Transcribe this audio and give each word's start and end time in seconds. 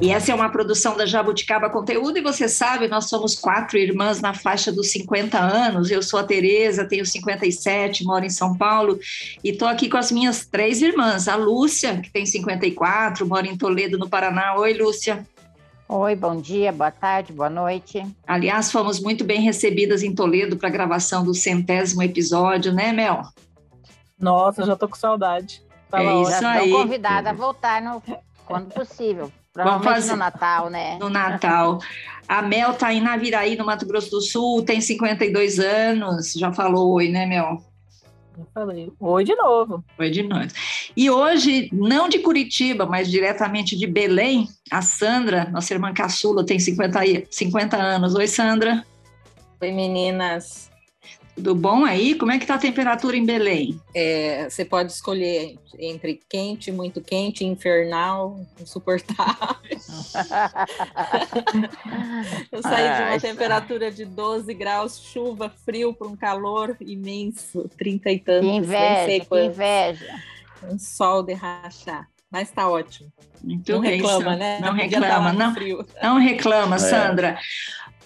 E 0.00 0.12
essa 0.12 0.30
é 0.30 0.34
uma 0.34 0.48
produção 0.48 0.96
da 0.96 1.04
Jabuticaba 1.04 1.68
Conteúdo, 1.68 2.18
e 2.18 2.22
você 2.22 2.48
sabe, 2.48 2.86
nós 2.86 3.08
somos 3.08 3.34
quatro 3.34 3.76
irmãs 3.76 4.20
na 4.20 4.32
faixa 4.32 4.70
dos 4.70 4.92
50 4.92 5.36
anos. 5.36 5.90
Eu 5.90 6.04
sou 6.04 6.20
a 6.20 6.22
Tereza, 6.22 6.84
tenho 6.84 7.04
57, 7.04 8.04
moro 8.04 8.24
em 8.24 8.30
São 8.30 8.56
Paulo, 8.56 9.00
e 9.42 9.50
estou 9.50 9.66
aqui 9.66 9.88
com 9.88 9.96
as 9.96 10.12
minhas 10.12 10.46
três 10.46 10.82
irmãs. 10.82 11.26
A 11.26 11.34
Lúcia, 11.34 12.00
que 12.00 12.12
tem 12.12 12.24
54, 12.24 13.26
mora 13.26 13.48
em 13.48 13.56
Toledo, 13.56 13.98
no 13.98 14.08
Paraná. 14.08 14.54
Oi, 14.54 14.72
Lúcia. 14.74 15.26
Oi, 15.88 16.14
bom 16.14 16.36
dia, 16.40 16.70
boa 16.70 16.92
tarde, 16.92 17.32
boa 17.32 17.50
noite. 17.50 18.06
Aliás, 18.24 18.70
fomos 18.70 19.00
muito 19.00 19.24
bem 19.24 19.40
recebidas 19.40 20.04
em 20.04 20.14
Toledo 20.14 20.56
para 20.56 20.68
a 20.68 20.72
gravação 20.72 21.24
do 21.24 21.34
centésimo 21.34 22.04
episódio, 22.04 22.72
né, 22.72 22.92
Mel? 22.92 23.22
Nossa, 24.16 24.64
já 24.64 24.76
tô 24.76 24.86
com 24.86 24.96
saudade. 24.96 25.60
Tava 25.90 26.04
é 26.04 26.22
isso 26.22 26.40
já 26.40 26.50
aí. 26.52 26.70
convidada 26.70 27.30
a 27.30 27.32
voltar 27.32 27.82
no, 27.82 28.00
quando 28.46 28.72
possível. 28.72 29.32
Provavelmente 29.62 29.94
fazer... 29.94 30.12
no 30.12 30.16
Natal, 30.18 30.70
né? 30.70 30.98
No 31.00 31.10
Natal. 31.10 31.78
A 32.28 32.42
Mel 32.42 32.74
tá 32.74 32.92
em 32.92 33.00
Naviraí, 33.00 33.56
no 33.56 33.64
Mato 33.64 33.86
Grosso 33.86 34.10
do 34.10 34.20
Sul, 34.20 34.62
tem 34.62 34.80
52 34.80 35.58
anos. 35.58 36.34
Já 36.34 36.52
falou 36.52 36.92
oi, 36.92 37.08
né, 37.08 37.26
Mel? 37.26 37.62
Já 38.36 38.44
falei. 38.54 38.92
Oi 39.00 39.24
de 39.24 39.34
novo. 39.34 39.82
Oi 39.98 40.10
de 40.10 40.22
novo. 40.22 40.46
E 40.96 41.10
hoje, 41.10 41.68
não 41.72 42.08
de 42.08 42.20
Curitiba, 42.20 42.86
mas 42.86 43.10
diretamente 43.10 43.76
de 43.76 43.86
Belém, 43.86 44.48
a 44.70 44.80
Sandra, 44.82 45.48
nossa 45.50 45.74
irmã 45.74 45.92
caçula, 45.92 46.46
tem 46.46 46.58
50, 46.58 47.00
50 47.30 47.76
anos. 47.76 48.14
Oi, 48.14 48.28
Sandra. 48.28 48.84
Oi, 49.60 49.72
meninas. 49.72 50.70
Tudo 51.38 51.54
bom 51.54 51.84
aí? 51.84 52.16
Como 52.16 52.32
é 52.32 52.36
que 52.36 52.42
está 52.42 52.56
a 52.56 52.58
temperatura 52.58 53.16
em 53.16 53.24
Belém? 53.24 53.80
É, 53.94 54.50
você 54.50 54.64
pode 54.64 54.90
escolher 54.90 55.56
entre 55.78 56.18
quente, 56.28 56.72
muito 56.72 57.00
quente, 57.00 57.44
infernal, 57.44 58.44
insuportável. 58.60 59.54
Eu 62.50 62.60
saí 62.60 62.96
de 62.96 63.02
uma 63.04 63.20
temperatura 63.20 63.88
de 63.88 64.04
12 64.04 64.52
graus, 64.52 64.98
chuva, 64.98 65.48
frio 65.64 65.94
para 65.94 66.08
um 66.08 66.16
calor 66.16 66.76
imenso, 66.80 67.70
30 67.78 68.10
e 68.10 68.18
tantos. 68.18 68.50
Que 68.50 68.56
inveja, 68.56 69.24
que 69.24 69.44
inveja. 69.44 70.20
Um 70.64 70.76
sol 70.76 71.22
de 71.22 71.34
rachar. 71.34 72.08
Mas 72.28 72.48
está 72.48 72.68
ótimo. 72.68 73.12
Muito 73.44 73.72
não 73.72 73.80
bem, 73.80 73.92
reclama, 73.92 74.34
né? 74.34 74.58
Não 74.60 74.72
reclama, 74.72 75.32
não, 75.32 75.54
não 76.02 76.18
reclama, 76.18 76.74
é. 76.74 76.78
Sandra. 76.80 77.38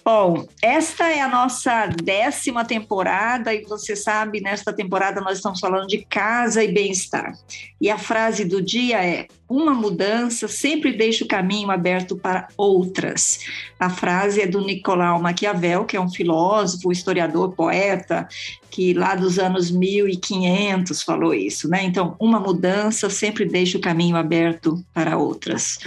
Bom, 0.05 0.45
esta 0.61 1.09
é 1.09 1.21
a 1.21 1.29
nossa 1.29 1.87
décima 1.87 2.65
temporada 2.65 3.53
e 3.53 3.63
você 3.63 3.95
sabe, 3.95 4.41
nesta 4.41 4.73
temporada 4.73 5.21
nós 5.21 5.37
estamos 5.37 5.61
falando 5.61 5.87
de 5.87 5.99
casa 5.99 6.61
e 6.61 6.73
bem-estar. 6.73 7.33
E 7.79 7.89
a 7.89 7.97
frase 7.97 8.43
do 8.43 8.61
dia 8.61 9.01
é: 9.01 9.27
uma 9.55 9.73
mudança 9.73 10.47
sempre 10.47 10.91
deixa 10.91 11.23
o 11.23 11.27
caminho 11.27 11.69
aberto 11.69 12.17
para 12.17 12.47
outras. 12.57 13.39
A 13.79 13.87
frase 13.87 14.41
é 14.41 14.47
do 14.47 14.61
Nicolau 14.61 15.21
Maquiavel, 15.21 15.85
que 15.85 15.95
é 15.95 16.01
um 16.01 16.09
filósofo, 16.09 16.91
historiador, 16.91 17.51
poeta, 17.51 18.27
que 18.71 18.93
lá 18.95 19.13
dos 19.13 19.37
anos 19.37 19.69
1500 19.69 21.03
falou 21.03 21.35
isso, 21.35 21.69
né? 21.69 21.83
Então, 21.83 22.15
uma 22.19 22.39
mudança 22.39 23.11
sempre 23.11 23.45
deixa 23.45 23.77
o 23.77 23.81
caminho 23.81 24.15
aberto 24.15 24.83
para 24.91 25.15
outras. 25.15 25.77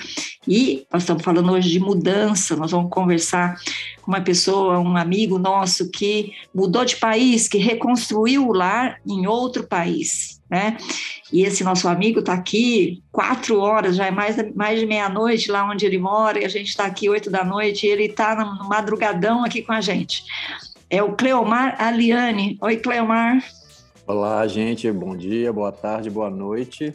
E 0.46 0.86
nós 0.92 1.02
estamos 1.02 1.24
falando 1.24 1.50
hoje 1.50 1.68
de 1.68 1.80
mudança, 1.80 2.54
nós 2.54 2.70
vamos 2.70 2.90
conversar 2.90 3.60
com 4.00 4.12
uma 4.12 4.20
pessoa, 4.20 4.78
um 4.78 4.96
amigo 4.96 5.36
nosso 5.36 5.90
que 5.90 6.32
mudou 6.54 6.84
de 6.84 6.94
país, 6.96 7.48
que 7.48 7.58
reconstruiu 7.58 8.46
o 8.46 8.52
lar 8.52 9.00
em 9.04 9.26
outro 9.26 9.66
país, 9.66 10.40
né? 10.48 10.76
E 11.32 11.42
esse 11.42 11.64
nosso 11.64 11.88
amigo 11.88 12.20
está 12.20 12.32
aqui 12.32 13.02
quatro 13.10 13.58
horas, 13.58 13.96
já 13.96 14.06
é 14.06 14.10
mais, 14.10 14.36
mais 14.54 14.78
de 14.78 14.86
meia-noite 14.86 15.50
lá 15.50 15.68
onde 15.68 15.84
ele 15.84 15.98
mora, 15.98 16.40
e 16.40 16.44
a 16.44 16.48
gente 16.48 16.68
está 16.68 16.84
aqui 16.84 17.08
oito 17.08 17.30
da 17.30 17.44
noite, 17.44 17.86
e 17.86 17.90
ele 17.90 18.04
está 18.04 18.36
no 18.36 18.68
madrugadão 18.68 19.44
aqui 19.44 19.62
com 19.62 19.72
a 19.72 19.80
gente. 19.80 20.24
É 20.88 21.02
o 21.02 21.12
Cleomar 21.12 21.76
Aliane. 21.82 22.56
Oi, 22.60 22.76
Cleomar. 22.76 23.42
Olá, 24.06 24.46
gente. 24.46 24.90
Bom 24.92 25.16
dia, 25.16 25.52
boa 25.52 25.72
tarde, 25.72 26.08
boa 26.08 26.30
noite. 26.30 26.94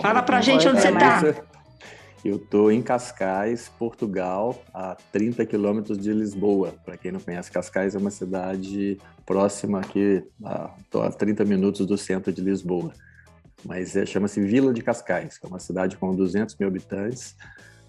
Fala 0.00 0.22
para 0.22 0.38
a 0.38 0.40
gente 0.40 0.66
onde 0.68 0.80
você 0.80 0.88
está. 0.88 1.20
Eu 2.24 2.36
estou 2.36 2.70
em 2.70 2.80
Cascais, 2.80 3.68
Portugal, 3.76 4.62
a 4.72 4.96
30 5.10 5.44
quilômetros 5.44 5.98
de 5.98 6.12
Lisboa. 6.12 6.72
Para 6.84 6.96
quem 6.96 7.10
não 7.10 7.18
conhece, 7.18 7.50
Cascais 7.50 7.96
é 7.96 7.98
uma 7.98 8.12
cidade 8.12 8.96
próxima 9.26 9.80
aqui, 9.80 10.22
estou 10.84 11.02
a, 11.02 11.08
a 11.08 11.12
30 11.12 11.44
minutos 11.44 11.84
do 11.84 11.98
centro 11.98 12.32
de 12.32 12.40
Lisboa. 12.40 12.92
Mas 13.64 13.96
é, 13.96 14.06
chama-se 14.06 14.40
Vila 14.40 14.72
de 14.72 14.82
Cascais, 14.82 15.36
que 15.36 15.46
é 15.46 15.48
uma 15.48 15.58
cidade 15.58 15.96
com 15.96 16.14
200 16.14 16.56
mil 16.56 16.68
habitantes, 16.68 17.34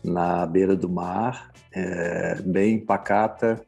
na 0.04 0.48
beira 0.48 0.76
do 0.76 0.90
mar, 0.90 1.52
é, 1.72 2.42
bem 2.42 2.80
pacata, 2.80 3.62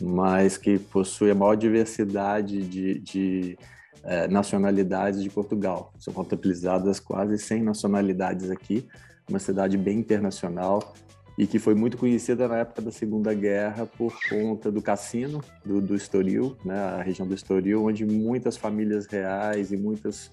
mas 0.00 0.56
que 0.56 0.78
possui 0.78 1.32
a 1.32 1.34
maior 1.34 1.56
diversidade 1.56 2.62
de, 2.62 3.00
de 3.00 3.58
é, 4.04 4.28
nacionalidades 4.28 5.20
de 5.20 5.30
Portugal. 5.30 5.92
São 5.98 6.14
contabilizadas 6.14 7.00
quase 7.00 7.38
100 7.38 7.64
nacionalidades 7.64 8.50
aqui, 8.52 8.86
uma 9.28 9.38
cidade 9.38 9.76
bem 9.76 9.98
internacional 9.98 10.94
e 11.38 11.46
que 11.46 11.58
foi 11.58 11.74
muito 11.74 11.98
conhecida 11.98 12.48
na 12.48 12.58
época 12.58 12.80
da 12.80 12.90
Segunda 12.90 13.34
Guerra 13.34 13.86
por 13.86 14.14
conta 14.28 14.70
do 14.70 14.80
cassino 14.80 15.42
do, 15.64 15.80
do 15.80 15.94
Estoril, 15.94 16.56
né, 16.64 16.78
a 16.78 17.02
região 17.02 17.28
do 17.28 17.34
Estoril, 17.34 17.84
onde 17.84 18.06
muitas 18.06 18.56
famílias 18.56 19.06
reais 19.06 19.70
e 19.70 19.76
muitas 19.76 20.30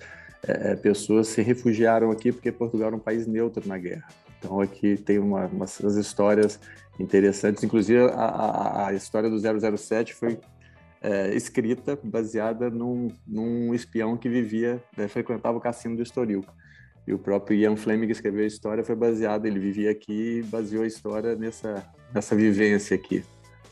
é, 0.47 0.71
é, 0.71 0.75
pessoas 0.75 1.27
se 1.27 1.41
refugiaram 1.41 2.09
aqui 2.11 2.31
porque 2.31 2.51
Portugal 2.51 2.87
era 2.87 2.95
um 2.95 2.99
país 2.99 3.27
neutro 3.27 3.67
na 3.67 3.77
guerra. 3.77 4.07
Então 4.39 4.61
aqui 4.61 4.97
tem 4.97 5.19
uma, 5.19 5.45
umas 5.47 5.79
histórias 5.97 6.59
interessantes, 6.99 7.63
inclusive 7.63 7.99
a, 8.11 8.25
a, 8.25 8.87
a 8.87 8.93
história 8.93 9.29
do 9.29 9.37
007 9.77 10.13
foi 10.13 10.39
é, 11.01 11.35
escrita 11.35 11.99
baseada 12.01 12.69
num, 12.69 13.09
num 13.27 13.73
espião 13.73 14.15
que 14.15 14.29
vivia, 14.29 14.81
né, 14.97 15.07
frequentava 15.09 15.57
o 15.57 15.61
cassino 15.61 15.97
do 15.97 16.03
Estoril. 16.03 16.45
E 17.05 17.13
o 17.13 17.19
próprio 17.19 17.57
Ian 17.57 17.75
Fleming 17.75 18.05
que 18.05 18.13
escreveu 18.13 18.43
a 18.43 18.47
história 18.47 18.83
foi 18.83 18.95
baseado, 18.95 19.45
ele 19.45 19.59
vivia 19.59 19.91
aqui 19.91 20.39
e 20.39 20.43
baseou 20.43 20.83
a 20.83 20.87
história 20.87 21.35
nessa, 21.35 21.85
nessa 22.13 22.35
vivência 22.35 22.95
aqui, 22.95 23.23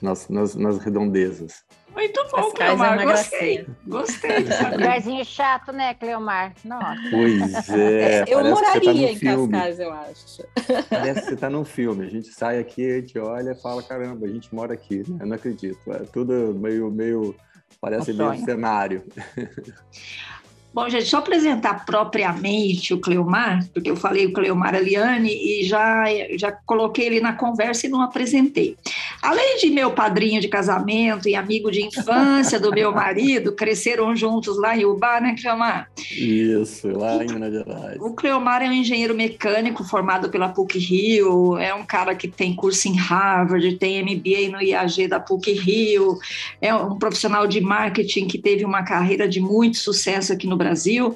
nas, 0.02 0.28
nas, 0.28 0.56
nas 0.56 0.80
redondezas. 0.80 1.64
Muito 1.94 2.26
bom, 2.32 2.52
Cleomar, 2.52 3.00
é 3.00 3.06
gostei. 3.06 3.68
Gostei. 3.86 4.38
Lugarzinho 4.72 5.24
chato, 5.26 5.72
né, 5.72 5.94
Cleomar? 5.94 6.54
Nossa. 6.64 7.02
Pois 7.10 7.70
é. 7.70 8.24
Eu 8.28 8.44
tá 8.44 8.50
moraria 8.50 8.94
tá 8.94 9.12
em 9.12 9.16
filme. 9.16 9.52
Cascais, 9.52 9.80
eu 9.80 9.92
acho. 9.92 10.44
Parece 10.90 11.20
que 11.22 11.28
você 11.28 11.34
está 11.34 11.50
num 11.50 11.66
filme. 11.66 12.06
A 12.06 12.10
gente 12.10 12.30
sai 12.30 12.60
aqui, 12.60 12.90
a 12.90 13.00
gente 13.02 13.20
olha 13.20 13.52
e 13.52 13.62
fala, 13.62 13.84
caramba, 13.84 14.26
a 14.26 14.30
gente 14.30 14.54
mora 14.56 14.74
aqui. 14.74 15.04
Eu 15.20 15.26
não 15.26 15.36
acredito. 15.36 15.80
É 15.92 16.00
tudo 16.00 16.54
meio, 16.54 16.90
meio 16.90 17.36
parece 17.80 18.14
meio 18.14 18.38
cenário. 18.46 19.04
Bom, 20.74 20.88
gente, 20.88 21.06
só 21.06 21.18
apresentar 21.18 21.86
propriamente 21.86 22.94
o 22.94 23.00
Cleomar, 23.00 23.68
porque 23.74 23.92
eu 23.92 23.96
falei 23.98 24.28
o 24.28 24.34
Cleomar 24.34 24.74
Aliane 24.74 25.30
e 25.30 25.66
já, 25.66 26.06
já 26.38 26.52
coloquei 26.52 27.08
ele 27.08 27.20
na 27.20 27.34
conversa 27.34 27.88
e 27.88 27.90
não 27.90 28.02
apresentei. 28.02 28.78
Além 29.22 29.58
de 29.58 29.70
meu 29.70 29.92
padrinho 29.92 30.42
de 30.42 30.48
casamento 30.48 31.30
e 31.30 31.36
amigo 31.36 31.70
de 31.70 31.86
infância 31.86 32.60
do 32.60 32.72
meu 32.72 32.92
marido, 32.92 33.54
cresceram 33.54 34.16
juntos 34.16 34.58
lá 34.58 34.76
em 34.76 34.84
Ubá, 34.84 35.22
né, 35.22 35.36
Cleomar? 35.40 35.90
Isso, 36.12 36.88
lá 36.88 37.24
em 37.24 37.28
Minas 37.28 37.54
Gerais. 37.54 37.98
O 38.02 38.14
Cleomar 38.14 38.64
é 38.64 38.70
um 38.70 38.74
engenheiro 38.74 39.14
mecânico 39.14 39.84
formado 39.84 40.30
pela 40.30 40.50
PUC-Rio, 40.50 41.58
é 41.58 41.74
um 41.74 41.86
cara 41.86 42.16
que 42.16 42.28
tem 42.28 42.56
curso 42.56 42.88
em 42.88 42.98
Harvard, 42.98 43.78
tem 43.78 44.02
MBA 44.02 44.50
no 44.52 44.62
IAG 44.62 45.08
da 45.08 45.20
PUC-Rio, 45.20 46.18
é 46.60 46.74
um 46.74 46.98
profissional 46.98 47.46
de 47.46 47.62
marketing 47.62 48.28
que 48.28 48.40
teve 48.40 48.66
uma 48.66 48.84
carreira 48.84 49.28
de 49.28 49.40
muito 49.40 49.78
sucesso 49.78 50.34
aqui 50.34 50.48
no 50.48 50.58
Brasil. 50.58 51.16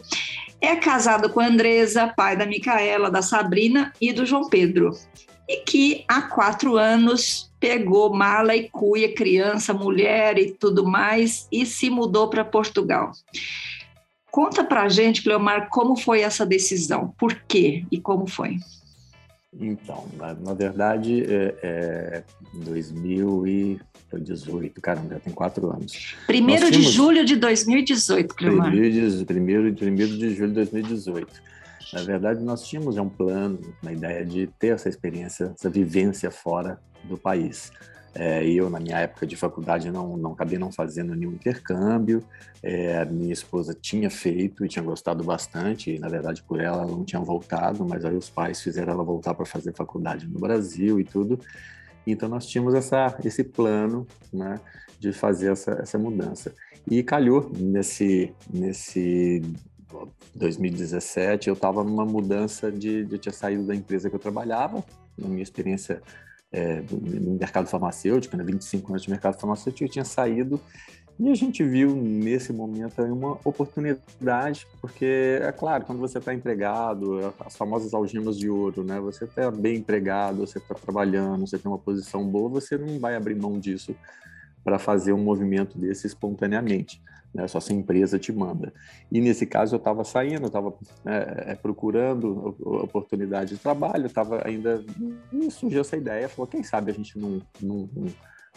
É 0.61 0.75
casado 0.75 1.29
com 1.29 1.39
a 1.39 1.47
Andresa, 1.47 2.13
pai 2.15 2.35
da 2.35 2.45
Micaela, 2.45 3.09
da 3.09 3.21
Sabrina 3.21 3.91
e 3.99 4.13
do 4.13 4.25
João 4.25 4.49
Pedro. 4.49 4.91
E 5.47 5.57
que 5.57 6.03
há 6.07 6.23
quatro 6.23 6.75
anos 6.75 7.51
pegou 7.65 8.13
mala 8.13 8.55
e 8.55 8.69
cuia, 8.69 9.11
criança, 9.11 9.73
mulher 9.73 10.37
e 10.37 10.51
tudo 10.51 10.85
mais, 10.85 11.47
e 11.51 11.65
se 11.65 11.89
mudou 11.89 12.29
para 12.29 12.45
Portugal. 12.45 13.11
Conta 14.29 14.63
para 14.63 14.87
gente, 14.87 15.23
Cleomar, 15.23 15.67
como 15.69 15.95
foi 15.95 16.21
essa 16.21 16.45
decisão? 16.45 17.11
Por 17.17 17.33
quê 17.47 17.83
e 17.91 17.99
como 17.99 18.27
foi? 18.27 18.59
Então, 19.59 20.05
na, 20.15 20.35
na 20.35 20.53
verdade, 20.53 21.23
é, 21.23 21.55
é 21.63 22.23
2018, 22.53 24.79
caramba, 24.79 25.15
já 25.15 25.19
tem 25.21 25.33
quatro 25.33 25.71
anos. 25.71 26.15
Primeiro 26.27 26.65
Nós 26.65 26.71
de 26.71 26.77
tínhamos... 26.77 26.95
julho 26.95 27.25
de 27.25 27.35
2018, 27.37 28.35
Cleomar. 28.35 28.69
Primeiro 28.69 29.09
de, 29.09 29.25
primeiro, 29.25 29.73
primeiro 29.73 30.15
de 30.15 30.35
julho 30.35 30.49
de 30.49 30.69
2018. 30.69 31.33
Na 31.93 32.03
verdade, 32.03 32.43
nós 32.43 32.67
tínhamos 32.67 32.93
já 32.93 33.01
um 33.01 33.09
plano, 33.09 33.57
uma 33.81 33.91
ideia 33.91 34.23
de 34.23 34.45
ter 34.59 34.67
essa 34.67 34.87
experiência, 34.87 35.51
essa 35.57 35.69
vivência 35.69 36.29
fora 36.29 36.79
do 37.05 37.17
país. 37.17 37.71
É, 38.17 38.47
eu, 38.47 38.69
na 38.69 38.79
minha 38.79 38.97
época 38.97 39.27
de 39.27 39.35
faculdade, 39.35 39.91
não, 39.91 40.15
não 40.15 40.31
acabei 40.31 40.57
não 40.57 40.71
fazendo 40.71 41.13
nenhum 41.13 41.33
intercâmbio. 41.33 42.23
É, 42.63 43.03
minha 43.03 43.33
esposa 43.33 43.73
tinha 43.73 44.09
feito 44.09 44.65
e 44.65 44.69
tinha 44.69 44.83
gostado 44.83 45.21
bastante. 45.21 45.91
E, 45.91 45.99
na 45.99 46.07
verdade, 46.07 46.41
por 46.41 46.61
ela, 46.61 46.83
ela 46.83 46.91
não 46.91 47.03
tinha 47.03 47.21
voltado, 47.21 47.85
mas 47.85 48.05
aí 48.05 48.15
os 48.15 48.29
pais 48.29 48.61
fizeram 48.61 48.93
ela 48.93 49.03
voltar 49.03 49.33
para 49.33 49.45
fazer 49.45 49.73
faculdade 49.73 50.27
no 50.27 50.39
Brasil 50.39 50.97
e 50.97 51.03
tudo. 51.03 51.37
Então, 52.07 52.29
nós 52.29 52.45
tínhamos 52.45 52.73
essa, 52.73 53.17
esse 53.25 53.43
plano 53.43 54.07
né, 54.31 54.61
de 54.97 55.11
fazer 55.11 55.51
essa, 55.51 55.71
essa 55.73 55.97
mudança. 55.99 56.55
E 56.89 57.03
calhou 57.03 57.51
nesse, 57.53 58.33
nesse 58.49 59.41
2017, 60.33 61.49
eu 61.49 61.53
estava 61.53 61.83
numa 61.83 62.05
mudança 62.05 62.71
de, 62.71 63.03
de 63.03 63.17
ter 63.17 63.33
saído 63.33 63.63
da 63.63 63.75
empresa 63.75 64.09
que 64.09 64.15
eu 64.15 64.19
trabalhava, 64.19 64.81
na 65.17 65.27
minha 65.27 65.43
experiência 65.43 66.01
é, 66.55 66.81
no 66.89 67.33
mercado 67.37 67.67
farmacêutico, 67.67 68.37
né, 68.37 68.43
25 68.43 68.89
anos 68.91 69.03
de 69.03 69.09
mercado 69.09 69.37
farmacêutico, 69.37 69.83
eu 69.83 69.89
tinha 69.89 70.05
saído 70.05 70.59
e 71.17 71.29
a 71.29 71.35
gente 71.35 71.63
viu 71.63 71.95
nesse 71.95 72.51
momento 72.51 73.01
uma 73.01 73.39
oportunidade, 73.45 74.67
porque 74.81 75.39
é 75.41 75.51
claro, 75.51 75.85
quando 75.85 75.99
você 75.99 76.17
está 76.17 76.33
empregado, 76.33 77.33
as 77.39 77.55
famosas 77.55 77.93
algemas 77.93 78.37
de 78.37 78.49
ouro, 78.49 78.83
né? 78.83 78.99
Você 78.99 79.23
está 79.23 79.49
bem 79.49 79.77
empregado, 79.77 80.45
você 80.45 80.57
está 80.57 80.75
trabalhando, 80.75 81.47
você 81.47 81.57
tem 81.57 81.71
uma 81.71 81.77
posição 81.77 82.25
boa, 82.25 82.49
você 82.49 82.77
não 82.77 82.99
vai 82.99 83.15
abrir 83.15 83.35
mão 83.35 83.57
disso 83.57 83.95
para 84.61 84.77
fazer 84.77 85.13
um 85.13 85.23
movimento 85.23 85.77
desse 85.77 86.05
espontaneamente. 86.05 87.01
Né, 87.35 87.49
só 87.49 87.59
se 87.59 87.73
a 87.73 87.75
empresa 87.75 88.17
te 88.17 88.31
manda. 88.31 88.73
E 89.11 89.19
nesse 89.19 89.45
caso 89.45 89.75
eu 89.75 89.77
estava 89.77 90.05
saindo, 90.05 90.47
estava 90.47 90.73
é, 91.05 91.51
é, 91.51 91.55
procurando 91.55 92.55
oportunidade 92.61 93.55
de 93.55 93.57
trabalho, 93.57 94.05
estava 94.05 94.41
ainda 94.47 94.81
e 95.33 95.51
surgiu 95.51 95.81
essa 95.81 95.97
ideia, 95.97 96.29
falou 96.29 96.47
quem 96.47 96.63
sabe 96.63 96.91
a 96.91 96.93
gente 96.93 97.19
não 97.19 97.41
não, 97.61 97.89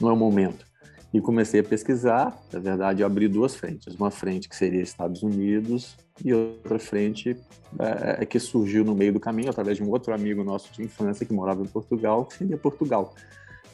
não 0.01 0.09
é 0.09 0.13
o 0.13 0.17
momento. 0.17 0.65
E 1.13 1.21
comecei 1.21 1.59
a 1.59 1.65
pesquisar, 1.65 2.41
na 2.53 2.61
verdade 2.61 3.03
eu 3.03 3.07
abri 3.09 3.27
duas 3.27 3.57
frentes, 3.57 3.97
uma 3.97 4.13
frente 4.13 4.49
que 4.49 4.55
seria 4.55 4.81
Estados 4.81 5.25
Unidos 5.25 5.97
e 6.25 6.33
outra 6.33 6.79
frente 6.79 7.37
é, 7.81 8.23
é 8.23 8.27
que 8.27 8.39
surgiu 8.39 8.85
no 8.85 8.95
meio 8.95 9.13
do 9.13 9.19
caminho 9.19 9.51
através 9.51 9.79
de 9.79 9.83
um 9.83 9.91
outro 9.91 10.15
amigo 10.15 10.45
nosso 10.45 10.73
de 10.73 10.85
infância 10.85 11.27
que 11.27 11.33
morava 11.33 11.63
em 11.63 11.67
Portugal, 11.67 12.27
que 12.27 12.35
seria 12.35 12.57
Portugal. 12.57 13.13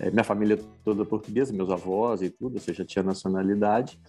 É, 0.00 0.10
minha 0.10 0.24
família 0.24 0.58
toda 0.82 1.04
portuguesa, 1.04 1.52
meus 1.52 1.68
avós 1.68 2.22
e 2.22 2.30
tudo, 2.30 2.54
ou 2.54 2.60
seja, 2.60 2.86
tinha 2.86 3.02
nacionalidade. 3.02 4.00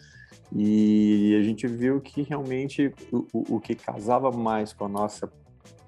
E 0.53 1.35
a 1.39 1.43
gente 1.43 1.67
viu 1.67 1.99
que 2.01 2.21
realmente 2.21 2.93
o, 3.11 3.55
o 3.55 3.59
que 3.59 3.75
casava 3.75 4.31
mais 4.31 4.73
com 4.73 4.85
a 4.85 4.89
nossa 4.89 5.31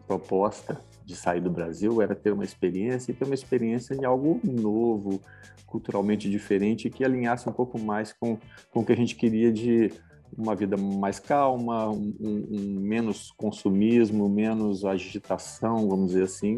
proposta 0.07 0.80
de 1.06 1.15
sair 1.15 1.42
do 1.42 1.50
Brasil 1.50 2.01
era 2.01 2.15
ter 2.15 2.31
uma 2.31 2.44
experiência 2.44 3.12
e 3.12 3.15
ter 3.15 3.25
uma 3.25 3.33
experiência 3.33 3.94
em 3.94 4.04
algo 4.06 4.39
novo, 4.44 5.21
culturalmente 5.65 6.30
diferente, 6.30 6.89
que 6.89 7.04
alinhasse 7.04 7.48
um 7.48 7.54
pouco 7.54 7.80
mais 7.80 8.13
com, 8.13 8.38
com 8.71 8.80
o 8.80 8.86
que 8.86 8.94
a 8.94 8.95
gente 8.95 9.15
queria 9.15 9.51
de 9.51 9.92
uma 10.38 10.56
vida 10.56 10.75
mais 10.75 11.19
calma, 11.19 11.89
um, 11.89 12.13
um, 12.19 12.80
menos 12.80 13.31
consumismo, 13.31 14.27
menos 14.27 14.83
agitação, 14.83 15.88
vamos 15.88 16.07
dizer 16.07 16.24
assim, 16.24 16.57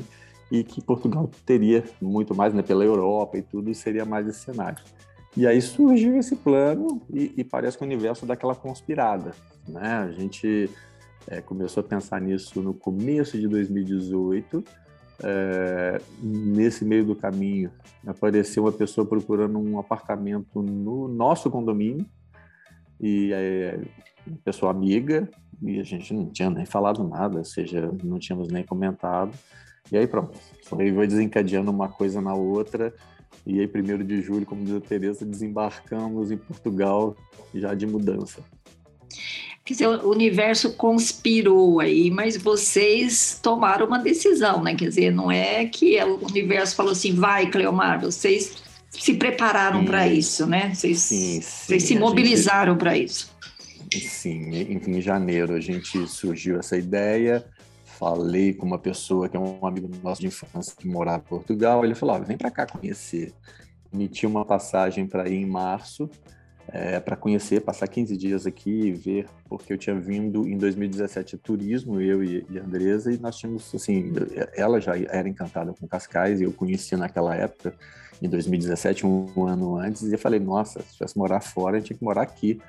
e 0.51 0.63
que 0.63 0.81
Portugal 0.81 1.29
teria 1.45 1.83
muito 2.01 2.33
mais, 2.33 2.53
né, 2.53 2.63
pela 2.63 2.83
Europa 2.83 3.37
e 3.37 3.41
tudo, 3.41 3.73
seria 3.73 4.05
mais 4.05 4.27
esse 4.27 4.39
cenário. 4.39 4.83
E 5.37 5.45
aí 5.45 5.61
surgiu 5.61 6.17
esse 6.17 6.35
plano 6.35 7.01
e, 7.13 7.33
e 7.37 7.43
parece 7.43 7.77
que 7.77 7.83
o 7.83 7.87
universo 7.87 8.25
daquela 8.25 8.55
conspirada, 8.55 9.31
né? 9.67 10.07
A 10.07 10.11
gente 10.11 10.69
é, 11.27 11.41
começou 11.41 11.81
a 11.81 11.83
pensar 11.83 12.19
nisso 12.19 12.61
no 12.61 12.73
começo 12.73 13.37
de 13.37 13.47
2018. 13.47 14.63
É, 15.21 16.01
nesse 16.21 16.85
meio 16.85 17.05
do 17.05 17.13
caminho, 17.13 17.71
apareceu 18.07 18.63
uma 18.63 18.71
pessoa 18.71 19.05
procurando 19.05 19.59
um 19.59 19.77
apartamento 19.77 20.61
no 20.61 21.09
nosso 21.09 21.51
condomínio 21.51 22.05
e 23.01 23.31
é, 23.33 23.79
pessoa 24.45 24.71
amiga 24.71 25.29
e 25.61 25.77
a 25.79 25.83
gente 25.83 26.13
não 26.13 26.29
tinha 26.29 26.49
nem 26.49 26.65
falado 26.65 27.03
nada, 27.03 27.39
ou 27.39 27.43
seja, 27.43 27.91
não 28.01 28.17
tínhamos 28.17 28.47
nem 28.47 28.63
comentado. 28.63 29.37
E 29.91 29.97
aí 29.97 30.07
pronto, 30.07 30.37
foi 30.63 31.05
desencadeando 31.05 31.69
uma 31.69 31.89
coisa 31.89 32.21
na 32.21 32.33
outra 32.33 32.93
e 33.49 33.59
aí, 33.59 33.67
primeiro 33.67 34.03
de 34.03 34.21
julho, 34.21 34.45
como 34.45 34.63
diz 34.63 34.75
a 34.75 34.79
Tereza, 34.79 35.25
desembarcamos 35.25 36.31
em 36.31 36.37
Portugal 36.37 37.17
já 37.53 37.73
de 37.73 37.87
mudança. 37.87 38.43
Quer 39.65 39.73
dizer, 39.73 39.87
o 39.87 40.09
universo 40.09 40.73
conspirou 40.73 41.79
aí, 41.79 42.11
mas 42.11 42.37
vocês 42.37 43.39
tomaram 43.41 43.87
uma 43.87 43.99
decisão, 43.99 44.63
né? 44.63 44.75
Quer 44.75 44.89
dizer, 44.89 45.11
não 45.11 45.31
é 45.31 45.65
que 45.65 46.01
o 46.03 46.25
universo 46.27 46.75
falou 46.75 46.91
assim, 46.91 47.13
vai, 47.13 47.49
Cleomar, 47.49 47.99
vocês 47.99 48.57
se 48.89 49.15
prepararam 49.15 49.83
para 49.83 50.07
isso, 50.07 50.45
né? 50.45 50.73
Vocês, 50.73 50.99
sim, 50.99 51.41
sim, 51.41 51.41
vocês 51.41 51.83
se 51.83 51.97
mobilizaram 51.97 52.73
gente... 52.73 52.79
para 52.79 52.97
isso. 52.97 53.31
Sim, 53.91 54.51
em 54.51 55.01
janeiro 55.01 55.53
a 55.53 55.59
gente 55.59 56.07
surgiu 56.07 56.59
essa 56.59 56.77
ideia, 56.77 57.43
falei 57.99 58.53
com 58.53 58.65
uma 58.65 58.79
pessoa 58.79 59.27
que 59.27 59.35
é 59.35 59.39
um 59.39 59.65
amigo 59.65 59.89
nosso 60.01 60.21
de 60.21 60.27
infância 60.27 60.73
que 60.75 60.87
morava 60.87 61.21
em 61.25 61.27
Portugal. 61.27 61.83
Ele 61.83 61.93
falou: 61.93 62.19
vem 62.23 62.37
para 62.37 62.49
cá 62.49 62.65
conhecer. 62.65 63.33
Emiti 63.93 64.25
uma 64.25 64.45
passagem 64.45 65.05
para 65.05 65.27
ir 65.27 65.35
em 65.35 65.45
março, 65.45 66.09
é, 66.69 66.99
para 66.99 67.15
conhecer, 67.15 67.59
passar 67.61 67.87
15 67.87 68.15
dias 68.15 68.45
aqui 68.45 68.69
e 68.69 68.91
ver, 68.91 69.27
porque 69.49 69.73
eu 69.73 69.77
tinha 69.77 69.99
vindo 69.99 70.47
em 70.47 70.57
2017 70.57 71.37
turismo, 71.37 71.99
eu 71.99 72.23
e, 72.23 72.45
e 72.49 72.59
a 72.59 72.63
Andresa, 72.63 73.11
e 73.11 73.17
nós 73.17 73.35
tínhamos, 73.35 73.73
assim, 73.73 74.13
ela 74.55 74.79
já 74.79 74.95
era 74.95 75.27
encantada 75.27 75.73
com 75.73 75.87
Cascais, 75.87 76.39
e 76.39 76.43
eu 76.43 76.53
conhecia 76.53 76.97
naquela 76.97 77.35
época, 77.35 77.73
em 78.21 78.29
2017, 78.29 79.05
um, 79.05 79.47
ano 79.47 79.75
antes, 79.75 80.03
e 80.03 80.13
eu 80.13 80.19
falei: 80.19 80.39
nossa, 80.39 80.81
se 80.83 80.93
tivesse 80.93 81.17
morar 81.17 81.41
fora, 81.41 81.77
gente 81.77 81.87
tinha 81.87 81.97
que 81.97 82.05
morar 82.05 82.21
aqui 82.21 82.61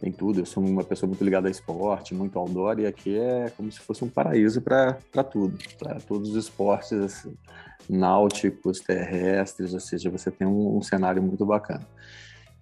tem 0.00 0.12
tudo. 0.12 0.40
Eu 0.40 0.46
sou 0.46 0.64
uma 0.64 0.84
pessoa 0.84 1.08
muito 1.08 1.24
ligada 1.24 1.48
a 1.48 1.50
esporte, 1.50 2.14
muito 2.14 2.38
outdoor, 2.38 2.78
e 2.78 2.86
aqui 2.86 3.18
é 3.18 3.50
como 3.56 3.70
se 3.70 3.80
fosse 3.80 4.04
um 4.04 4.08
paraíso 4.08 4.60
para 4.60 4.94
tudo, 5.30 5.58
para 5.78 6.00
todos 6.00 6.30
os 6.30 6.36
esportes 6.36 6.92
assim, 6.92 7.34
náuticos, 7.88 8.80
terrestres, 8.80 9.72
ou 9.72 9.80
seja, 9.80 10.10
você 10.10 10.30
tem 10.30 10.46
um, 10.46 10.76
um, 10.76 10.82
cenário 10.82 11.22
muito 11.22 11.44
bacana. 11.44 11.86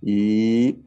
E, 0.03 0.79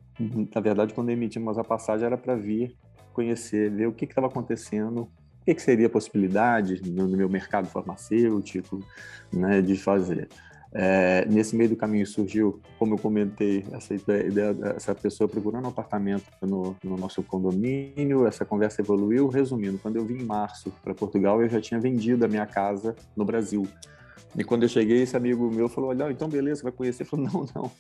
na 0.54 0.62
verdade, 0.62 0.94
quando 0.94 1.10
emitimos 1.10 1.58
a 1.58 1.64
passagem, 1.64 2.06
era 2.06 2.18
para 2.18 2.36
vir 2.36 2.76
conhecer, 3.14 3.72
ver 3.72 3.88
o 3.88 3.94
que 3.94 4.06
estava 4.06 4.28
acontecendo, 4.28 5.02
o 5.02 5.46
que, 5.46 5.56
que, 5.56 5.62
seria 5.62 5.88
a 5.88 5.89
possibilidade 5.89 6.82
no, 6.89 7.08
no 7.08 7.18
meu 7.18 7.27
mercado 7.27 7.68
farmacêutico 7.68 8.80
né, 9.34 9.62
de 9.62 9.75
fazer. 9.75 10.30
É, 10.74 11.25
nesse 11.25 11.55
meio 11.55 11.69
do 11.69 11.75
caminho 11.75 12.05
surgiu, 12.05 12.62
como 12.77 12.95
eu 12.95 12.97
comentei, 12.97 13.65
essa 13.71 13.93
ideia, 13.93 14.55
essa 14.75 14.93
pessoa 14.93 15.27
procurando 15.27 15.65
um 15.65 15.69
apartamento 15.69 16.25
no, 16.41 16.75
no, 16.83 16.97
nosso 16.97 17.24
condomínio, 17.24 18.27
essa 18.27 18.45
conversa 18.45 18.81
evoluiu. 18.81 19.27
Resumindo, 19.27 19.79
quando 19.79 19.95
eu 19.95 20.05
vim 20.05 20.19
em 20.19 20.25
março 20.25 20.71
para 20.83 20.93
Portugal, 20.93 21.41
eu 21.41 21.50
já 21.50 21.62
tinha 21.62 21.79
vendido 21.79 22.25
a 22.25 22.27
minha 22.27 22.45
casa 22.45 22.95
no 23.15 23.25
Brasil. 23.25 23.67
E 24.36 24.43
quando 24.43 24.63
eu 24.63 24.69
cheguei, 24.69 25.01
esse 25.01 25.15
amigo 25.15 25.50
meu 25.50 25.69
falou: 25.69 25.89
Olha, 25.89 26.12
então 26.12 26.27
beleza, 26.27 26.63
vai 26.63 26.72
conhecer. 26.72 27.03
Eu 27.03 27.07
falei: 27.07 27.27
Não, 27.27 27.46
não, 27.55 27.72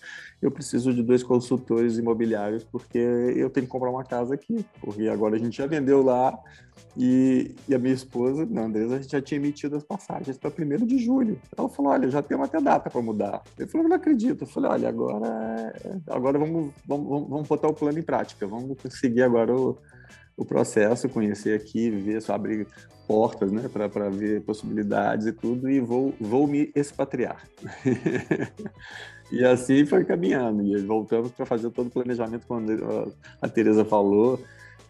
eu 0.41 0.49
preciso 0.49 0.93
de 0.93 1.03
dois 1.03 1.23
consultores 1.23 1.97
imobiliários 1.97 2.63
porque 2.63 2.97
eu 2.97 3.49
tenho 3.49 3.65
que 3.65 3.71
comprar 3.71 3.89
uma 3.89 4.03
casa 4.03 4.33
aqui. 4.33 4.65
Porque 4.81 5.07
agora 5.07 5.35
a 5.35 5.39
gente 5.39 5.57
já 5.57 5.67
vendeu 5.67 6.01
lá 6.01 6.37
e, 6.95 7.55
e 7.67 7.75
a 7.75 7.79
minha 7.79 7.93
esposa, 7.93 8.47
a 8.55 8.59
Andresa, 8.61 8.95
a 8.95 9.01
gente 9.01 9.11
já 9.11 9.21
tinha 9.21 9.39
emitido 9.39 9.75
as 9.75 9.83
passagens 9.83 10.37
para 10.37 10.49
1 10.49 10.85
de 10.85 10.97
julho. 10.97 11.39
Ela 11.55 11.69
falou: 11.69 11.91
Olha, 11.91 12.09
já 12.09 12.21
temos 12.21 12.47
até 12.47 12.59
data 12.59 12.89
para 12.89 13.01
mudar. 13.01 13.43
Eu 13.57 13.67
falei: 13.67 13.87
Não 13.87 13.95
acredito. 13.95 14.43
Eu 14.43 14.47
falei: 14.47 14.71
Olha, 14.71 14.89
agora, 14.89 15.73
agora 16.07 16.39
vamos, 16.39 16.73
vamos, 16.87 17.29
vamos 17.29 17.47
botar 17.47 17.67
o 17.67 17.73
plano 17.73 17.99
em 17.99 18.03
prática, 18.03 18.47
vamos 18.47 18.77
seguir 18.89 19.23
agora 19.23 19.55
o 19.55 19.77
o 20.37 20.45
processo, 20.45 21.09
conhecer 21.09 21.59
aqui, 21.59 21.89
ver, 21.89 22.21
só 22.21 22.35
abrir 22.35 22.67
portas, 23.07 23.51
né, 23.51 23.67
para 23.67 24.09
ver 24.09 24.43
possibilidades 24.43 25.25
e 25.25 25.33
tudo, 25.33 25.67
e 25.67 25.79
vou, 25.79 26.13
vou 26.21 26.45
me 26.45 26.71
expatriar. 26.75 27.43
e 29.31 29.43
assim 29.43 29.85
foi 29.85 30.05
caminhando, 30.05 30.61
e 30.61 30.77
voltamos 30.83 31.31
para 31.31 31.45
fazer 31.45 31.71
todo 31.71 31.87
o 31.87 31.91
planejamento, 31.91 32.45
quando 32.45 32.71
a 33.41 33.49
Tereza 33.49 33.83
falou, 33.83 34.39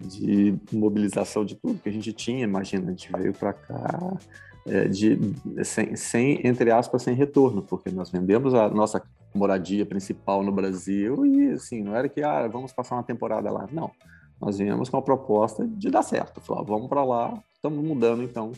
de 0.02 0.56
mobilização 0.72 1.46
de 1.46 1.56
tudo 1.56 1.80
que 1.80 1.90
a 1.90 1.94
gente 1.94 2.12
tinha, 2.12 2.44
imagina, 2.44 2.88
a 2.88 2.90
gente 2.90 3.10
veio 3.12 3.34
para 3.34 3.54
cá 3.54 4.18
é, 4.66 4.88
de, 4.88 5.18
sem, 5.64 5.96
sem, 5.96 6.46
entre 6.46 6.72
aspas, 6.72 7.04
sem 7.04 7.16
retorno, 7.16 7.62
porque 7.62 7.90
nós 7.90 8.12
vendemos 8.12 8.54
a 8.54 8.70
nossa 8.70 9.02
moradia 9.34 9.86
principal 9.86 10.44
no 10.44 10.52
Brasil 10.52 11.26
e, 11.26 11.52
assim, 11.54 11.82
não 11.82 11.96
era 11.96 12.10
que, 12.10 12.22
ah, 12.22 12.48
vamos 12.48 12.74
passar 12.74 12.96
uma 12.96 13.04
temporada 13.04 13.50
lá, 13.50 13.68
não 13.72 13.92
nós 14.40 14.58
viemos 14.58 14.90
com 14.90 14.98
a 14.98 15.02
proposta 15.02 15.68
de 15.68 15.90
dar 15.90 16.04
certo. 16.04 16.40
Falar, 16.42 16.64
vamos 16.64 16.88
para 16.88 17.04
lá, 17.04 17.42
estamos 17.54 17.84
mudando 17.84 18.24
então. 18.24 18.52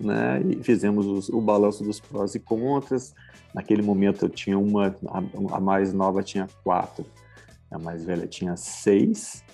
Né? 0.00 0.40
E 0.42 0.62
fizemos 0.62 1.06
os, 1.06 1.28
o 1.28 1.40
balanço 1.40 1.82
dos 1.82 1.98
prós 2.00 2.34
e 2.34 2.40
contras. 2.40 3.14
Naquele 3.52 3.82
momento 3.82 4.26
eu 4.26 4.28
tinha 4.28 4.58
uma, 4.58 4.94
a, 5.08 5.56
a, 5.56 5.60
mais 5.60 5.92
nova 5.92 6.22
tinha 6.22 6.46
quatro, 6.62 7.04
a 7.70 7.78
mais 7.78 8.04
velha 8.04 8.26
tinha 8.26 8.56
seis. 8.56 9.44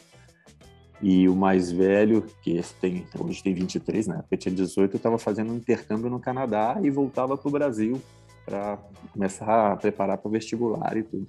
E 1.02 1.28
o 1.28 1.34
mais 1.34 1.70
velho, 1.70 2.24
que 2.42 2.62
tem, 2.80 3.06
hoje 3.18 3.42
tem 3.42 3.52
23, 3.52 4.06
na 4.06 4.14
né? 4.14 4.20
época 4.20 4.36
tinha 4.36 4.54
18, 4.54 4.96
estava 4.96 5.18
fazendo 5.18 5.52
um 5.52 5.56
intercâmbio 5.56 6.08
no 6.08 6.20
Canadá 6.20 6.78
e 6.82 6.88
voltava 6.88 7.36
para 7.36 7.48
o 7.48 7.52
Brasil 7.52 8.00
para 8.44 8.78
começar 9.12 9.72
a 9.72 9.76
preparar 9.76 10.18
para 10.18 10.28
o 10.28 10.30
vestibular 10.30 10.96
e 10.96 11.02
tudo. 11.02 11.26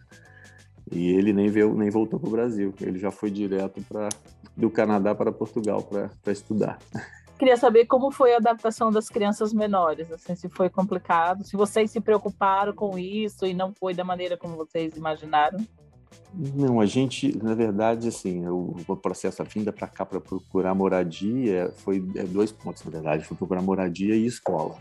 E 0.92 1.12
ele 1.12 1.34
nem 1.34 1.50
veio, 1.50 1.74
nem 1.74 1.90
voltou 1.90 2.20
para 2.20 2.28
o 2.28 2.32
Brasil. 2.32 2.74
Ele 2.80 3.00
já 3.00 3.12
foi 3.12 3.32
direto 3.32 3.82
para 3.88 4.10
do 4.56 4.70
Canadá 4.70 5.14
para 5.14 5.32
Portugal 5.32 5.82
para 5.84 6.32
estudar. 6.32 6.80
Queria 7.38 7.58
saber 7.58 7.86
como 7.86 8.12
foi 8.12 8.34
a 8.34 8.38
adaptação 8.38 8.90
das 8.90 9.10
crianças 9.10 9.52
menores, 9.52 10.10
assim, 10.10 10.36
se 10.36 10.48
foi 10.48 10.70
complicado, 10.70 11.44
se 11.44 11.58
vocês 11.58 11.92
se 11.92 12.00
preocuparam 12.00 12.74
com 12.74 12.98
isso 12.98 13.46
e 13.46 13.54
não 13.54 13.74
foi 13.74 13.94
da 13.94 14.06
maneira 14.06 14.38
como 14.38 14.56
vocês 14.56 14.96
imaginaram. 14.96 15.60
Não, 16.34 16.80
a 16.80 16.86
gente, 16.86 17.38
na 17.44 17.54
verdade, 17.54 18.08
assim, 18.08 18.48
o, 18.48 18.76
o 18.88 18.96
processo 18.96 19.42
a 19.42 19.46
vinda 19.46 19.74
para 19.74 19.88
cá 19.88 20.06
para 20.06 20.22
procurar 20.22 20.74
moradia 20.74 21.72
foi 21.76 21.98
é, 22.16 22.24
dois 22.24 22.54
pontos, 22.54 22.84
na 22.86 22.92
verdade, 22.92 23.26
foi 23.26 23.36
procurar 23.36 23.62
moradia 23.62 24.16
e 24.16 24.26
escola. 24.26 24.78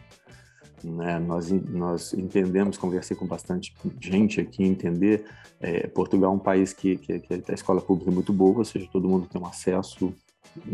Né? 0.85 1.19
Nós, 1.19 1.51
nós 1.51 2.13
entendemos, 2.13 2.77
conversei 2.77 3.17
com 3.17 3.27
bastante 3.27 3.75
gente 4.01 4.41
aqui, 4.41 4.63
entender, 4.65 5.25
é, 5.61 5.87
Portugal 5.87 6.33
é 6.33 6.35
um 6.37 6.39
país 6.39 6.73
que, 6.73 6.97
que, 6.97 7.19
que, 7.21 7.51
a 7.51 7.55
escola 7.55 7.81
pública 7.81 8.11
é 8.11 8.15
muito 8.15 8.33
boa, 8.33 8.59
ou 8.59 8.65
seja, 8.65 8.87
todo 8.93 9.09
mundo 9.09 9.27
tem 9.27 9.41
um 9.41 9.47
acesso, 9.47 10.15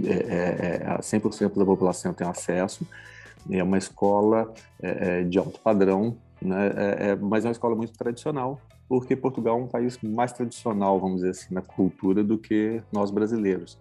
é, 0.04 0.82
é, 0.82 0.98
100% 0.98 1.42
é, 1.42 1.58
da 1.58 1.64
população 1.64 2.12
tem 2.12 2.26
acesso, 2.26 2.84
é 3.48 3.62
uma 3.62 3.78
escola 3.78 4.52
é, 4.82 5.20
é, 5.20 5.22
de 5.22 5.38
alto 5.38 5.60
padrão, 5.60 6.16
né? 6.42 6.72
É, 6.98 7.16
mas 7.16 7.44
é 7.44 7.48
uma 7.48 7.52
escola 7.52 7.76
muito 7.76 7.92
tradicional, 7.92 8.60
porque 8.88 9.14
Portugal 9.14 9.58
é 9.58 9.62
um 9.62 9.68
país 9.68 9.98
mais 10.02 10.32
tradicional, 10.32 10.98
vamos 10.98 11.16
dizer 11.16 11.30
assim, 11.30 11.54
na 11.54 11.62
cultura 11.62 12.24
do 12.24 12.36
que 12.36 12.82
nós 12.92 13.10
brasileiros. 13.10 13.78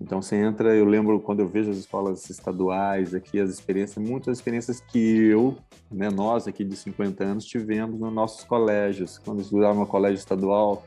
Então 0.00 0.22
você 0.22 0.36
entra, 0.36 0.74
eu 0.74 0.84
lembro 0.84 1.18
quando 1.20 1.40
eu 1.40 1.48
vejo 1.48 1.70
as 1.70 1.76
escolas 1.76 2.30
estaduais 2.30 3.14
aqui, 3.14 3.40
as 3.40 3.50
experiências, 3.50 3.98
muitas 4.04 4.38
experiências 4.38 4.80
que 4.80 4.98
eu, 4.98 5.56
né, 5.90 6.08
nós 6.08 6.46
aqui 6.46 6.64
de 6.64 6.76
50 6.76 7.24
anos 7.24 7.44
tivemos 7.44 7.98
nos 7.98 8.12
nossos 8.12 8.44
colégios, 8.44 9.18
quando 9.18 9.42
estudava 9.42 9.74
no 9.74 9.86
colégio 9.86 10.18
estadual, 10.18 10.84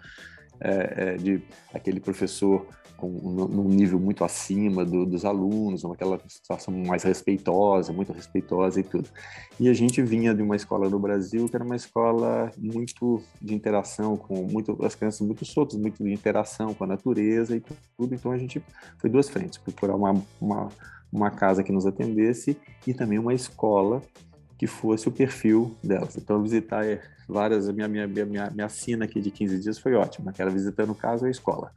é, 0.62 0.94
é, 0.96 1.18
de 1.18 1.42
aquele 1.74 2.00
professor 2.00 2.66
com, 3.02 3.10
num 3.10 3.68
nível 3.68 4.00
muito 4.00 4.24
acima 4.24 4.86
do, 4.86 5.06
dos 5.08 5.26
alunos, 5.26 5.84
aquela 5.84 6.20
situação 6.28 6.72
mais 6.86 7.02
respeitosa, 7.02 7.92
muito 7.92 8.14
respeitosa 8.14 8.80
e 8.80 8.84
tudo. 8.84 9.10
E 9.60 9.68
a 9.68 9.74
gente 9.74 10.02
vinha 10.04 10.36
de 10.36 10.44
uma 10.44 10.56
escola 10.56 10.88
no 10.88 11.00
Brasil 11.00 11.50
que 11.50 11.56
era 11.56 11.66
uma 11.66 11.76
escola 11.76 12.52
muito 12.56 13.24
de 13.42 13.56
interação 13.56 14.16
com 14.16 14.44
muito 14.44 14.78
as 14.86 14.94
crianças 14.94 15.26
muito 15.26 15.44
soltas, 15.44 15.80
muito 15.80 16.04
de 16.04 16.14
interação 16.14 16.76
com 16.76 16.84
a 16.84 16.88
natureza 16.88 17.56
e 17.58 17.60
tudo. 17.98 18.14
Então 18.14 18.32
a 18.32 18.38
gente 18.38 18.64
foi 19.00 19.10
duas 19.10 19.28
frentes, 19.28 19.58
procurar 19.58 19.96
uma, 19.96 20.14
uma, 20.40 20.70
uma 21.12 21.32
casa 21.32 21.64
que 21.64 21.72
nos 21.72 21.88
atendesse 21.88 22.56
e 22.86 22.94
também 22.94 23.18
uma 23.18 23.34
escola 23.34 24.04
que 24.60 24.68
fosse 24.68 25.08
o 25.08 25.12
perfil 25.12 25.76
delas. 25.84 26.16
Então, 26.16 26.40
visitar 26.44 26.84
várias, 27.28 27.68
a 27.68 27.74
minha, 27.74 27.88
minha, 27.88 28.08
minha, 28.08 28.52
minha 28.52 28.70
sina 28.70 29.06
aqui 29.06 29.20
de 29.20 29.32
15 29.32 29.60
dias 29.60 29.80
foi 29.80 29.96
ótima, 29.96 30.32
que 30.32 30.40
era 30.40 30.52
visitando 30.52 30.94
casa 30.94 31.26
a 31.26 31.32
escola. 31.32 31.72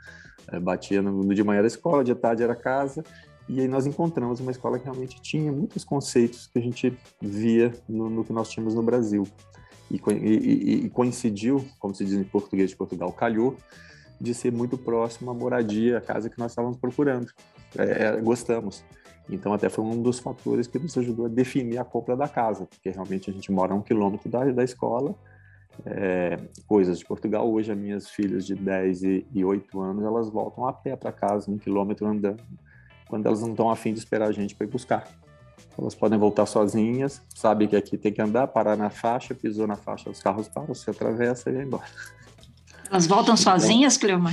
É, 0.51 0.61
batia 0.61 1.01
no, 1.01 1.23
no 1.23 1.35
de 1.35 1.43
manhã 1.43 1.59
era 1.59 1.67
escola, 1.67 2.05
de 2.05 2.15
tarde 2.15 2.43
era 2.43 2.55
casa, 2.55 3.03
e 3.49 3.61
aí 3.61 3.69
nós 3.69 3.87
encontramos 3.87 4.41
uma 4.41 4.51
escola 4.51 4.79
que 4.79 4.85
realmente 4.85 5.21
tinha 5.21 5.53
muitos 5.53 5.85
conceitos 5.85 6.47
que 6.47 6.59
a 6.59 6.63
gente 6.63 6.97
via 7.21 7.73
no, 7.89 8.09
no 8.09 8.25
que 8.25 8.33
nós 8.33 8.49
tínhamos 8.49 8.75
no 8.75 8.83
Brasil. 8.83 9.27
E, 9.91 10.01
e, 10.13 10.87
e, 10.87 10.91
coincidiu, 10.91 11.65
como 11.79 11.95
se 11.95 12.05
diz 12.05 12.15
em 12.15 12.25
português 12.25 12.71
de 12.71 12.77
Portugal, 12.77 13.13
calhou, 13.13 13.57
de 14.19 14.33
ser 14.33 14.51
muito 14.51 14.79
próximo 14.79 15.31
à 15.31 15.35
moradia, 15.35 15.99
a 15.99 16.01
casa 16.01 16.31
que 16.31 16.39
nós 16.39 16.53
estávamos 16.53 16.79
procurando. 16.79 17.31
É, 17.77 18.05
é 18.05 18.21
gostamos. 18.21 18.83
Então, 19.29 19.53
até 19.53 19.69
foi 19.69 19.85
um 19.85 20.03
dos 20.03 20.19
fatores 20.19 20.67
que 20.67 20.79
nos 20.79 20.97
ajudou 20.97 21.27
a 21.27 21.29
definir 21.29 21.79
a 21.79 21.85
compra 21.85 22.17
da 22.17 22.29
casa, 22.29 22.67
porque 22.67 22.91
realmente 22.91 23.31
a 23.31 23.33
gente 23.33 23.51
mora 23.53 23.73
a 23.73 23.77
um 23.77 23.83
quilômetro 23.83 24.29
da, 24.29 24.45
da 24.45 24.65
escola. 24.65 25.15
É, 25.85 26.39
coisas 26.67 26.99
de 26.99 27.05
Portugal, 27.05 27.51
hoje 27.51 27.73
as 27.73 27.79
minhas 27.79 28.09
filhas 28.09 28.47
de 28.47 28.55
10 28.55 29.03
e, 29.03 29.27
e 29.33 29.45
8 29.45 29.81
anos, 29.81 30.05
elas 30.05 30.31
voltam 30.31 30.67
a 30.67 30.73
pé 30.73 30.97
para 30.97 31.13
casa, 31.13 31.51
um 31.51 31.59
quilômetro 31.59 32.07
andando, 32.07 32.43
quando 33.09 33.27
elas 33.27 33.41
não 33.41 33.51
estão 33.51 33.71
afim 33.71 33.93
de 33.93 33.99
esperar 33.99 34.29
a 34.29 34.33
gente 34.33 34.55
para 34.55 34.67
ir 34.67 34.71
buscar. 34.71 35.07
Elas 35.77 35.95
podem 35.95 36.19
voltar 36.19 36.47
sozinhas, 36.47 37.21
sabem 37.35 37.67
que 37.67 37.75
aqui 37.75 37.99
tem 37.99 38.13
que 38.13 38.23
andar, 38.23 38.47
parar 38.47 38.77
na 38.77 38.91
faixa, 38.91 39.35
pisou 39.35 39.67
na 39.67 39.77
faixa, 39.77 40.09
os 40.09 40.23
carros 40.23 40.49
param, 40.49 40.75
você 40.75 40.91
atravessa 40.91 41.51
e 41.51 41.55
vai 41.55 41.65
embora. 41.65 41.85
Elas 42.91 43.07
voltam 43.07 43.35
então, 43.35 43.37
sozinhas, 43.37 43.97
Cleoma? 43.97 44.31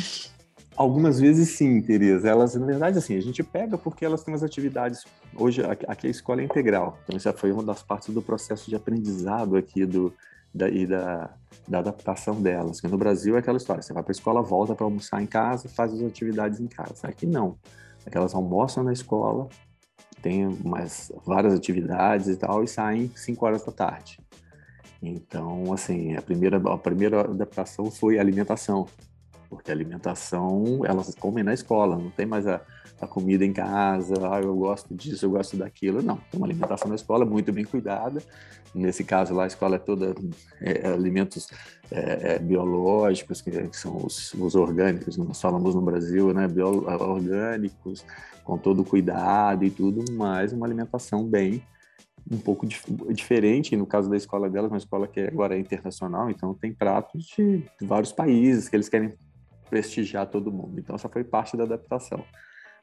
Algumas 0.76 1.20
vezes 1.20 1.50
sim, 1.50 1.82
Tereza. 1.82 2.30
Elas, 2.30 2.56
na 2.56 2.66
verdade, 2.66 2.98
assim, 2.98 3.18
a 3.18 3.22
gente 3.22 3.44
pega 3.44 3.78
porque 3.78 4.06
elas 4.06 4.24
têm 4.24 4.34
as 4.34 4.44
atividades. 4.44 5.04
Hoje, 5.36 5.62
aqui 5.64 6.08
a 6.08 6.10
escola 6.10 6.42
é 6.42 6.46
integral. 6.46 6.98
Então, 7.04 7.18
isso 7.18 7.32
foi 7.34 7.52
uma 7.52 7.64
das 7.64 7.82
partes 7.82 8.14
do 8.14 8.22
processo 8.22 8.70
de 8.70 8.76
aprendizado 8.76 9.58
aqui 9.58 9.86
do, 9.86 10.14
da, 10.54 10.70
e 10.70 10.86
da, 10.86 11.34
da 11.68 11.80
adaptação 11.80 12.42
delas. 12.42 12.80
Porque 12.80 12.92
no 12.92 12.98
Brasil 12.98 13.36
é 13.36 13.40
aquela 13.40 13.58
história: 13.58 13.82
você 13.82 13.94
vai 13.94 14.04
para 14.04 14.12
a 14.12 14.16
escola, 14.18 14.42
volta 14.42 14.76
para 14.76 14.86
almoçar 14.86 15.22
em 15.22 15.28
casa, 15.28 15.70
faz 15.70 15.94
as 15.94 16.02
atividades 16.02 16.60
em 16.60 16.68
casa. 16.68 17.08
Aqui 17.08 17.26
não. 17.26 17.58
Aqui 18.06 18.18
elas 18.18 18.34
almoçam 18.34 18.84
na 18.84 18.94
escola, 18.94 19.48
tem 20.22 20.50
mais 20.64 21.12
várias 21.26 21.54
atividades 21.54 22.28
e 22.28 22.36
tal, 22.36 22.64
e 22.64 22.68
saem 22.68 23.12
5 23.16 23.46
horas 23.46 23.64
da 23.64 23.72
tarde. 23.72 24.20
Então, 25.02 25.74
assim, 25.74 26.16
a 26.16 26.22
primeira, 26.22 26.58
a 26.58 26.78
primeira 26.78 27.22
adaptação 27.22 27.90
foi 27.90 28.18
a 28.18 28.22
alimentação 28.22 28.88
porque 29.52 29.70
a 29.70 29.74
alimentação 29.74 30.86
elas 30.86 31.14
comem 31.14 31.44
na 31.44 31.54
escola, 31.54 31.98
não 31.98 32.10
tem 32.10 32.26
mais 32.26 32.48
a, 32.48 32.62
a 33.02 33.06
comida 33.06 33.44
em 33.44 33.52
casa, 33.52 34.14
ah, 34.32 34.40
eu 34.40 34.56
gosto 34.56 34.96
disso, 34.96 35.26
eu 35.26 35.32
gosto 35.32 35.58
daquilo, 35.58 36.02
não. 36.02 36.16
Tem 36.16 36.40
uma 36.40 36.48
alimentação 36.48 36.88
na 36.88 36.96
escola 36.96 37.26
muito 37.26 37.52
bem 37.52 37.66
cuidada, 37.66 38.24
nesse 38.74 39.04
caso 39.04 39.34
lá 39.34 39.44
a 39.44 39.48
escola 39.48 39.76
é 39.76 39.80
toda 39.80 40.16
é, 40.62 40.88
é 40.88 40.94
alimentos 40.94 41.50
é, 41.92 42.36
é, 42.36 42.40
biológicos, 42.40 43.42
que, 43.42 43.52
que 43.52 43.76
são 43.76 43.98
os, 43.98 44.34
os, 44.36 44.56
orgânicos, 44.56 45.18
nós 45.18 45.42
falamos 45.42 45.76
no 45.76 45.82
Brasil, 45.82 46.34
né, 46.34 46.48
Bio, 46.48 46.86
orgânicos, 46.88 48.06
com 48.46 48.58
todo 48.58 48.86
cuidado 48.86 49.66
e 49.66 49.70
tudo, 49.70 50.06
mas 50.14 50.54
uma 50.54 50.66
alimentação 50.66 51.26
bem 51.28 51.62
um 52.32 52.38
pouco 52.38 52.66
dif 52.66 52.86
diferente 53.10 53.76
no 53.76 53.86
caso 53.86 54.10
da 54.10 54.16
escola 54.16 54.50
delas, 54.50 54.72
uma 54.72 54.78
escola 54.78 55.08
que 55.10 55.20
agora 55.20 55.58
é 55.58 55.60
internacional, 55.60 56.30
então 56.30 56.54
tem 56.54 56.74
pratos 56.74 57.26
de 57.36 57.66
vários 57.82 58.14
países 58.14 58.70
que 58.70 58.76
eles 58.78 58.88
querem 58.88 59.12
prestigiar 59.72 60.28
todo 60.28 60.52
mundo. 60.52 60.78
Então, 60.78 60.96
essa 60.96 61.08
foi 61.08 61.24
parte 61.24 61.56
da 61.56 61.64
adaptação. 61.64 62.24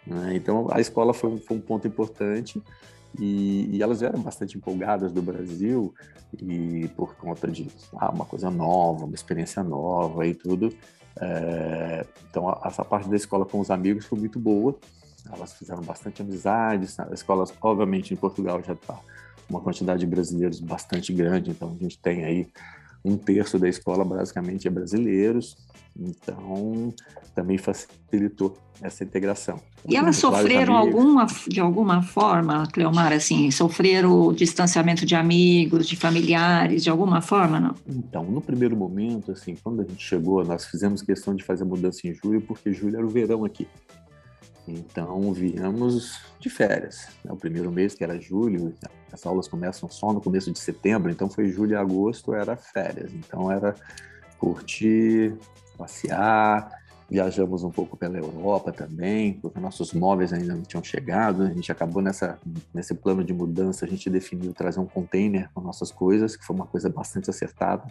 Né? 0.07 0.35
Então, 0.35 0.67
a 0.73 0.81
escola 0.81 1.13
foi, 1.13 1.37
foi, 1.39 1.59
um 1.59 1.61
ponto 1.61 1.87
importante 1.87 2.61
e, 3.19 3.77
e, 3.77 3.83
elas 3.83 4.03
eram 4.03 4.21
bastante 4.21 4.57
empolgadas 4.57 5.13
do 5.13 5.21
Brasil 5.21 5.95
e 6.41 6.89
por 6.97 7.15
conta 7.15 7.47
de 7.49 7.69
ah, 7.95 8.11
uma 8.11 8.25
coisa 8.25 8.51
nova, 8.51 9.05
uma 9.05 9.15
experiência 9.15 9.63
nova 9.63 10.27
e 10.27 10.35
tudo. 10.35 10.75
É, 11.21 12.07
então, 12.31 12.49
a, 12.49 12.63
essa 12.65 12.85
parte 12.85 13.09
da 13.09 13.17
escola 13.17 13.45
com 13.45 13.61
os 13.61 13.71
amigos 13.71 14.07
foi 14.07 14.19
muito 14.19 14.39
boa. 14.39 14.75
Elas 15.31 15.53
fizeram 15.53 15.83
bastante 15.83 16.23
amizades. 16.23 16.99
A 16.99 17.13
escola, 17.13 17.45
obviamente, 17.61 18.15
em 18.15 18.17
Portugal 18.17 18.63
já 18.67 18.73
está 18.73 18.99
uma 19.49 19.61
quantidade 19.61 20.01
de 20.01 20.07
brasileiros 20.07 20.61
bastante 20.61 21.13
grande, 21.13 21.51
então 21.51 21.75
a 21.75 21.83
gente 21.83 21.99
tem 21.99 22.25
aí 22.25 22.49
um 23.05 23.17
terço 23.17 23.59
da 23.59 23.69
escola 23.69 24.05
basicamente 24.05 24.69
é 24.69 24.71
brasileiros, 24.71 25.57
então 25.99 26.95
também 27.35 27.59
facilitou 27.59 28.57
essa 28.81 29.03
integração. 29.03 29.61
E 29.89 29.97
elas 29.97 30.17
sofreram 30.17 30.77
alguma, 30.77 31.27
de 31.49 31.61
alguma 31.61 32.03
forma, 32.03 32.67
Cleomar, 32.73 33.13
assim, 33.13 33.51
sofreram 33.51 34.13
o 34.13 34.33
distanciamento 34.33 35.05
de 35.05 35.15
amigos, 35.15 35.89
de 35.89 35.97
familiares, 35.97 36.85
de 36.85 36.91
alguma 36.91 37.21
forma, 37.21 37.59
não? 37.59 37.75
Então, 37.87 38.25
no 38.25 38.41
primeiro 38.41 38.77
momento, 38.77 39.33
assim, 39.33 39.57
quando 39.57 39.83
a 39.83 39.85
gente 39.85 40.05
chegou, 40.05 40.45
nós 40.45 40.67
fizemos 40.67 41.03
questão 41.03 41.35
de 41.35 41.43
fazer 41.43 41.65
a 41.65 41.67
mudança 41.67 42.07
em 42.07 42.15
julho, 42.15 42.41
porque 42.41 42.73
julho 42.73 42.97
era 42.97 43.07
o 43.07 43.11
verão 43.11 43.45
aqui. 43.45 43.67
Então, 44.67 45.33
viemos 45.33 46.21
de 46.39 46.51
férias. 46.51 47.09
Né? 47.25 47.33
O 47.33 47.37
primeiro 47.37 47.73
mês, 47.73 47.95
que 47.95 48.05
era 48.05 48.21
julho, 48.21 48.75
as 49.11 49.25
aulas 49.25 49.49
começam 49.49 49.89
só 49.89 50.13
no 50.13 50.21
começo 50.21 50.53
de 50.53 50.59
setembro, 50.59 51.11
então 51.11 51.29
foi 51.29 51.49
julho 51.49 51.73
e 51.73 51.77
agosto, 51.77 52.35
era 52.35 52.57
férias. 52.57 53.11
Então, 53.13 53.51
era 53.51 53.75
curtir, 54.39 55.35
passear. 55.79 56.71
Viajamos 57.11 57.65
um 57.65 57.71
pouco 57.71 57.97
pela 57.97 58.19
Europa 58.19 58.71
também, 58.71 59.33
porque 59.33 59.59
nossos 59.59 59.95
móveis 59.95 60.31
ainda 60.31 60.55
não 60.55 60.63
tinham 60.63 60.85
chegado. 60.85 61.45
A 61.45 61.49
gente 61.49 61.73
acabou 61.73 62.03
nessa, 62.03 62.39
nesse 62.75 62.95
plano 62.95 63.25
de 63.25 63.33
mudança, 63.33 63.87
a 63.87 63.89
gente 63.89 64.11
definiu 64.11 64.53
trazer 64.53 64.79
um 64.79 64.87
container 64.87 65.49
com 65.55 65.63
nossas 65.63 65.91
coisas, 65.91 66.37
que 66.37 66.45
foi 66.45 66.55
uma 66.55 66.67
coisa 66.67 66.91
bastante 66.91 67.31
acertada, 67.31 67.85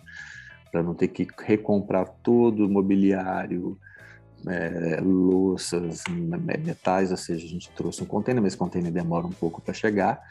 para 0.72 0.84
não 0.84 0.94
ter 0.94 1.08
que 1.08 1.28
recomprar 1.40 2.08
todo 2.22 2.68
o 2.68 2.70
mobiliário, 2.70 3.76
é, 4.48 5.00
louças, 5.02 6.04
metais, 6.64 7.10
ou 7.10 7.18
seja, 7.18 7.44
a 7.46 7.50
gente 7.50 7.72
trouxe 7.72 8.04
um 8.04 8.06
container, 8.06 8.42
mas 8.42 8.54
esse 8.54 8.58
container 8.58 8.92
demora 8.92 9.26
um 9.26 9.32
pouco 9.32 9.62
para 9.62 9.74
chegar, 9.74 10.22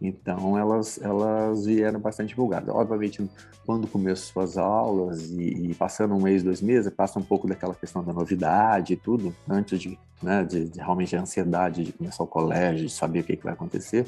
então 0.00 0.56
elas, 0.56 1.00
elas 1.02 1.66
vieram 1.66 1.98
bastante 1.98 2.30
divulgadas. 2.30 2.68
Obviamente, 2.74 3.28
quando 3.66 3.86
começou 3.86 4.42
as 4.42 4.56
aulas 4.56 5.30
e, 5.30 5.70
e, 5.70 5.74
passando 5.74 6.14
um 6.14 6.22
mês, 6.22 6.42
dois 6.42 6.62
meses, 6.62 6.92
passa 6.92 7.18
um 7.18 7.22
pouco 7.22 7.48
daquela 7.48 7.74
questão 7.74 8.02
da 8.02 8.12
novidade 8.12 8.92
e 8.92 8.96
tudo, 8.96 9.34
antes 9.48 9.80
de, 9.80 9.98
né, 10.22 10.44
de, 10.44 10.68
de 10.68 10.78
realmente 10.78 11.16
a 11.16 11.20
ansiedade 11.20 11.84
de 11.84 11.92
começar 11.92 12.22
o 12.22 12.26
colégio, 12.26 12.86
de 12.86 12.92
saber 12.92 13.20
o 13.20 13.24
que, 13.24 13.36
que 13.36 13.44
vai 13.44 13.52
acontecer, 13.52 14.06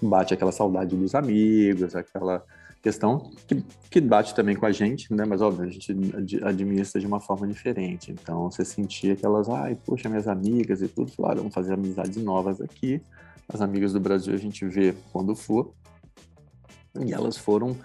bate 0.00 0.32
aquela 0.32 0.52
saudade 0.52 0.96
dos 0.96 1.14
amigos, 1.14 1.94
aquela 1.94 2.42
questão 2.82 3.30
que, 3.48 3.64
que 3.90 4.00
bate 4.00 4.34
também 4.34 4.54
com 4.54 4.64
a 4.64 4.70
gente, 4.70 5.12
né? 5.12 5.24
Mas 5.24 5.42
óbvio, 5.42 5.64
a 5.64 5.68
gente 5.68 5.92
administra 6.44 7.00
de 7.00 7.06
uma 7.06 7.18
forma 7.18 7.46
diferente. 7.46 8.12
Então 8.12 8.48
você 8.48 8.64
sentia 8.64 9.14
aquelas, 9.14 9.48
ai, 9.48 9.76
poxa, 9.84 10.08
minhas 10.08 10.28
amigas 10.28 10.80
e 10.80 10.88
tudo, 10.88 11.10
falaram, 11.10 11.38
vamos 11.38 11.54
fazer 11.54 11.74
amizades 11.74 12.16
novas 12.16 12.60
aqui. 12.60 13.02
As 13.48 13.60
amigas 13.60 13.92
do 13.92 14.00
Brasil 14.00 14.34
a 14.34 14.38
gente 14.38 14.66
vê 14.66 14.94
quando 15.12 15.34
for. 15.34 15.72
E 16.98 17.12
elas 17.12 17.36
foram 17.36 17.76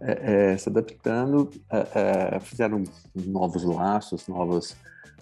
é, 0.00 0.52
é, 0.52 0.56
se 0.56 0.68
adaptando, 0.68 1.50
é, 1.70 2.36
é 2.36 2.40
fizeram 2.40 2.82
novos 3.14 3.62
laços, 3.62 4.26
novos, 4.26 4.76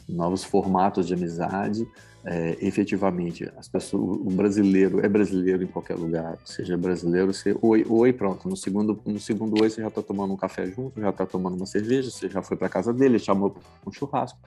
novos 0.09 0.45
formatos 0.45 1.07
de 1.07 1.15
amizade 1.15 1.87
é, 2.25 2.57
efetivamente 2.61 3.51
as 3.57 3.69
pessoas, 3.69 4.21
o 4.21 4.31
brasileiro 4.31 5.05
é 5.05 5.09
brasileiro 5.09 5.65
em 5.65 5.67
qualquer 5.67 5.97
lugar, 5.97 6.39
seja 6.45 6.77
brasileiro, 6.77 7.33
você 7.33 7.57
oi, 7.61 7.85
oi, 7.89 8.13
pronto. 8.13 8.49
No 8.49 8.57
segundo, 8.57 9.01
no 9.05 9.19
segundo 9.19 9.61
oi 9.61 9.69
você 9.69 9.81
já 9.81 9.89
está 9.89 10.03
tomando 10.03 10.33
um 10.33 10.37
café 10.37 10.67
junto, 10.67 11.01
já 11.01 11.11
está 11.11 11.27
tomando 11.27 11.57
uma 11.57 11.67
cerveja, 11.67 12.11
você 12.11 12.29
já 12.29 12.41
foi 12.41 12.57
para 12.57 12.69
casa 12.69 12.93
dele, 12.93 13.19
chamou 13.19 13.51
para 13.51 13.63
um 13.87 13.93
churrasco. 13.93 14.39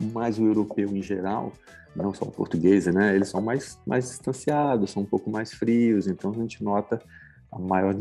Mas 0.00 0.38
o 0.38 0.44
europeu 0.44 0.88
em 0.94 1.02
geral, 1.02 1.52
não 1.94 2.12
só 2.12 2.26
o 2.26 2.30
português, 2.30 2.86
né? 2.86 3.14
Eles 3.14 3.28
são 3.28 3.40
mais 3.40 3.78
mais 3.86 4.08
distanciados, 4.08 4.90
são 4.90 5.02
um 5.02 5.06
pouco 5.06 5.30
mais 5.30 5.52
frios, 5.52 6.06
então 6.06 6.30
a 6.32 6.34
gente 6.34 6.62
nota 6.62 7.00
a 7.50 7.58
maior 7.58 7.94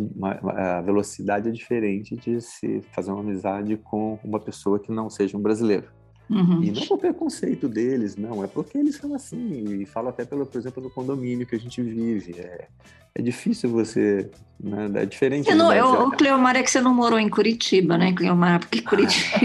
a 0.58 0.82
velocidade 0.82 1.50
é 1.50 1.52
diferente 1.52 2.16
de 2.16 2.42
se 2.42 2.82
fazer 2.92 3.12
uma 3.12 3.22
amizade 3.22 3.78
com 3.78 4.20
uma 4.24 4.40
pessoa 4.40 4.80
que 4.80 4.92
não 4.92 5.10
seja 5.10 5.38
um 5.38 5.42
brasileiro. 5.42 5.95
Uhum. 6.30 6.64
E 6.64 6.72
não 6.72 6.82
é 6.82 6.86
por 6.86 6.98
preconceito 6.98 7.68
deles, 7.68 8.16
não, 8.16 8.44
é 8.44 8.48
porque 8.48 8.78
eles 8.78 8.96
são 8.96 9.14
assim. 9.14 9.82
E 9.82 9.86
falo 9.86 10.10
até, 10.10 10.26
pelo, 10.26 10.46
por 10.46 10.58
exemplo, 10.58 10.82
no 10.82 10.90
condomínio 10.90 11.46
que 11.46 11.56
a 11.56 11.60
gente 11.60 11.82
vive. 11.82 12.36
É, 12.40 12.68
é 13.14 13.22
difícil 13.22 13.70
você. 13.70 14.30
Né, 14.60 14.90
é 14.96 15.06
diferente. 15.06 15.54
Não, 15.54 15.72
eu, 15.72 16.08
o 16.08 16.12
Cleomar 16.12 16.56
é 16.56 16.64
que 16.64 16.72
você 16.72 16.82
não 16.82 16.94
morou 16.94 17.20
em 17.20 17.30
Curitiba, 17.30 17.98
né, 17.98 18.14
Cleomar? 18.14 18.60
Porque 18.60 18.82
Curitiba. 18.82 19.36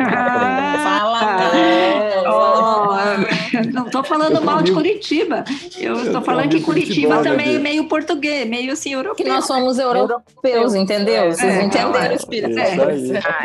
Ah, 0.00 0.98
fala, 1.00 1.50
oh, 2.26 3.43
Não 3.72 3.86
estou 3.86 4.04
falando 4.04 4.42
mal 4.42 4.62
de 4.62 4.72
Curitiba. 4.72 5.44
Eu 5.78 5.94
estou 6.02 6.22
falando 6.22 6.50
que 6.50 6.60
Curitiba 6.60 7.22
também 7.22 7.56
é 7.56 7.58
meio 7.58 7.88
português, 7.88 8.48
meio 8.48 8.72
assim, 8.72 8.92
europeu. 8.92 9.14
Que 9.14 9.30
nós 9.30 9.46
somos 9.46 9.78
europeus, 9.78 10.74
entendeu? 10.74 11.32
Vocês 11.32 11.54
é, 11.54 11.62
entenderam 11.62 12.12
o 12.12 12.16
espírito. 12.16 12.58
É, 12.58 12.76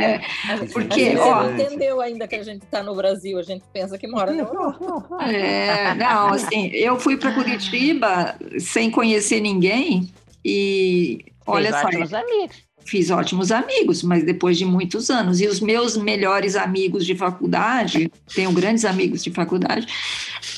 é, 0.01 0.15
é, 0.15 0.65
porque, 0.71 1.15
ó. 1.17 1.43
Não 1.43 1.53
entendeu 1.53 2.01
ainda 2.01 2.27
que 2.27 2.35
a 2.35 2.43
gente 2.43 2.63
está 2.63 2.83
no 2.83 2.95
Brasil, 2.95 3.37
a 3.37 3.43
gente 3.43 3.63
pensa 3.73 3.97
que 3.97 4.07
mora 4.07 4.31
na 4.31 4.43
Europa. 4.43 5.19
É, 5.29 5.93
não, 5.95 6.29
assim, 6.29 6.67
eu 6.73 6.99
fui 6.99 7.17
para 7.17 7.33
Curitiba 7.33 8.35
sem 8.57 8.89
conhecer 8.89 9.39
ninguém 9.39 10.11
e 10.43 11.25
olha 11.45 11.69
Fez 11.69 11.81
só. 11.81 11.87
Ótimos 11.87 12.13
amigos. 12.13 12.68
Fiz 12.85 13.09
ótimos 13.09 13.51
amigos, 13.51 14.01
mas 14.01 14.23
depois 14.23 14.57
de 14.57 14.65
muitos 14.65 15.09
anos. 15.09 15.39
E 15.39 15.47
os 15.47 15.59
meus 15.59 15.95
melhores 15.95 16.55
amigos 16.55 17.05
de 17.05 17.15
faculdade, 17.15 18.11
tenho 18.33 18.51
grandes 18.51 18.85
amigos 18.85 19.23
de 19.23 19.31
faculdade, 19.31 19.87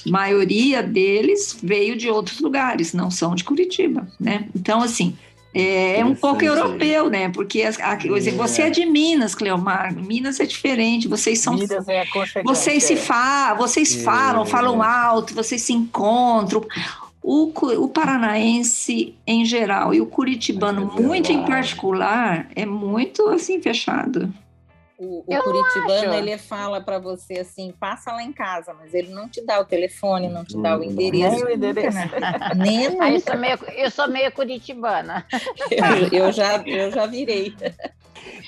maioria 0.06 0.82
deles 0.82 1.58
veio 1.62 1.96
de 1.96 2.10
outros 2.10 2.40
lugares, 2.40 2.94
não 2.94 3.12
são 3.12 3.36
de 3.36 3.44
Curitiba, 3.44 4.08
né? 4.20 4.48
Então, 4.56 4.82
assim, 4.82 5.16
é, 5.54 6.00
é 6.00 6.06
um 6.06 6.16
pouco 6.16 6.44
europeu, 6.44 7.10
né? 7.10 7.30
Porque 7.30 7.62
a, 7.64 7.92
a, 7.92 7.94
é. 7.96 8.32
você 8.32 8.64
é 8.64 8.70
de 8.70 8.86
Minas, 8.86 9.36
Cleomar. 9.36 9.94
Minas 9.94 10.40
é 10.40 10.46
diferente. 10.46 11.10
Vocês 11.10 11.40
são. 11.40 11.56
Minas 11.56 11.88
é 11.90 12.06
vocês 12.44 12.84
se 12.84 12.94
é. 12.94 12.96
fa, 12.96 13.54
vocês 13.54 13.98
é. 13.98 14.00
falam, 14.04 14.46
falam 14.46 14.82
alto, 14.82 15.34
vocês 15.34 15.62
se 15.62 15.74
encontram. 15.74 16.66
O, 17.24 17.52
o 17.54 17.88
paranaense 17.88 19.16
em 19.28 19.46
geral 19.46 19.94
e 19.94 20.02
o 20.02 20.08
curitibano, 20.08 20.86
muito 20.88 21.32
em 21.32 21.46
particular, 21.46 22.50
é 22.56 22.66
muito 22.66 23.28
assim 23.30 23.62
fechado. 23.62 24.34
O, 25.04 25.24
o 25.26 25.44
curitibano, 25.44 26.14
ele 26.14 26.38
fala 26.38 26.80
para 26.80 27.00
você 27.00 27.40
assim, 27.40 27.74
passa 27.80 28.12
lá 28.12 28.22
em 28.22 28.32
casa, 28.32 28.72
mas 28.72 28.94
ele 28.94 29.10
não 29.10 29.28
te 29.28 29.44
dá 29.44 29.60
o 29.60 29.66
telefone, 29.66 30.30
não 30.30 30.46
te 30.46 30.56
dá 30.62 30.78
o 30.78 30.84
endereço. 30.84 31.38
Nem 31.38 31.44
o 31.44 31.50
endereço. 31.50 31.98
Nem 32.56 33.02
ah, 33.02 33.12
eu, 33.12 33.20
sou 33.20 33.38
meio, 33.38 33.60
eu 33.76 33.90
sou 33.90 34.08
meio 34.08 34.32
curitibana. 34.32 35.26
eu, 36.12 36.26
eu, 36.26 36.32
já, 36.32 36.58
eu 36.68 36.92
já 36.92 37.08
virei. 37.08 37.52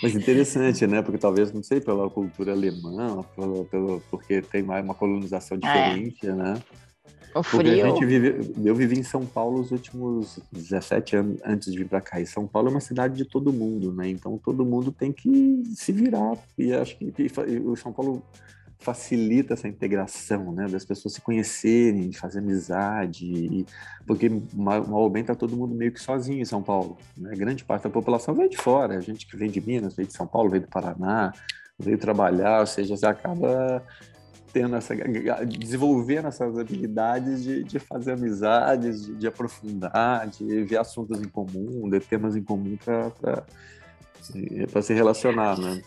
Mas 0.04 0.16
interessante, 0.16 0.86
né? 0.86 1.02
Porque 1.02 1.18
talvez, 1.18 1.52
não 1.52 1.64
sei, 1.64 1.82
pela 1.82 2.08
cultura 2.08 2.52
alemã, 2.52 3.24
pelo, 3.36 3.66
pelo, 3.66 4.04
porque 4.12 4.44
tem 4.44 4.62
mais 4.62 4.84
uma 4.84 4.94
colonização 4.94 5.58
é. 5.58 5.60
diferente, 5.60 6.28
é. 6.28 6.34
né? 6.34 6.62
O 7.36 7.44
frio. 7.44 7.86
A 7.86 7.90
gente 7.90 8.06
vive, 8.06 8.54
eu 8.64 8.76
vivi 8.76 9.00
em 9.00 9.04
São 9.04 9.26
Paulo 9.26 9.60
os 9.60 9.72
últimos 9.72 10.40
17 10.52 11.16
anos 11.16 11.40
antes 11.44 11.72
de 11.72 11.78
vir 11.78 11.88
para 11.88 12.02
cá. 12.02 12.20
E 12.20 12.26
São 12.26 12.48
Paulo 12.48 12.70
é 12.70 12.72
uma 12.72 12.80
cidade 12.80 13.16
de 13.16 13.26
todo 13.26 13.52
mundo, 13.52 13.92
né? 13.92 14.10
Então 14.10 14.38
todo 14.38 14.66
mundo 14.66 14.92
tem 14.92 15.12
que 15.12 15.64
se 15.76 15.92
virar. 15.92 16.38
E 16.58 16.74
acho 16.74 16.98
que 16.98 17.14
o 17.66 17.76
São 17.76 17.92
Paulo 17.92 18.24
facilita 18.84 19.54
essa 19.54 19.68
integração, 19.68 20.52
né? 20.52 20.68
Das 20.68 20.84
pessoas 20.84 21.14
se 21.16 21.22
conhecerem, 21.22 22.12
fazer 22.12 22.40
amizade. 22.40 23.26
E, 23.26 23.66
porque 24.06 24.30
mal 24.54 24.86
ou 24.92 25.10
bem 25.10 25.24
tá 25.24 25.34
todo 25.34 25.56
mundo 25.56 25.74
meio 25.74 25.92
que 25.92 26.02
sozinho 26.02 26.42
em 26.42 26.46
São 26.46 26.62
Paulo. 26.62 26.98
Né? 27.18 27.34
Grande 27.36 27.64
parte 27.64 27.84
da 27.84 27.90
população 27.90 28.36
vem 28.36 28.50
de 28.50 28.58
fora. 28.58 28.98
A 28.98 29.02
gente 29.02 29.26
que 29.26 29.38
vem 29.38 29.50
de 29.50 29.62
Minas, 29.62 29.96
vem 29.96 30.06
de 30.06 30.14
São 30.14 30.28
Paulo, 30.28 30.50
vem 30.50 30.62
do 30.62 30.68
Paraná, 30.68 31.32
veio 31.80 31.98
trabalhar. 31.98 32.60
Ou 32.60 32.68
seja, 32.68 32.96
você 32.96 33.06
acaba 33.06 33.84
tendo 34.54 34.76
essa, 34.76 34.96
desenvolvendo 34.96 36.28
essas 36.28 36.58
habilidades 36.58 37.44
de, 37.44 37.64
de 37.64 37.80
fazer 37.80 38.14
amizades, 38.14 39.08
de, 39.08 39.16
de, 39.16 39.28
aprofundar, 39.28 40.28
de 40.28 40.64
ver 40.64 40.78
assuntos 40.78 41.20
em 41.20 41.28
comum, 41.28 41.90
de 41.90 42.00
temas 42.00 42.36
em 42.36 42.44
comum 42.44 42.78
para 42.78 43.44
se 44.82 44.94
relacionar, 44.94 45.60
né? 45.60 45.82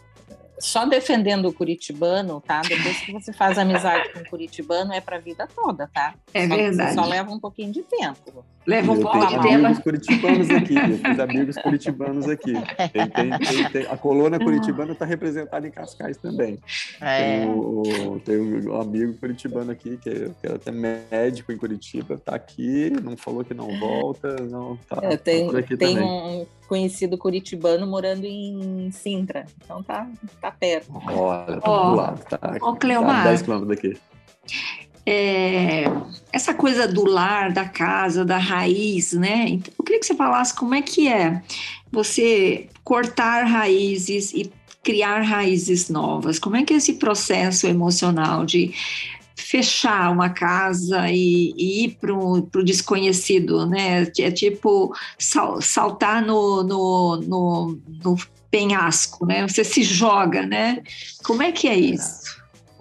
só 0.59 0.87
defendendo 0.87 1.48
o 1.48 1.52
curitibano, 1.52 2.40
tá? 2.40 2.62
Depois 2.62 2.98
que 3.00 3.12
você 3.12 3.33
faz 3.33 3.59
amizade 3.59 4.12
com 4.12 4.20
o 4.20 4.31
curitibano, 4.31 4.92
é 4.92 5.00
para 5.00 5.16
a 5.16 5.20
vida 5.20 5.46
toda, 5.55 5.87
tá? 5.88 6.14
É 6.33 6.48
só, 6.48 6.57
verdade. 6.57 6.94
Só 6.94 7.05
leva 7.05 7.31
um 7.31 7.38
pouquinho 7.38 7.72
de 7.72 7.83
tempo. 7.83 8.44
Leva 8.66 8.92
um 8.92 9.00
pouco 9.00 9.18
tempo. 9.18 9.48
amigos 9.48 9.79
curitibanos 9.79 10.50
aqui, 10.50 10.74
eu 10.74 10.98
fiz 10.98 11.20
amigos 11.20 11.57
curitibanos 11.57 12.29
aqui. 12.29 12.52
Tem, 12.92 13.09
tem, 13.09 13.70
tem, 13.70 13.87
a 13.87 13.96
colônia 13.96 14.38
curitibana 14.38 14.92
está 14.92 15.05
representada 15.05 15.66
em 15.66 15.70
Cascais 15.70 16.16
também. 16.16 16.59
É. 17.00 17.40
Tem, 17.40 17.48
o, 17.48 18.20
tem 18.24 18.68
um 18.68 18.81
amigo 18.81 19.14
curitibano 19.14 19.70
aqui, 19.70 19.96
que, 19.98 20.11
é, 20.11 20.31
que 20.40 20.46
é 20.46 20.55
até 20.55 20.72
médico 20.72 21.52
em 21.52 21.57
Curitiba, 21.57 22.14
está 22.14 22.35
aqui, 22.35 22.90
não 23.02 23.16
falou 23.16 23.44
que 23.44 23.55
não 23.55 23.79
volta, 23.79 24.37
não 24.42 24.76
tá, 24.88 24.98
é, 25.02 25.16
tem, 25.16 25.46
tá 25.50 25.62
tem 25.62 25.76
também. 25.76 26.02
um 26.02 26.46
conhecido 26.66 27.16
curitibano 27.16 27.87
morando 27.87 28.24
em 28.24 28.90
Sintra, 28.90 29.44
então 29.62 29.83
tá, 29.83 30.09
tá 30.40 30.50
perto. 30.50 30.90
Olha, 30.92 31.61
tá 31.61 31.70
oh, 31.70 31.90
do 31.90 31.96
lado, 31.96 32.24
tá, 32.24 32.59
oh, 32.61 32.74
Cleomar, 32.74 33.22
tá 33.22 33.31
10 33.31 33.42
quilômetros 33.42 33.76
daqui. 33.76 34.00
É, 35.09 35.85
essa 36.33 36.53
coisa 36.53 36.88
do 36.88 37.05
lar, 37.05 37.53
da 37.53 37.64
casa, 37.64 38.25
da 38.25 38.38
raiz, 38.38 39.12
né? 39.12 39.47
Então, 39.49 39.73
eu 39.79 39.85
queria 39.85 40.01
que 40.01 40.07
você 40.07 40.16
falasse 40.16 40.55
como 40.55 40.75
é 40.75 40.83
que 40.83 41.09
é 41.09 41.42
você 41.92 42.69
cortar 42.83 43.45
raízes 43.45 44.33
e 44.33 44.51
criar 44.83 45.21
raízes 45.23 45.88
novas. 45.88 46.38
Como 46.38 46.57
é 46.57 46.64
que 46.64 46.75
é 46.75 46.77
esse 46.77 46.95
processo 46.95 47.66
emocional 47.66 48.45
de 48.45 48.73
fechar 49.37 50.11
uma 50.11 50.31
casa 50.31 51.09
e, 51.11 51.55
e 51.57 51.85
ir 51.85 51.99
para 52.01 52.12
o 52.12 52.64
desconhecido, 52.64 53.66
né? 53.66 54.11
É 54.19 54.31
tipo 54.31 54.95
sal, 55.19 55.61
saltar 55.61 56.25
no, 56.25 56.62
no, 56.62 57.16
no, 57.16 57.79
no 58.05 58.16
penhasco, 58.51 59.27
né? 59.27 59.47
Você 59.47 59.62
se 59.62 59.83
joga, 59.83 60.47
né? 60.47 60.83
Como 61.23 61.42
é 61.42 61.53
que 61.53 61.69
é 61.69 61.77
isso? 61.77 62.37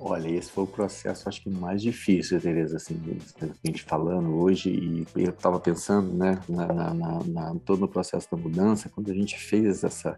Olha, 0.08 0.30
esse 0.30 0.52
foi 0.52 0.66
o 0.66 0.68
processo, 0.68 1.28
acho 1.28 1.42
que 1.42 1.50
mais 1.50 1.82
difícil, 1.82 2.40
Tereza, 2.40 2.78
assim, 2.78 3.02
a 3.42 3.68
gente 3.68 3.82
falando 3.82 4.36
hoje, 4.36 4.70
e 4.70 5.08
eu 5.16 5.32
estava 5.32 5.60
pensando, 5.60 6.14
né, 6.14 6.40
na, 6.48 6.94
na, 6.94 7.24
na, 7.24 7.56
todo 7.66 7.86
o 7.86 7.88
processo 7.88 8.30
da 8.30 8.38
mudança, 8.38 8.88
quando 8.88 9.10
a 9.10 9.16
gente 9.16 9.36
fez 9.36 9.84
essa, 9.84 10.16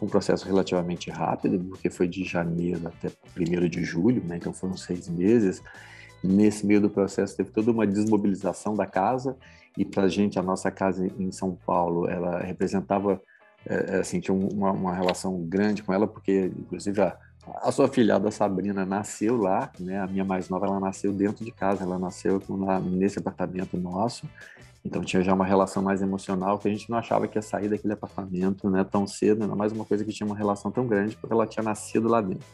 um 0.00 0.06
processo 0.06 0.46
relativamente 0.46 1.10
rápido, 1.10 1.58
porque 1.58 1.90
foi 1.90 2.06
de 2.06 2.22
janeiro 2.22 2.86
até 2.86 3.10
1 3.36 3.68
de 3.68 3.82
julho, 3.82 4.22
né, 4.22 4.36
então 4.36 4.52
foram 4.52 4.76
seis 4.76 5.08
meses, 5.08 5.60
nesse 6.22 6.64
meio 6.64 6.80
do 6.80 6.88
processo 6.88 7.36
teve 7.36 7.50
toda 7.50 7.72
uma 7.72 7.84
desmobilização 7.84 8.76
da 8.76 8.86
casa, 8.86 9.36
e 9.76 9.84
para 9.84 10.04
a 10.04 10.08
gente, 10.08 10.38
a 10.38 10.42
nossa 10.42 10.70
casa 10.70 11.04
em 11.18 11.32
São 11.32 11.52
Paulo, 11.66 12.08
ela 12.08 12.38
representava, 12.38 13.20
é, 13.66 13.96
assim, 13.96 14.20
tinha 14.20 14.36
uma, 14.36 14.70
uma 14.70 14.94
relação 14.94 15.36
grande 15.42 15.82
com 15.82 15.92
ela, 15.92 16.06
porque, 16.06 16.52
inclusive, 16.56 17.00
a 17.00 17.25
A 17.54 17.70
sua 17.70 17.88
filhada 17.88 18.30
Sabrina 18.30 18.84
nasceu 18.84 19.36
lá, 19.36 19.70
né? 19.78 20.00
A 20.00 20.06
minha 20.06 20.24
mais 20.24 20.48
nova, 20.48 20.66
ela 20.66 20.80
nasceu 20.80 21.12
dentro 21.12 21.44
de 21.44 21.52
casa, 21.52 21.84
ela 21.84 21.98
nasceu 21.98 22.42
nesse 22.84 23.18
apartamento 23.18 23.76
nosso. 23.76 24.28
Então 24.84 25.02
tinha 25.02 25.22
já 25.22 25.34
uma 25.34 25.44
relação 25.44 25.82
mais 25.82 26.00
emocional 26.00 26.58
que 26.58 26.68
a 26.68 26.70
gente 26.70 26.88
não 26.88 26.96
achava 26.96 27.26
que 27.26 27.36
ia 27.36 27.42
sair 27.42 27.68
daquele 27.68 27.94
apartamento, 27.94 28.70
né, 28.70 28.84
tão 28.84 29.06
cedo, 29.06 29.42
ainda 29.42 29.56
mais 29.56 29.72
uma 29.72 29.84
coisa 29.84 30.04
que 30.04 30.12
tinha 30.12 30.26
uma 30.26 30.36
relação 30.36 30.70
tão 30.70 30.86
grande 30.86 31.16
porque 31.16 31.32
ela 31.32 31.46
tinha 31.46 31.62
nascido 31.62 32.08
lá 32.08 32.20
dentro. 32.20 32.46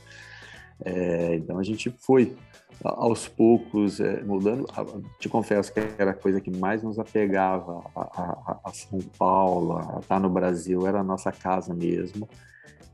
É, 0.85 1.35
então 1.37 1.59
a 1.59 1.63
gente 1.63 1.95
foi 2.01 2.35
aos 2.83 3.29
poucos 3.29 4.01
é, 4.01 4.23
mudando. 4.23 4.67
Te 5.19 5.29
confesso 5.29 5.73
que 5.73 5.81
era 5.99 6.13
a 6.13 6.15
coisa 6.15 6.41
que 6.41 6.51
mais 6.51 6.83
nos 6.83 6.99
apegava 6.99 7.85
a, 7.95 8.01
a, 8.01 8.61
a 8.65 8.73
São 8.73 8.99
Paulo, 9.19 9.79
a 9.79 10.01
estar 10.01 10.19
no 10.19 10.29
Brasil, 10.29 10.87
era 10.87 11.01
a 11.01 11.05
nossa 11.05 11.31
casa 11.31 11.75
mesmo. 11.75 12.29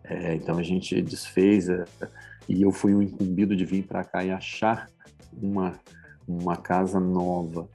É, 0.08 0.34
então 0.34 0.58
a 0.58 0.62
gente 0.62 1.00
desfez 1.02 1.68
é, 1.68 1.84
e 2.48 2.62
eu 2.62 2.72
fui 2.72 2.94
o 2.94 3.02
incumbido 3.02 3.54
de 3.54 3.64
vir 3.64 3.84
para 3.84 4.02
cá 4.04 4.24
e 4.24 4.30
achar 4.30 4.88
uma 5.42 5.78
uma 6.26 6.56
casa 6.56 7.00
nova 7.00 7.66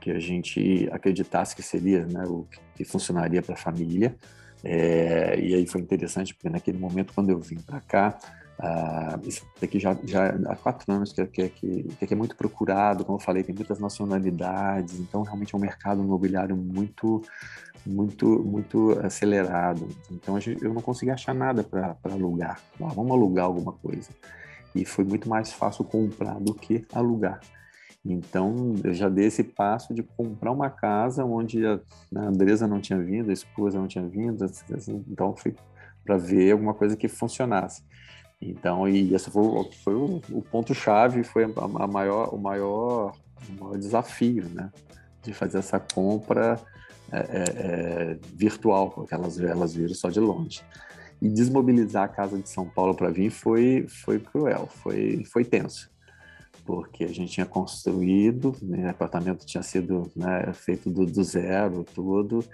que 0.00 0.12
a 0.12 0.20
gente 0.20 0.88
acreditasse 0.92 1.56
que 1.56 1.62
seria 1.62 2.06
né, 2.06 2.24
o 2.24 2.46
que 2.76 2.84
funcionaria 2.84 3.42
para 3.42 3.54
a 3.54 3.58
família. 3.58 4.14
É, 4.62 5.38
e 5.38 5.54
aí 5.54 5.66
foi 5.66 5.80
interessante 5.80 6.32
porque 6.32 6.48
naquele 6.48 6.78
momento 6.78 7.12
quando 7.12 7.30
eu 7.30 7.40
vim 7.40 7.58
para 7.58 7.80
cá 7.80 8.18
Uh, 8.58 9.28
isso 9.28 9.46
aqui 9.62 9.78
já, 9.78 9.96
já 10.02 10.30
há 10.48 10.56
quatro 10.56 10.92
anos 10.92 11.12
que, 11.12 11.24
que, 11.26 11.48
que, 11.48 12.06
que 12.06 12.12
é 12.12 12.16
muito 12.16 12.36
procurado, 12.36 13.04
como 13.04 13.16
eu 13.16 13.22
falei, 13.22 13.44
tem 13.44 13.54
muitas 13.54 13.78
nacionalidades, 13.78 14.98
então 14.98 15.22
realmente 15.22 15.54
é 15.54 15.58
um 15.58 15.60
mercado 15.60 16.02
imobiliário 16.02 16.56
muito, 16.56 17.22
muito, 17.86 18.26
muito 18.26 18.98
acelerado. 19.00 19.86
Então 20.10 20.40
gente, 20.40 20.62
eu 20.62 20.74
não 20.74 20.82
consegui 20.82 21.12
achar 21.12 21.34
nada 21.34 21.62
para 21.62 21.96
alugar. 22.04 22.60
Ah, 22.82 22.88
vamos 22.88 23.12
alugar 23.12 23.44
alguma 23.44 23.72
coisa. 23.72 24.10
E 24.74 24.84
foi 24.84 25.04
muito 25.04 25.28
mais 25.28 25.52
fácil 25.52 25.84
comprar 25.84 26.40
do 26.40 26.52
que 26.52 26.84
alugar. 26.92 27.40
Então, 28.04 28.74
eu 28.82 28.94
já 28.94 29.08
dei 29.08 29.26
esse 29.26 29.44
passo 29.44 29.92
de 29.92 30.02
comprar 30.02 30.50
uma 30.52 30.70
casa 30.70 31.24
onde 31.24 31.64
a, 31.66 31.76
né, 32.10 32.20
a 32.20 32.28
Andresa 32.28 32.66
não 32.66 32.80
tinha 32.80 32.98
vindo, 32.98 33.30
a 33.30 33.32
esposa 33.32 33.78
não 33.78 33.86
tinha 33.86 34.06
vindo, 34.06 34.46
então 35.08 35.36
fui 35.36 35.54
para 36.04 36.16
ver 36.16 36.52
alguma 36.52 36.72
coisa 36.74 36.96
que 36.96 37.08
funcionasse. 37.08 37.82
Então, 38.40 38.88
e 38.88 39.14
esse 39.14 39.30
foi, 39.30 39.42
foi 39.82 39.94
o, 39.94 40.22
o 40.30 40.42
ponto-chave, 40.42 41.24
foi 41.24 41.44
a, 41.44 41.48
a, 41.84 41.86
maior, 41.86 42.32
o, 42.32 42.38
maior, 42.38 43.12
o 43.48 43.60
maior 43.60 43.78
desafio, 43.78 44.48
né? 44.48 44.70
De 45.22 45.32
fazer 45.32 45.58
essa 45.58 45.80
compra 45.80 46.60
é, 47.12 47.18
é, 47.18 47.44
é, 48.12 48.18
virtual, 48.34 48.90
porque 48.90 49.12
elas, 49.12 49.40
elas 49.40 49.74
viram 49.74 49.94
só 49.94 50.08
de 50.08 50.20
longe. 50.20 50.62
E 51.20 51.28
desmobilizar 51.28 52.04
a 52.04 52.08
casa 52.08 52.38
de 52.38 52.48
São 52.48 52.68
Paulo 52.68 52.94
para 52.94 53.10
vir 53.10 53.30
foi, 53.30 53.86
foi 53.88 54.20
cruel, 54.20 54.68
foi, 54.68 55.24
foi 55.24 55.44
tenso 55.44 55.90
porque 56.68 57.02
a 57.02 57.08
gente 57.08 57.32
tinha 57.32 57.46
construído, 57.46 58.54
né, 58.60 58.88
o 58.88 58.90
apartamento 58.90 59.46
tinha 59.46 59.62
sido 59.62 60.12
né, 60.14 60.52
feito 60.52 60.90
do, 60.90 61.06
do, 61.06 61.24
zero, 61.24 61.82
tudo, 61.82 62.44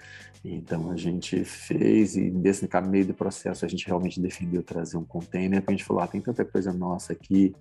então 0.41 0.89
a 0.89 0.95
gente 0.95 1.43
fez 1.43 2.15
e 2.15 2.31
nesse 2.31 2.65
meio 2.87 3.07
do 3.07 3.13
processo 3.13 3.65
a 3.65 3.67
gente 3.67 3.85
realmente 3.85 4.21
definiu 4.21 4.63
trazer 4.63 4.95
um 4.95 5.03
container, 5.03 5.61
a 5.67 5.71
gente 5.71 5.83
falou, 5.83 6.01
ah, 6.01 6.07
tem 6.07 6.21
tanta 6.21 6.45
coisa 6.45 6.71
nossa 6.71 7.11
aqui 7.11 7.53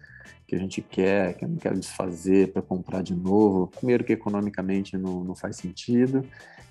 que 0.46 0.54
a 0.54 0.58
gente 0.60 0.80
quer, 0.80 1.34
que 1.34 1.44
eu 1.44 1.48
não 1.48 1.56
quero 1.56 1.76
desfazer 1.76 2.52
para 2.52 2.62
comprar 2.62 3.02
de 3.02 3.16
novo, 3.16 3.66
primeiro 3.66 4.04
que 4.04 4.12
economicamente 4.12 4.96
não, 4.96 5.24
não 5.24 5.34
faz 5.34 5.56
sentido, 5.56 6.24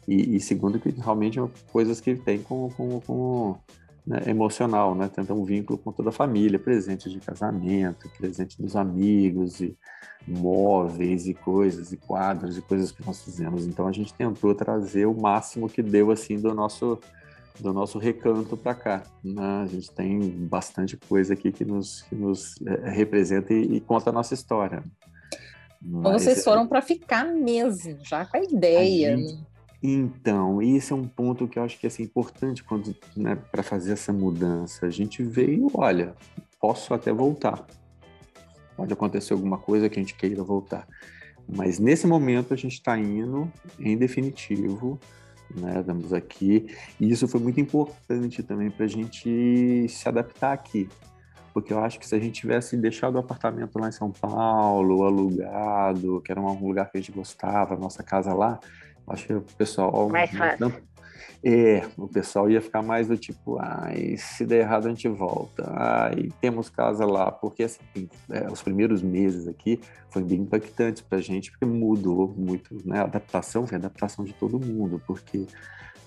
e, 0.07 0.37
e 0.37 0.39
segundo 0.39 0.79
que 0.79 0.91
realmente 0.91 1.41
é 1.41 1.49
coisas 1.73 1.99
que 1.99 2.15
tem 2.15 2.41
com, 2.41 2.69
com, 2.69 3.01
com 3.01 3.57
né, 4.05 4.23
emocional, 4.27 4.93
né? 4.93 5.09
Tenta 5.13 5.33
um 5.33 5.43
vínculo 5.43 5.79
com 5.79 5.91
toda 5.91 6.09
a 6.09 6.13
família, 6.13 6.59
presente 6.59 7.09
de 7.09 7.19
casamento, 7.19 8.09
presente 8.17 8.61
dos 8.61 8.75
amigos, 8.75 9.61
e 9.61 9.77
móveis 10.27 11.27
e 11.27 11.33
coisas, 11.33 11.91
e 11.91 11.97
quadros 11.97 12.57
e 12.57 12.61
coisas 12.61 12.91
que 12.91 13.05
nós 13.05 13.21
fizemos. 13.23 13.65
Então 13.65 13.87
a 13.87 13.91
gente 13.91 14.13
tentou 14.13 14.53
trazer 14.53 15.05
o 15.05 15.13
máximo 15.13 15.69
que 15.69 15.81
deu 15.81 16.11
assim 16.11 16.39
do 16.39 16.53
nosso 16.53 16.99
do 17.59 17.71
nosso 17.71 17.99
recanto 17.99 18.57
para 18.57 18.73
cá. 18.73 19.03
Né? 19.23 19.61
A 19.63 19.67
gente 19.67 19.91
tem 19.91 20.19
bastante 20.19 20.97
coisa 20.97 21.33
aqui 21.33 21.51
que 21.51 21.63
nos, 21.63 22.01
que 22.01 22.15
nos 22.15 22.55
é, 22.65 22.89
representa 22.89 23.53
e, 23.53 23.75
e, 23.75 23.79
conta 23.79 24.09
a 24.09 24.13
nossa 24.13 24.33
história. 24.33 24.83
Mas, 25.79 26.23
vocês 26.23 26.43
foram 26.43 26.67
para 26.67 26.81
ficar 26.81 27.25
mesmo, 27.25 27.99
já 28.03 28.25
com 28.25 28.37
a 28.37 28.43
ideia. 28.43 29.13
A 29.13 29.17
gente, 29.17 29.35
né? 29.35 29.45
Então, 29.85 30.61
esse 30.61 30.93
é 30.93 30.95
um 30.95 31.05
ponto 31.05 31.45
que 31.45 31.59
eu 31.59 31.63
acho 31.63 31.77
que 31.77 31.85
é 31.85 31.89
assim, 31.89 32.03
importante 32.03 32.63
quando 32.63 32.95
né, 33.17 33.35
para 33.35 33.61
fazer 33.61 33.91
essa 33.91 34.13
mudança. 34.13 34.85
A 34.85 34.89
gente 34.89 35.21
veio, 35.21 35.69
olha, 35.73 36.15
posso 36.57 36.93
até 36.93 37.11
voltar. 37.11 37.67
Pode 38.77 38.93
acontecer 38.93 39.33
alguma 39.33 39.57
coisa 39.57 39.89
que 39.89 39.99
a 39.99 40.01
gente 40.01 40.15
queira 40.15 40.41
voltar. 40.41 40.87
Mas 41.45 41.79
nesse 41.79 42.07
momento 42.07 42.53
a 42.53 42.57
gente 42.57 42.75
está 42.75 42.97
indo 42.97 43.51
em 43.77 43.97
definitivo, 43.97 44.97
né? 45.53 45.81
Estamos 45.81 46.13
aqui. 46.13 46.65
E 46.97 47.11
isso 47.11 47.27
foi 47.27 47.41
muito 47.41 47.59
importante 47.59 48.41
também 48.41 48.71
para 48.71 48.85
a 48.85 48.89
gente 48.89 49.85
se 49.89 50.07
adaptar 50.07 50.53
aqui. 50.53 50.87
Porque 51.53 51.73
eu 51.73 51.83
acho 51.83 51.99
que 51.99 52.07
se 52.07 52.15
a 52.15 52.19
gente 52.19 52.39
tivesse 52.39 52.77
deixado 52.77 53.15
o 53.15 53.19
apartamento 53.19 53.77
lá 53.77 53.89
em 53.89 53.91
São 53.91 54.11
Paulo, 54.11 55.03
alugado, 55.03 56.21
que 56.21 56.31
era 56.31 56.39
um 56.39 56.67
lugar 56.67 56.89
que 56.89 56.97
a 56.97 57.01
gente 57.01 57.11
gostava, 57.11 57.75
a 57.75 57.77
nossa 57.77 58.01
casa 58.01 58.33
lá, 58.33 58.59
Acho 59.07 59.27
que 59.27 59.33
o 59.33 59.41
pessoal. 59.41 60.09
Mais 60.09 60.31
fácil. 60.31 60.59
Não, 60.59 60.73
é, 61.45 61.85
o 61.97 62.07
pessoal 62.07 62.49
ia 62.49 62.61
ficar 62.61 62.81
mais 62.81 63.09
do 63.09 63.17
tipo, 63.17 63.57
ai, 63.59 64.15
se 64.17 64.45
der 64.45 64.61
errado 64.61 64.85
a 64.85 64.89
gente 64.89 65.09
volta, 65.09 65.69
ai, 65.75 66.29
temos 66.39 66.69
casa 66.69 67.05
lá, 67.05 67.29
porque 67.29 67.63
assim, 67.63 68.09
é, 68.29 68.49
os 68.49 68.61
primeiros 68.61 69.01
meses 69.01 69.45
aqui 69.45 69.81
foi 70.09 70.23
bem 70.23 70.39
impactante 70.39 71.03
pra 71.03 71.19
gente, 71.19 71.51
porque 71.51 71.65
mudou 71.65 72.33
muito, 72.37 72.77
né, 72.87 72.99
a 72.99 73.03
adaptação 73.03 73.67
foi 73.67 73.75
a 73.75 73.79
adaptação 73.79 74.23
de 74.23 74.31
todo 74.31 74.57
mundo, 74.57 75.01
porque 75.05 75.45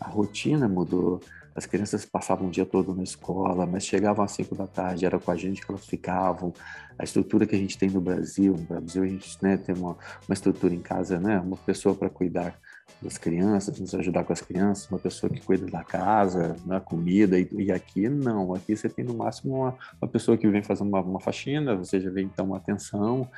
a 0.00 0.08
rotina 0.08 0.66
mudou, 0.66 1.20
as 1.54 1.66
crianças 1.66 2.06
passavam 2.06 2.48
o 2.48 2.50
dia 2.50 2.64
todo 2.64 2.94
na 2.94 3.02
escola, 3.02 3.66
mas 3.66 3.84
chegavam 3.84 4.24
às 4.24 4.32
5 4.32 4.54
da 4.54 4.66
tarde, 4.66 5.04
era 5.04 5.18
com 5.18 5.30
a 5.30 5.36
gente 5.36 5.64
que 5.64 5.70
elas 5.70 5.86
ficavam. 5.86 6.52
A 6.98 7.04
estrutura 7.04 7.46
que 7.46 7.54
a 7.54 7.58
gente 7.58 7.78
tem 7.78 7.88
no 7.88 8.00
Brasil, 8.00 8.54
no 8.54 8.64
Brasil 8.64 9.02
a 9.02 9.06
gente 9.06 9.38
né, 9.42 9.56
tem 9.56 9.74
uma, 9.74 9.96
uma 10.28 10.32
estrutura 10.34 10.74
em 10.74 10.80
casa, 10.80 11.18
né, 11.18 11.40
uma 11.40 11.56
pessoa 11.56 11.94
para 11.94 12.10
cuidar 12.10 12.58
das 13.00 13.18
crianças, 13.18 13.78
nos 13.78 13.94
ajudar 13.94 14.24
com 14.24 14.32
as 14.32 14.40
crianças, 14.40 14.90
uma 14.90 14.98
pessoa 14.98 15.30
que 15.30 15.40
cuida 15.40 15.66
da 15.66 15.84
casa, 15.84 16.56
da 16.64 16.80
comida, 16.80 17.38
e, 17.38 17.48
e, 17.52 17.72
aqui 17.72 18.08
não, 18.08 18.54
aqui 18.54 18.76
você 18.76 18.88
tem 18.88 19.04
no 19.04 19.14
máximo 19.14 19.54
uma, 19.54 19.76
uma 20.00 20.08
pessoa 20.08 20.36
que 20.36 20.48
vem 20.48 20.62
fazer 20.62 20.82
uma, 20.82 21.00
uma 21.00 21.20
faxina, 21.20 21.76
você 21.76 22.00
já 22.00 22.10
vem 22.10 22.26
então 22.26 22.46
uma 22.46 22.56
atenção, 22.56 23.28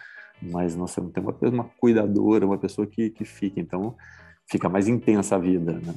mas 0.41 0.77
não, 0.77 0.87
você 0.87 1.01
não 1.01 1.11
tem 1.11 1.23
uma, 1.23 1.35
uma 1.43 1.71
cuidadora, 1.79 2.47
uma 2.47 2.59
pessoa 2.59 2.87
que, 2.87 3.11
que 3.11 3.25
fica, 3.25 3.61
então 3.61 3.97
fica 4.47 4.69
mais 4.69 4.87
intensa 4.87 5.37
a 5.37 5.39
vida, 5.39 5.73
né? 5.73 5.95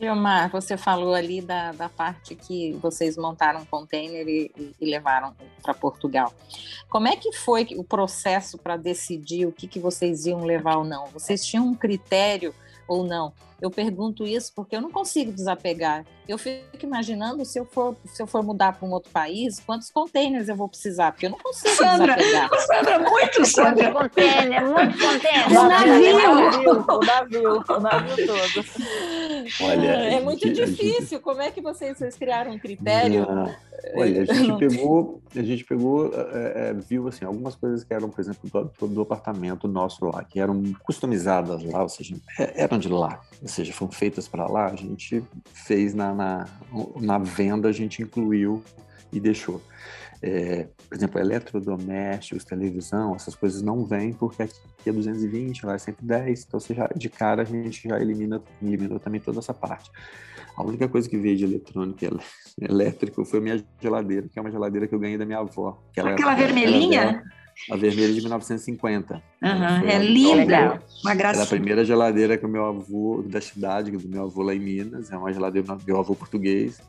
Leomar, 0.00 0.50
você 0.50 0.78
falou 0.78 1.12
ali 1.12 1.42
da, 1.42 1.72
da 1.72 1.86
parte 1.86 2.34
que 2.34 2.72
vocês 2.80 3.18
montaram 3.18 3.60
um 3.60 3.64
container 3.66 4.26
e, 4.26 4.50
e 4.80 4.86
levaram 4.86 5.36
para 5.62 5.74
Portugal. 5.74 6.32
Como 6.88 7.06
é 7.06 7.16
que 7.16 7.32
foi 7.32 7.68
o 7.76 7.84
processo 7.84 8.56
para 8.56 8.78
decidir 8.78 9.46
o 9.46 9.52
que, 9.52 9.68
que 9.68 9.78
vocês 9.78 10.24
iam 10.24 10.42
levar 10.42 10.78
ou 10.78 10.84
não? 10.84 11.06
Vocês 11.08 11.44
tinham 11.44 11.66
um 11.66 11.74
critério 11.74 12.54
ou 12.88 13.04
não? 13.04 13.30
Eu 13.60 13.70
pergunto 13.70 14.26
isso 14.26 14.52
porque 14.54 14.76
eu 14.76 14.80
não 14.80 14.90
consigo 14.90 15.32
desapegar. 15.32 16.04
Eu 16.26 16.38
fico 16.38 16.62
imaginando 16.82 17.44
se 17.44 17.58
eu 17.58 17.64
for, 17.64 17.96
se 18.06 18.22
eu 18.22 18.26
for 18.26 18.42
mudar 18.42 18.72
para 18.72 18.86
um 18.86 18.92
outro 18.92 19.10
país, 19.10 19.60
quantos 19.60 19.90
containers 19.90 20.48
eu 20.48 20.56
vou 20.56 20.68
precisar, 20.68 21.12
porque 21.12 21.26
eu 21.26 21.30
não 21.30 21.38
consigo 21.38 21.74
Sandra, 21.74 22.16
desapegar. 22.16 22.50
Sandra, 22.60 22.98
muito, 22.98 23.44
Sandra. 23.44 23.90
Muito 23.90 24.14
container, 24.14 24.64
muito 24.64 24.98
container. 24.98 25.48
O 25.48 25.68
navio. 25.68 26.16
O 26.88 27.04
navio, 27.04 27.64
o 27.68 27.80
navio 27.80 28.26
todo. 28.26 28.66
Olha, 29.62 29.88
é 29.88 30.20
muito 30.20 30.46
gente, 30.46 30.64
difícil. 30.64 31.00
Gente... 31.02 31.22
Como 31.22 31.40
é 31.40 31.50
que 31.50 31.60
vocês, 31.60 31.98
vocês 31.98 32.16
criaram 32.16 32.52
um 32.52 32.58
critério? 32.58 33.26
Não. 33.26 33.54
Olha, 33.94 34.22
a 34.22 34.34
gente 34.34 34.58
pegou, 34.58 35.22
a 35.34 35.42
gente 35.42 35.64
pegou, 35.64 36.12
é, 36.14 36.68
é, 36.68 36.74
viu 36.74 37.08
assim, 37.08 37.24
algumas 37.24 37.54
coisas 37.54 37.82
que 37.82 37.92
eram, 37.94 38.10
por 38.10 38.20
exemplo, 38.20 38.70
do, 38.78 38.86
do, 38.88 39.00
apartamento 39.00 39.66
nosso 39.66 40.04
lá, 40.04 40.22
que 40.22 40.38
eram 40.38 40.62
customizadas 40.82 41.62
lá, 41.64 41.82
ou 41.82 41.88
seja, 41.88 42.14
é, 42.38 42.62
eram 42.62 42.78
de 42.78 42.88
lá, 42.88 43.20
seja, 43.50 43.72
foram 43.72 43.92
feitas 43.92 44.26
para 44.26 44.46
lá, 44.46 44.66
a 44.66 44.76
gente 44.76 45.22
fez 45.52 45.94
na, 45.94 46.14
na, 46.14 46.48
na, 47.00 47.18
venda, 47.18 47.68
a 47.68 47.72
gente 47.72 48.02
incluiu 48.02 48.62
e 49.12 49.20
deixou. 49.20 49.60
É, 50.22 50.68
por 50.88 50.94
exemplo, 50.94 51.18
eletrodomésticos, 51.18 52.44
televisão, 52.44 53.14
essas 53.14 53.34
coisas 53.34 53.62
não 53.62 53.84
vêm 53.84 54.12
porque 54.12 54.42
aqui 54.42 54.54
é 54.84 54.92
220, 54.92 55.64
lá 55.64 55.74
é 55.74 55.78
110, 55.78 56.44
então 56.46 56.60
você 56.60 56.74
já, 56.74 56.88
de 56.94 57.08
cara 57.08 57.42
a 57.42 57.44
gente 57.44 57.88
já 57.88 57.98
elimina, 57.98 58.42
eliminou 58.62 58.98
também 58.98 59.20
toda 59.20 59.38
essa 59.38 59.54
parte. 59.54 59.90
A 60.56 60.62
única 60.62 60.88
coisa 60.88 61.08
que 61.08 61.16
veio 61.16 61.36
de 61.36 61.44
eletrônica 61.44 62.06
elétrico 62.60 63.24
foi 63.24 63.38
a 63.38 63.42
minha 63.42 63.64
geladeira, 63.80 64.28
que 64.28 64.38
é 64.38 64.42
uma 64.42 64.50
geladeira 64.50 64.86
que 64.86 64.94
eu 64.94 64.98
ganhei 64.98 65.16
da 65.16 65.24
minha 65.24 65.38
avó. 65.38 65.82
Aquela 66.12 66.34
vermelhinha? 66.34 67.22
A 67.68 67.76
vermelha 67.76 68.12
de 68.12 68.20
1950. 68.20 69.14
Uhum, 69.42 69.88
é 69.88 69.98
linda, 69.98 70.82
uma 71.02 71.14
graça. 71.14 71.40
Era 71.40 71.44
a 71.44 71.48
primeira 71.48 71.84
geladeira 71.84 72.38
que 72.38 72.46
o 72.46 72.48
meu 72.48 72.64
avô, 72.64 73.22
da 73.26 73.40
cidade, 73.40 73.90
do 73.90 74.08
meu 74.08 74.24
avô 74.24 74.42
lá 74.42 74.54
em 74.54 74.60
Minas, 74.60 75.10
é 75.10 75.16
uma 75.16 75.32
geladeira 75.32 75.76
do 75.76 75.84
meu 75.84 75.98
avô 75.98 76.14
português. 76.14 76.80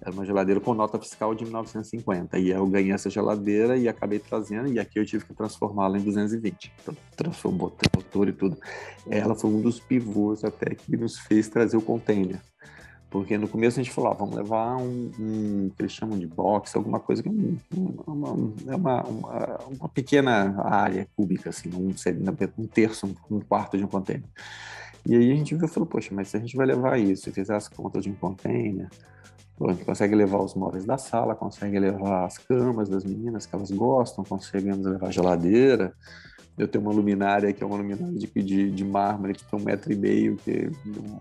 Era 0.00 0.10
uma 0.10 0.26
geladeira 0.26 0.60
com 0.60 0.74
nota 0.74 0.98
fiscal 0.98 1.34
de 1.34 1.44
1950. 1.44 2.38
E 2.38 2.50
eu 2.50 2.66
ganhei 2.66 2.92
essa 2.92 3.08
geladeira 3.08 3.78
e 3.78 3.88
acabei 3.88 4.18
trazendo, 4.18 4.68
e 4.68 4.78
aqui 4.78 4.98
eu 4.98 5.06
tive 5.06 5.24
que 5.24 5.32
transformá-la 5.32 5.98
em 5.98 6.02
220. 6.02 6.72
Então, 6.82 6.94
transformou 7.16 7.74
motor 7.94 8.28
e 8.28 8.32
tudo. 8.32 8.58
Ela 9.08 9.34
foi 9.34 9.50
um 9.50 9.60
dos 9.60 9.80
pivôs 9.80 10.44
até 10.44 10.74
que 10.74 10.96
nos 10.96 11.18
fez 11.18 11.48
trazer 11.48 11.76
o 11.78 11.82
container. 11.82 12.40
Porque 13.08 13.38
no 13.38 13.46
começo 13.46 13.78
a 13.78 13.82
gente 13.82 13.94
falou, 13.94 14.10
ah, 14.10 14.14
vamos 14.14 14.34
levar 14.34 14.76
um, 14.76 15.10
um, 15.18 15.70
que 15.74 15.82
eles 15.82 15.92
chamam 15.92 16.18
de 16.18 16.26
box, 16.26 16.76
alguma 16.76 16.98
coisa 16.98 17.22
que 17.22 17.28
é 17.28 17.32
uma, 17.72 18.32
uma, 18.32 19.02
uma, 19.02 19.02
uma, 19.68 19.88
pequena 19.88 20.60
área 20.62 21.06
cúbica, 21.16 21.50
assim, 21.50 21.70
um, 21.72 21.94
um 22.58 22.66
terço, 22.66 23.16
um, 23.30 23.40
quarto 23.40 23.78
de 23.78 23.84
um 23.84 23.88
container. 23.88 24.28
E 25.06 25.14
aí 25.14 25.30
a 25.30 25.36
gente 25.36 25.54
viu 25.54 25.66
e 25.66 25.68
falou, 25.68 25.88
poxa, 25.88 26.12
mas 26.12 26.28
se 26.28 26.36
a 26.36 26.40
gente 26.40 26.56
vai 26.56 26.66
levar 26.66 26.98
isso 26.98 27.28
e 27.28 27.32
fizer 27.32 27.54
as 27.54 27.68
contas 27.68 28.02
de 28.02 28.10
um 28.10 28.14
container, 28.14 28.88
a 29.60 29.72
gente 29.72 29.84
consegue 29.84 30.14
levar 30.14 30.38
os 30.38 30.54
móveis 30.54 30.84
da 30.84 30.98
sala, 30.98 31.34
consegue 31.34 31.78
levar 31.78 32.26
as 32.26 32.36
camas 32.38 32.88
das 32.88 33.04
meninas 33.04 33.46
que 33.46 33.54
elas 33.54 33.70
gostam, 33.70 34.24
conseguimos 34.24 34.84
levar 34.84 35.06
a 35.06 35.10
geladeira, 35.10 35.94
eu 36.58 36.66
tenho 36.66 36.82
uma 36.82 36.92
luminária 36.92 37.52
que 37.52 37.62
é 37.62 37.66
uma 37.66 37.76
luminária 37.76 38.14
de, 38.14 38.26
de, 38.26 38.70
de 38.70 38.84
mármore 38.84 39.34
que 39.34 39.44
tem 39.44 39.58
um 39.58 39.62
metro 39.62 39.92
e 39.92 39.96
meio, 39.96 40.36
que 40.36 40.70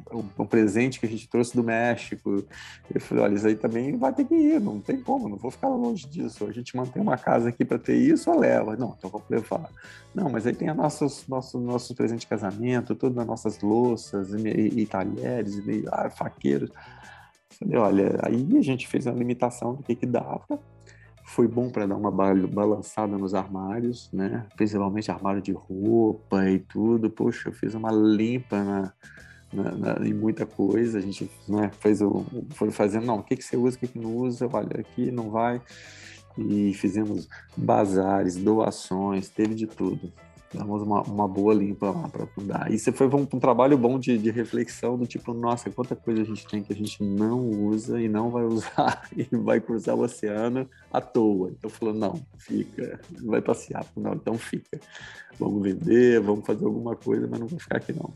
é 0.10 0.16
um, 0.16 0.24
um, 0.40 0.46
presente 0.46 1.00
que 1.00 1.06
a 1.06 1.10
gente 1.10 1.28
trouxe 1.28 1.54
do 1.54 1.64
México. 1.64 2.46
Eu 2.94 3.02
falei, 3.02 3.24
olha, 3.26 3.36
isso 3.36 3.48
aí 3.48 3.56
também 3.56 3.98
vai 3.98 4.14
ter 4.14 4.24
que 4.26 4.34
ir, 4.34 4.62
não 4.62 4.80
tem 4.80 5.02
como, 5.02 5.28
não 5.28 5.38
vou 5.38 5.52
ficar 5.52 5.68
longe 5.68 6.08
disso. 6.08 6.46
A 6.46 6.54
gente 6.54 6.76
mantém 6.78 7.02
uma 7.02 7.18
casa 7.18 7.50
aqui 7.50 7.66
para 7.66 7.78
ter 7.78 7.98
isso, 7.98 8.32
ou 8.32 8.40
leva. 8.40 8.78
Não, 8.78 8.96
então 8.98 9.10
vou 9.10 9.22
levar. 9.30 9.70
Não, 10.14 10.30
mas 10.30 10.48
aí 10.48 10.54
tem 10.54 10.72
os 10.72 10.78
nossos, 10.78 11.28
nossos, 11.28 11.62
nossos 11.62 11.96
presentes 11.96 12.22
de 12.22 12.28
casamento, 12.28 12.96
todas 12.96 13.18
as 13.18 13.28
nossas 13.28 13.62
louças 13.62 14.34
e, 14.34 14.48
e, 14.48 14.82
e 14.82 14.86
talheres, 14.86 15.58
e, 15.58 15.84
ah, 15.92 16.10
faqueiros. 16.10 16.72
falei, 17.60 17.78
olha, 17.78 18.20
aí 18.24 18.58
a 18.58 18.62
gente 18.62 18.88
fez 18.88 19.06
uma 19.06 19.16
limitação 19.16 19.76
do 19.76 19.84
que 19.84 19.96
que 19.96 20.06
dava 20.06 20.60
foi 21.26 21.48
bom 21.48 21.70
para 21.70 21.88
dar 21.88 21.96
uma 21.96 22.12
balançada 22.12 23.18
nos 23.18 23.34
armários, 23.34 24.10
né? 24.14 24.46
Principalmente 24.56 25.10
armário 25.10 25.42
de 25.42 25.52
roupa 25.52 26.48
e 26.48 26.60
tudo. 26.60 27.10
Poxa, 27.10 27.50
eu 27.50 27.54
fiz 27.54 27.74
uma 27.74 27.92
limpa 27.92 28.64
na, 28.64 28.94
na, 29.52 29.72
na, 29.72 30.08
em 30.08 30.14
muita 30.14 30.46
coisa. 30.46 31.00
A 31.00 31.02
gente 31.02 31.30
né, 31.50 31.72
fez 31.80 32.00
o, 32.02 32.24
foi 32.52 32.70
fazendo, 32.70 33.08
não, 33.08 33.18
o 33.18 33.24
que, 33.24 33.36
que 33.36 33.44
você 33.44 33.58
usa, 33.58 33.76
o 33.76 33.80
que, 33.80 33.88
que 33.88 34.00
não 34.00 34.16
usa, 34.16 34.48
olha, 34.54 34.80
aqui 34.80 35.12
não 35.12 35.32
vai. 35.32 35.60
E 36.38 36.74
fizemos 36.76 37.28
bazares, 37.58 38.36
doações, 38.36 39.28
teve 39.28 39.56
de 39.56 39.66
tudo 39.66 40.14
damos 40.54 40.82
uma, 40.82 41.02
uma 41.02 41.28
boa 41.28 41.54
limpa 41.54 41.92
lá 41.92 42.08
para 42.08 42.26
fundar. 42.28 42.72
E 42.72 42.80
você 42.80 42.92
foi 42.92 43.08
um, 43.08 43.22
um 43.22 43.40
trabalho 43.40 43.78
bom 43.78 44.00
de, 44.00 44.18
de, 44.18 44.32
reflexão 44.32 44.98
do 44.98 45.06
tipo, 45.06 45.34
nossa, 45.34 45.70
quanta 45.70 45.96
coisa 45.96 46.22
a 46.22 46.26
gente 46.26 46.48
tem 46.48 46.64
que 46.64 46.72
a 46.72 46.76
gente 46.76 47.04
não 47.04 47.40
usa 47.40 48.02
e 48.02 48.08
não 48.08 48.30
vai 48.30 48.46
usar 48.46 49.08
e 49.16 49.28
vai 49.32 49.60
cruzar 49.60 49.96
o 49.96 50.02
oceano 50.02 50.70
à 50.92 51.02
toa. 51.02 51.52
Então 51.52 51.70
falou, 51.70 51.94
não, 51.94 52.22
fica, 52.38 53.00
vai 53.24 53.42
passear. 53.42 53.86
Não, 53.96 54.14
então 54.14 54.38
fica. 54.38 54.80
Vamos 55.40 55.62
vender, 55.62 56.22
vamos 56.22 56.46
fazer 56.46 56.66
alguma 56.66 56.96
coisa, 56.96 57.28
mas 57.30 57.40
não 57.40 57.48
vai 57.48 57.60
ficar 57.60 57.78
aqui 57.78 57.94
não. 57.94 58.14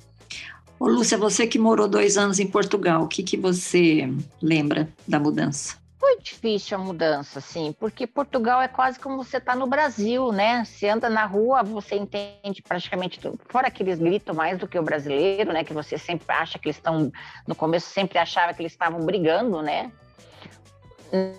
Ô, 0.80 0.88
Lúcia, 0.88 1.18
você 1.18 1.46
que 1.46 1.60
morou 1.60 1.90
dois 1.90 2.18
anos 2.18 2.40
em 2.40 2.48
Portugal, 2.48 3.04
o 3.04 3.08
que, 3.08 3.22
que 3.22 3.36
você 3.36 4.10
lembra 4.42 4.88
da 5.06 5.20
mudança? 5.20 5.76
Foi 6.10 6.18
difícil 6.20 6.78
a 6.78 6.82
mudança, 6.82 7.38
assim, 7.38 7.72
porque 7.80 8.08
Portugal 8.08 8.62
é 8.62 8.68
quase 8.68 9.00
como 9.00 9.18
você 9.18 9.38
está 9.38 9.56
no 9.56 9.68
Brasil, 9.68 10.32
né? 10.32 10.66
Você 10.66 10.90
anda 10.90 11.08
na 11.08 11.26
rua, 11.26 11.62
você 11.62 11.96
entende 11.96 12.64
praticamente 12.64 13.20
tudo. 13.20 13.40
Fora 13.48 13.70
que 13.70 13.84
eles 13.84 14.00
gritam 14.00 14.34
mais 14.34 14.58
do 14.58 14.68
que 14.68 14.80
o 14.80 14.82
brasileiro, 14.82 15.54
né? 15.54 15.64
Que 15.64 15.74
você 15.74 15.98
sempre 16.00 16.26
acha 16.30 16.58
que 16.58 16.68
eles 16.68 16.78
estão. 16.78 17.12
No 17.46 17.54
começo 17.54 17.90
sempre 17.90 18.18
achava 18.18 18.54
que 18.54 18.62
eles 18.64 18.72
estavam 18.72 19.06
brigando, 19.06 19.62
né? 19.62 19.92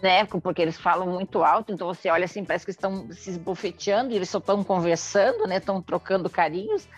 né? 0.03 0.25
Porque 0.25 0.63
eles 0.63 0.79
falam 0.79 1.09
muito 1.09 1.43
alto, 1.43 1.73
então 1.73 1.89
você 1.89 2.09
olha 2.09 2.25
assim, 2.25 2.45
parece 2.45 2.65
que 2.65 2.71
estão 2.71 3.11
se 3.13 3.31
esbofeteando, 3.31 4.15
eles 4.15 4.31
só 4.31 4.39
estão 4.39 4.63
conversando, 4.63 5.49
né? 5.49 5.57
Estão 5.57 5.83
trocando 5.83 6.31
carinhos. 6.31 6.89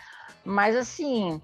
Mas 0.44 0.76
assim, 0.76 1.40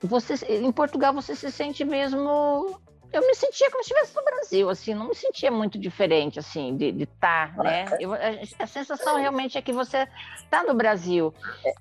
você, 0.00 0.34
em 0.46 0.72
Portugal 0.72 1.12
você 1.12 1.36
se 1.36 1.52
sente 1.52 1.84
mesmo 1.84 2.80
eu 3.12 3.26
me 3.26 3.34
sentia 3.34 3.70
como 3.70 3.82
se 3.82 3.92
estivesse 3.92 4.14
no 4.14 4.22
Brasil, 4.22 4.68
assim, 4.68 4.94
não 4.94 5.08
me 5.08 5.14
sentia 5.14 5.50
muito 5.50 5.78
diferente, 5.78 6.38
assim, 6.38 6.76
de 6.76 7.02
estar, 7.02 7.54
tá, 7.56 7.62
né? 7.62 7.86
Eu, 7.98 8.12
a, 8.12 8.18
a, 8.58 8.66
sensação 8.66 9.16
realmente 9.16 9.56
é 9.56 9.62
que 9.62 9.72
você 9.72 10.06
está 10.38 10.62
no 10.62 10.74
Brasil 10.74 11.32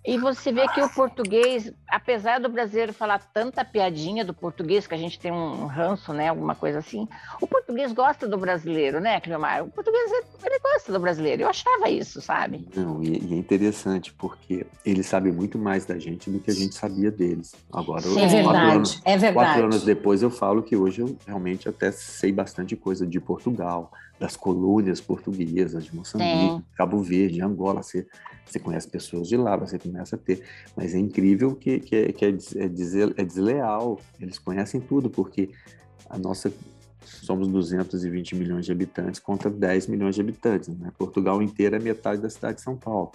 e 0.05 0.17
você 0.17 0.51
vê 0.51 0.67
que 0.69 0.81
o 0.81 0.89
português, 0.89 1.71
apesar 1.89 2.39
do 2.39 2.49
brasileiro 2.49 2.93
falar 2.93 3.19
tanta 3.33 3.65
piadinha 3.65 4.23
do 4.23 4.33
português, 4.33 4.87
que 4.87 4.95
a 4.95 4.97
gente 4.97 5.19
tem 5.19 5.31
um 5.31 5.65
ranço, 5.65 6.13
né, 6.13 6.29
alguma 6.29 6.55
coisa 6.55 6.79
assim, 6.79 7.07
o 7.41 7.47
português 7.47 7.91
gosta 7.91 8.27
do 8.27 8.37
brasileiro, 8.37 8.99
né, 9.01 9.19
Cleomar? 9.19 9.63
O 9.63 9.69
português, 9.69 10.11
ele 10.43 10.59
gosta 10.59 10.93
do 10.93 10.99
brasileiro, 10.99 11.43
eu 11.43 11.49
achava 11.49 11.89
isso, 11.89 12.21
sabe? 12.21 12.67
Não, 12.73 13.03
e, 13.03 13.31
e 13.31 13.33
é 13.33 13.37
interessante, 13.37 14.13
porque 14.13 14.65
eles 14.85 15.05
sabem 15.05 15.31
muito 15.31 15.57
mais 15.57 15.85
da 15.85 15.99
gente 15.99 16.29
do 16.29 16.39
que 16.39 16.51
a 16.51 16.53
gente 16.53 16.73
sabia 16.75 17.11
deles. 17.11 17.53
Agora, 17.71 18.01
Sim, 18.01 18.21
é 18.21 18.27
verdade, 18.27 18.75
anos, 18.75 19.01
é 19.03 19.17
verdade. 19.17 19.33
Quatro 19.33 19.63
anos 19.65 19.83
depois 19.83 20.21
eu 20.21 20.29
falo 20.29 20.63
que 20.63 20.75
hoje 20.75 21.01
eu 21.01 21.16
realmente 21.25 21.67
até 21.67 21.91
sei 21.91 22.31
bastante 22.31 22.75
coisa 22.75 23.05
de 23.05 23.19
Portugal, 23.19 23.91
das 24.19 24.35
colônias 24.35 24.99
portuguesas, 24.99 25.85
de 25.85 25.95
Moçambique. 25.95 26.63
Cabo 26.75 27.01
Verde, 27.01 27.41
Angola. 27.41 27.83
Você, 27.83 28.07
você 28.45 28.59
conhece 28.59 28.87
pessoas 28.87 29.27
de 29.27 29.37
lá, 29.37 29.55
você 29.55 29.77
começa 29.77 30.15
a 30.15 30.19
ter. 30.19 30.43
Mas 30.75 30.93
é 30.93 30.99
incrível 30.99 31.55
que, 31.55 31.79
que, 31.79 31.95
é, 31.95 32.11
que 32.11 32.25
é, 32.25 32.29
é, 32.29 33.21
é 33.21 33.23
desleal. 33.23 33.99
Eles 34.19 34.39
conhecem 34.39 34.81
tudo, 34.81 35.09
porque 35.09 35.51
a 36.09 36.17
nossa 36.17 36.51
somos 37.07 37.47
220 37.47 38.35
milhões 38.35 38.65
de 38.65 38.71
habitantes 38.71 39.19
contra 39.19 39.49
10 39.49 39.87
milhões 39.87 40.15
de 40.15 40.21
habitantes. 40.21 40.69
Né? 40.69 40.91
Portugal 40.97 41.41
inteiro 41.41 41.75
é 41.75 41.79
metade 41.79 42.21
da 42.21 42.29
cidade 42.29 42.57
de 42.57 42.63
São 42.63 42.75
Paulo. 42.75 43.11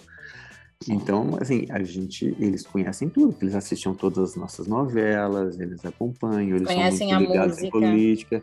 Então, 0.89 1.37
assim, 1.41 1.67
a 1.71 1.83
gente, 1.83 2.35
eles 2.39 2.67
conhecem 2.67 3.09
tudo, 3.09 3.37
eles 3.41 3.55
assistiam 3.55 3.95
todas 3.95 4.31
as 4.31 4.37
nossas 4.37 4.67
novelas, 4.67 5.59
eles 5.59 5.85
acompanham, 5.85 6.57
eles 6.57 6.69
conhecem 6.69 7.09
são 7.09 7.19
muito 7.19 7.33
ligados 7.33 7.59
em 7.63 7.71
política. 7.71 8.43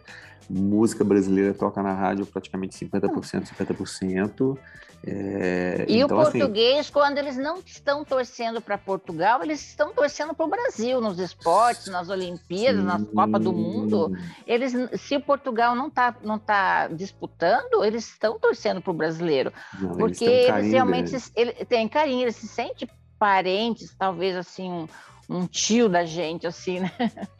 Música 0.50 1.04
brasileira 1.04 1.54
toca 1.54 1.84
na 1.84 1.94
rádio 1.94 2.26
praticamente 2.26 2.78
50%, 2.86 3.46
50%. 3.46 4.58
É, 5.02 5.86
e 5.88 6.02
então, 6.02 6.18
o 6.18 6.22
assim, 6.22 6.40
português, 6.40 6.80
assim, 6.80 6.92
quando 6.92 7.18
eles 7.18 7.38
não 7.38 7.60
estão 7.66 8.04
torcendo 8.04 8.60
para 8.60 8.78
Portugal, 8.78 9.42
eles 9.42 9.62
estão 9.62 9.94
torcendo 9.94 10.34
para 10.34 10.46
o 10.46 10.50
Brasil 10.50 11.00
nos 11.00 11.18
esportes, 11.20 11.88
nas 11.88 12.10
Olimpíadas, 12.10 12.82
sim. 12.82 12.88
nas 12.88 13.08
Copas 13.08 13.42
do 13.42 13.54
Mundo. 13.54 14.12
Eles, 14.46 14.74
se 15.00 15.16
o 15.16 15.22
Portugal 15.22 15.74
não 15.74 15.88
está 15.88 16.14
não 16.22 16.38
tá 16.38 16.88
disputando, 16.88 17.84
eles 17.86 18.10
estão 18.10 18.38
torcendo 18.38 18.82
para 18.82 18.92
o 18.92 18.94
brasileiro, 18.94 19.54
não, 19.80 19.96
porque 19.96 20.26
eles, 20.26 20.50
eles 20.50 20.72
realmente 20.72 21.16
ele, 21.34 21.54
têm 21.54 21.88
carinho, 21.88 22.24
eles 22.24 22.36
se 22.36 22.48
sentem 22.48 22.90
parentes, 23.18 23.96
talvez 23.98 24.36
assim 24.36 24.70
um, 24.70 24.88
um 25.30 25.48
tio 25.48 25.88
da 25.88 26.04
gente, 26.04 26.46
assim, 26.46 26.82
né? 26.82 26.92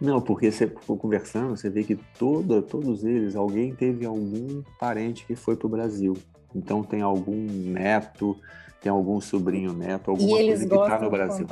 Não, 0.00 0.20
porque 0.20 0.50
você 0.50 0.66
for 0.66 0.96
conversando, 0.96 1.56
você 1.56 1.70
vê 1.70 1.84
que 1.84 1.96
toda, 2.18 2.60
todos 2.60 3.04
eles, 3.04 3.36
alguém 3.36 3.74
teve 3.74 4.04
algum 4.04 4.62
parente 4.78 5.24
que 5.26 5.34
foi 5.34 5.56
para 5.56 5.66
o 5.66 5.70
Brasil. 5.70 6.16
Então 6.54 6.82
tem 6.82 7.00
algum 7.00 7.46
neto, 7.46 8.36
tem 8.80 8.90
algum 8.90 9.20
sobrinho 9.20 9.72
neto, 9.72 10.10
alguma 10.10 10.36
coisa 10.36 10.66
que 10.68 10.74
está 10.74 10.98
no 10.98 11.10
Brasil. 11.10 11.46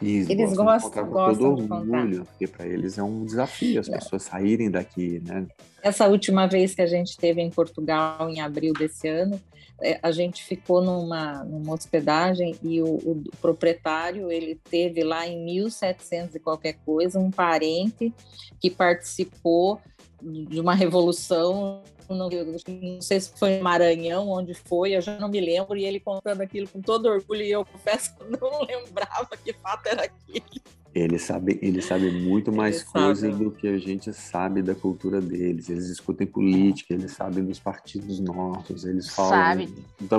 E 0.00 0.26
eles 0.28 0.52
gostam, 0.52 1.06
gostam, 1.06 1.54
de 1.54 1.68
todo 1.68 1.74
orgulho, 1.74 2.24
porque 2.24 2.46
para 2.46 2.66
eles 2.66 2.98
é 2.98 3.02
um 3.02 3.24
desafio 3.24 3.80
as 3.80 3.88
é. 3.88 3.92
pessoas 3.92 4.22
saírem 4.22 4.70
daqui, 4.70 5.22
né? 5.24 5.46
Essa 5.82 6.06
última 6.08 6.46
vez 6.46 6.74
que 6.74 6.82
a 6.82 6.86
gente 6.86 7.08
esteve 7.08 7.40
em 7.40 7.50
Portugal, 7.50 8.28
em 8.28 8.40
abril 8.40 8.72
desse 8.72 9.08
ano, 9.08 9.40
é, 9.80 9.98
a 10.02 10.10
gente 10.10 10.42
ficou 10.42 10.82
numa, 10.82 11.44
numa 11.44 11.74
hospedagem 11.74 12.56
e 12.62 12.80
o, 12.80 12.86
o, 12.86 13.22
proprietário 13.40 14.30
ele 14.30 14.58
teve 14.70 15.04
lá 15.04 15.26
em 15.26 15.44
1700 15.44 16.34
e 16.34 16.40
qualquer 16.40 16.76
coisa 16.84 17.18
um 17.18 17.30
parente 17.30 18.12
que 18.58 18.70
participou 18.70 19.80
de 20.22 20.58
uma 20.58 20.74
revolução 20.74 21.82
não, 22.14 22.28
não, 22.28 23.00
sei 23.00 23.20
se 23.20 23.32
foi 23.36 23.58
Maranhão, 23.58 24.28
onde 24.28 24.54
foi, 24.54 24.96
eu 24.96 25.00
já 25.00 25.18
não 25.18 25.28
me 25.28 25.40
lembro, 25.40 25.76
e 25.76 25.84
ele 25.84 26.00
contando 26.00 26.40
aquilo 26.40 26.68
com 26.68 26.80
todo 26.80 27.06
orgulho, 27.06 27.42
e 27.42 27.50
eu 27.50 27.64
confesso 27.66 28.14
que 28.14 28.22
eu 28.22 28.30
não 28.30 28.62
lembrava 28.62 29.28
que 29.42 29.52
fato 29.52 29.86
era 29.86 30.04
aquele. 30.04 30.62
Eles 30.96 31.24
sabem, 31.24 31.58
eles 31.60 31.84
sabem 31.84 32.10
muito 32.10 32.50
mais 32.50 32.82
coisas 32.82 33.36
do 33.36 33.50
que 33.50 33.68
a 33.68 33.76
gente 33.76 34.14
sabe 34.14 34.62
da 34.62 34.74
cultura 34.74 35.20
deles. 35.20 35.68
Eles 35.68 35.88
discutem 35.88 36.26
política, 36.26 36.94
eles 36.94 37.12
sabem 37.12 37.44
dos 37.44 37.58
partidos 37.58 38.18
nossos, 38.18 38.82
eles 38.86 39.10
falam 39.10 39.30
sabe. 39.30 39.74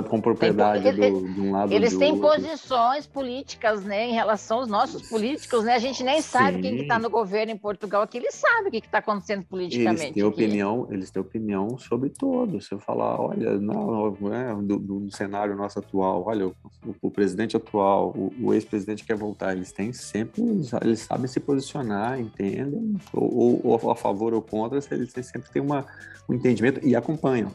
com 0.08 0.20
propriedade 0.20 0.84
Tem, 0.84 1.12
do, 1.12 1.34
de 1.34 1.40
um 1.40 1.50
lado 1.50 1.72
Eles 1.72 1.96
têm 1.96 2.12
outro. 2.12 2.28
posições 2.28 3.08
políticas, 3.08 3.82
né, 3.82 4.08
em 4.08 4.12
relação 4.12 4.58
aos 4.58 4.68
nossos 4.68 5.08
políticos, 5.08 5.64
né? 5.64 5.74
A 5.74 5.80
gente 5.80 6.04
nem 6.04 6.22
Sim. 6.22 6.28
sabe 6.28 6.62
quem 6.62 6.82
está 6.82 6.96
no 6.96 7.10
governo 7.10 7.50
em 7.50 7.58
Portugal 7.58 8.02
aqui, 8.02 8.18
eles 8.18 8.36
sabem 8.36 8.68
o 8.68 8.70
que 8.70 8.78
está 8.78 8.98
acontecendo 8.98 9.44
politicamente. 9.46 10.02
Eles 10.02 10.14
têm 10.14 10.22
aqui. 10.22 10.22
opinião, 10.22 10.86
eles 10.92 11.10
têm 11.10 11.20
opinião 11.20 11.76
sobre 11.76 12.08
tudo. 12.10 12.60
Se 12.60 12.72
eu 12.72 12.78
falar, 12.78 13.20
olha, 13.20 13.58
não, 13.58 14.14
é, 14.32 14.54
do, 14.62 14.78
do, 14.78 15.10
cenário 15.10 15.56
nosso 15.56 15.80
atual, 15.80 16.22
olha, 16.24 16.46
o, 16.46 16.54
o 17.02 17.10
presidente 17.10 17.56
atual, 17.56 18.10
o, 18.16 18.32
o 18.40 18.54
ex-presidente 18.54 19.04
quer 19.04 19.16
voltar, 19.16 19.56
eles 19.56 19.72
têm 19.72 19.92
sempre 19.92 20.67
eles, 20.72 20.86
eles 20.86 21.00
sabem 21.00 21.26
se 21.26 21.40
posicionar, 21.40 22.20
entendem, 22.20 22.96
ou, 23.12 23.60
ou, 23.64 23.90
a 23.90 23.96
favor 23.96 24.32
ou 24.32 24.42
contra, 24.42 24.78
eles 24.90 25.12
sempre 25.12 25.50
têm 25.50 25.62
uma, 25.62 25.86
um 26.28 26.34
entendimento 26.34 26.86
e 26.86 26.94
acompanham. 26.94 27.52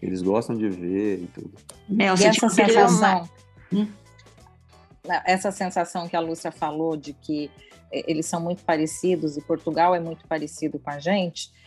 Eles 0.00 0.22
gostam 0.22 0.56
de 0.56 0.68
ver 0.68 1.22
e 1.22 1.26
tudo. 1.28 1.52
Nelson, 1.88 2.24
e 2.24 2.26
essa 2.26 2.48
sensação, 2.48 3.28
hum? 3.72 3.88
essa 5.24 5.50
sensação 5.50 6.08
que 6.08 6.16
a 6.16 6.20
Lúcia 6.20 6.52
falou 6.52 6.96
de 6.96 7.12
que 7.12 7.50
eh, 7.92 8.04
eles 8.06 8.26
são 8.26 8.40
muito 8.40 8.62
parecidos 8.62 9.36
e 9.36 9.40
Portugal 9.40 9.94
é 9.94 10.00
muito 10.00 10.26
parecido 10.26 10.78
com 10.78 10.90
a 10.90 10.98
gente, 10.98 11.50
é, 11.50 11.57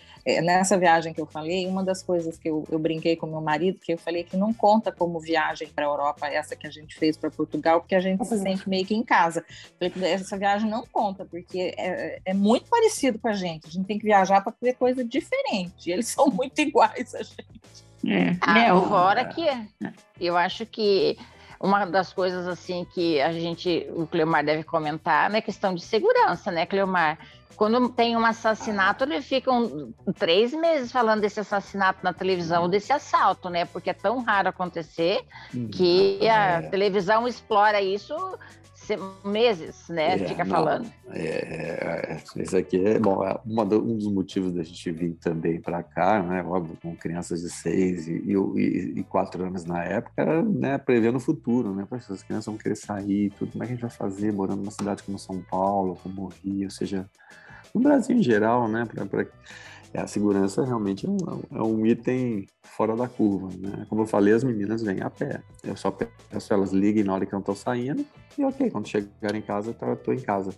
nessa 0.41 0.77
viagem 0.77 1.13
que 1.13 1.21
eu 1.21 1.25
falei, 1.25 1.65
uma 1.67 1.83
das 1.83 2.03
coisas 2.03 2.37
que 2.37 2.49
eu, 2.49 2.63
eu, 2.69 2.77
brinquei 2.77 3.15
com 3.15 3.25
meu 3.25 3.41
marido, 3.41 3.79
que 3.79 3.93
eu 3.93 3.97
falei 3.97 4.23
que 4.23 4.37
não 4.37 4.53
conta 4.53 4.91
como 4.91 5.19
viagem 5.19 5.67
para 5.67 5.85
a 5.85 5.89
Europa, 5.89 6.27
essa 6.27 6.55
que 6.55 6.67
a 6.67 6.69
gente 6.69 6.95
fez 6.95 7.17
para 7.17 7.31
Portugal, 7.31 7.81
porque 7.81 7.95
a 7.95 7.99
gente 7.99 8.23
se 8.25 8.37
sente 8.37 8.69
meio 8.69 8.85
que 8.85 8.93
em 8.93 9.03
casa. 9.03 9.43
Falei 9.79 9.89
que 9.89 10.05
essa 10.05 10.37
viagem 10.37 10.69
não 10.69 10.85
conta, 10.85 11.25
porque 11.25 11.73
é, 11.77 12.21
é 12.23 12.33
muito 12.33 12.69
parecido 12.69 13.17
com 13.17 13.27
a 13.27 13.33
gente. 13.33 13.67
A 13.67 13.71
gente 13.71 13.85
tem 13.85 13.97
que 13.97 14.05
viajar 14.05 14.41
para 14.41 14.53
ver 14.61 14.75
coisa 14.75 15.03
diferente. 15.03 15.89
Eles 15.89 16.07
são 16.07 16.27
muito 16.31 16.59
iguais 16.59 17.15
a 17.15 17.23
gente. 17.23 17.61
É, 18.07 18.35
ah, 18.41 18.59
é 18.59 18.69
fora 18.69 19.25
que 19.25 19.45
eu 20.19 20.35
acho 20.35 20.65
que 20.65 21.17
uma 21.59 21.85
das 21.85 22.11
coisas 22.11 22.47
assim 22.47 22.85
que 22.93 23.21
a 23.21 23.31
gente, 23.31 23.87
o 23.95 24.07
Cleomar 24.07 24.43
deve 24.43 24.63
comentar, 24.63 25.29
né, 25.29 25.41
questão 25.41 25.75
de 25.75 25.83
segurança, 25.83 26.51
né, 26.51 26.65
Cleomar? 26.65 27.19
Quando 27.55 27.89
tem 27.89 28.15
um 28.15 28.25
assassinato, 28.25 29.03
eles 29.03 29.25
ficam 29.25 29.93
três 30.17 30.53
meses 30.53 30.91
falando 30.91 31.21
desse 31.21 31.39
assassinato 31.39 31.99
na 32.03 32.13
televisão, 32.13 32.69
desse 32.69 32.91
assalto, 32.91 33.49
né? 33.49 33.65
Porque 33.65 33.89
é 33.89 33.93
tão 33.93 34.21
raro 34.23 34.49
acontecer 34.49 35.23
hum, 35.53 35.67
que 35.67 36.27
a 36.27 36.61
é. 36.61 36.61
televisão 36.69 37.27
explora 37.27 37.81
isso 37.81 38.15
meses, 39.23 39.87
né? 39.89 40.15
É, 40.15 40.27
Fica 40.27 40.43
não, 40.43 40.55
falando. 40.55 40.91
É, 41.09 42.17
é, 42.17 42.41
isso 42.41 42.57
aqui 42.57 42.83
é 42.83 42.99
bom. 42.99 43.23
É 43.25 43.39
uma 43.45 43.65
do, 43.65 43.81
um 43.81 43.97
dos 43.97 44.07
motivos 44.07 44.53
da 44.53 44.63
gente 44.63 44.91
vir 44.91 45.13
também 45.21 45.59
para 45.59 45.83
cá, 45.83 46.21
né? 46.21 46.43
Óbvio, 46.43 46.77
com 46.81 46.95
crianças 46.95 47.41
de 47.41 47.49
seis 47.49 48.07
e, 48.07 48.13
e, 48.13 48.99
e, 48.99 49.03
quatro 49.03 49.43
anos 49.43 49.65
na 49.65 49.83
época, 49.83 50.13
era 50.17 50.41
né, 50.41 50.77
prevendo 50.77 51.17
o 51.17 51.19
futuro, 51.19 51.73
né? 51.73 51.85
Poxa, 51.89 52.13
as 52.13 52.23
crianças 52.23 52.45
vão 52.45 52.57
querer 52.57 52.75
sair, 52.75 53.31
tudo. 53.37 53.51
Como 53.51 53.63
é 53.63 53.67
que 53.67 53.73
a 53.73 53.75
gente 53.75 53.81
vai 53.81 53.91
fazer 53.91 54.31
morando 54.33 54.59
numa 54.59 54.71
cidade 54.71 55.03
como 55.03 55.19
São 55.19 55.41
Paulo, 55.41 55.97
como 56.01 56.31
Rio, 56.43 56.65
ou 56.65 56.71
seja, 56.71 57.09
no 57.73 57.81
Brasil 57.81 58.15
em 58.15 58.23
geral, 58.23 58.67
né? 58.67 58.85
Pra, 58.85 59.05
pra, 59.05 59.25
a 59.93 60.07
segurança 60.07 60.63
realmente 60.63 61.05
é 61.05 61.09
um, 61.09 61.17
é 61.51 61.61
um, 61.61 61.85
item 61.85 62.47
fora 62.63 62.95
da 62.95 63.07
curva, 63.07 63.49
né? 63.57 63.85
Como 63.89 64.03
eu 64.03 64.07
falei, 64.07 64.33
as 64.33 64.43
meninas 64.43 64.81
vêm 64.81 65.01
a 65.01 65.09
pé. 65.09 65.41
Eu 65.63 65.75
só 65.75 65.91
peço 65.91 66.53
elas 66.53 66.71
liguem 66.71 67.03
na 67.03 67.13
hora 67.13 67.25
que 67.25 67.33
eu 67.33 67.39
estou 67.39 67.55
saindo 67.55 68.05
e 68.37 68.43
ok, 68.43 68.69
quando 68.69 68.87
chegar 68.87 69.35
em 69.35 69.41
casa, 69.41 69.75
eu 69.81 69.93
estou 69.93 70.13
em 70.13 70.19
casa. 70.19 70.51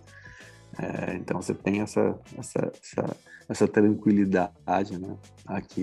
É, 0.78 1.14
então 1.14 1.40
você 1.40 1.54
tem 1.54 1.80
essa, 1.80 2.18
essa, 2.36 2.72
essa, 2.82 3.16
essa 3.48 3.68
tranquilidade 3.68 4.98
né? 4.98 5.16
aqui 5.46 5.80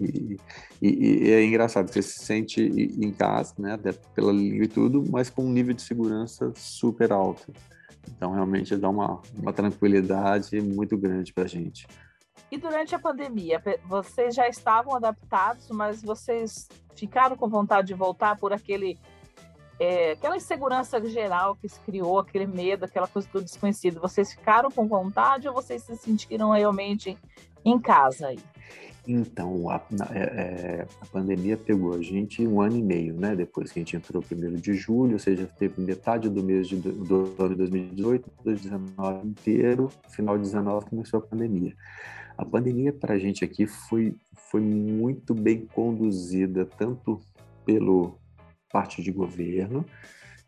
e, 0.00 0.38
e, 0.80 1.26
e, 1.26 1.30
é 1.30 1.44
engraçado, 1.44 1.92
você 1.92 2.00
se 2.00 2.24
sente 2.24 2.62
em 2.62 3.12
casa, 3.12 3.54
né? 3.58 3.78
pela 4.14 4.32
língua 4.32 4.64
e 4.64 4.68
tudo, 4.68 5.04
mas 5.10 5.28
com 5.28 5.44
um 5.44 5.52
nível 5.52 5.74
de 5.74 5.82
segurança 5.82 6.52
super 6.56 7.12
alto. 7.12 7.52
Então, 8.08 8.32
realmente 8.32 8.76
dá 8.76 8.88
uma, 8.88 9.20
uma 9.36 9.52
tranquilidade 9.52 10.60
muito 10.60 10.96
grande 10.96 11.32
para 11.32 11.44
a 11.44 11.48
gente. 11.48 11.86
E 12.50 12.58
durante 12.58 12.94
a 12.94 12.98
pandemia, 12.98 13.62
vocês 13.84 14.34
já 14.34 14.48
estavam 14.48 14.94
adaptados, 14.94 15.68
mas 15.70 16.02
vocês 16.02 16.68
ficaram 16.96 17.36
com 17.36 17.48
vontade 17.48 17.88
de 17.88 17.94
voltar 17.94 18.36
por 18.36 18.52
aquele 18.52 18.98
é, 19.78 20.12
aquela 20.12 20.36
insegurança 20.36 21.02
geral 21.06 21.56
que 21.56 21.66
se 21.66 21.80
criou, 21.80 22.18
aquele 22.18 22.46
medo, 22.46 22.84
aquela 22.84 23.08
coisa 23.08 23.26
do 23.32 23.40
desconhecido. 23.40 23.98
Vocês 23.98 24.30
ficaram 24.32 24.70
com 24.70 24.86
vontade 24.86 25.48
ou 25.48 25.54
vocês 25.54 25.82
se 25.82 25.96
sentiram 25.96 26.50
realmente 26.50 27.16
em 27.64 27.78
casa 27.78 28.28
aí? 28.28 28.38
Então, 29.12 29.68
a, 29.68 29.82
é, 30.12 30.18
é, 30.18 30.86
a, 31.00 31.06
pandemia 31.06 31.56
pegou 31.56 31.94
a 31.94 32.02
gente 32.02 32.46
um 32.46 32.60
ano 32.60 32.76
e 32.76 32.82
meio, 32.82 33.14
né? 33.14 33.34
Depois 33.34 33.72
que 33.72 33.80
a 33.80 33.82
gente 33.82 33.96
entrou 33.96 34.22
primeiro 34.22 34.56
de 34.56 34.72
julho, 34.74 35.14
ou 35.14 35.18
seja, 35.18 35.48
teve 35.58 35.80
metade 35.80 36.28
do 36.28 36.42
mês 36.42 36.68
de, 36.68 36.76
do 36.76 37.34
ano 37.38 37.50
de 37.50 37.56
2018, 37.56 38.30
2019 38.44 39.26
inteiro, 39.26 39.90
final 40.10 40.36
de 40.36 40.42
2019 40.42 40.90
começou 40.90 41.18
a 41.18 41.22
pandemia. 41.22 41.74
A 42.38 42.44
pandemia 42.44 42.92
para 42.92 43.14
a 43.14 43.18
gente 43.18 43.44
aqui 43.44 43.66
foi, 43.66 44.14
foi 44.50 44.60
muito 44.60 45.34
bem 45.34 45.66
conduzida, 45.66 46.64
tanto 46.64 47.20
pelo 47.64 48.16
parte 48.72 49.02
de 49.02 49.10
governo, 49.10 49.84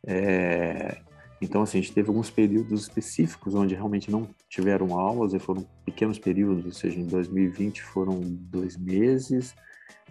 é, 0.07 0.99
então, 1.43 1.63
assim, 1.63 1.79
a 1.79 1.81
gente 1.83 1.93
teve 1.93 2.09
alguns 2.09 2.31
períodos 2.31 2.83
específicos 2.83 3.55
onde 3.55 3.75
realmente 3.75 4.11
não 4.11 4.29
tiveram 4.49 4.99
aulas, 4.99 5.35
e 5.35 5.39
foram 5.41 5.67
pequenos 5.85 6.19
períodos, 6.19 6.65
ou 6.65 6.73
seja, 6.73 6.99
em 6.99 7.07
2020 7.07 7.83
foram 7.83 8.21
dois 8.23 8.77
meses, 8.77 9.55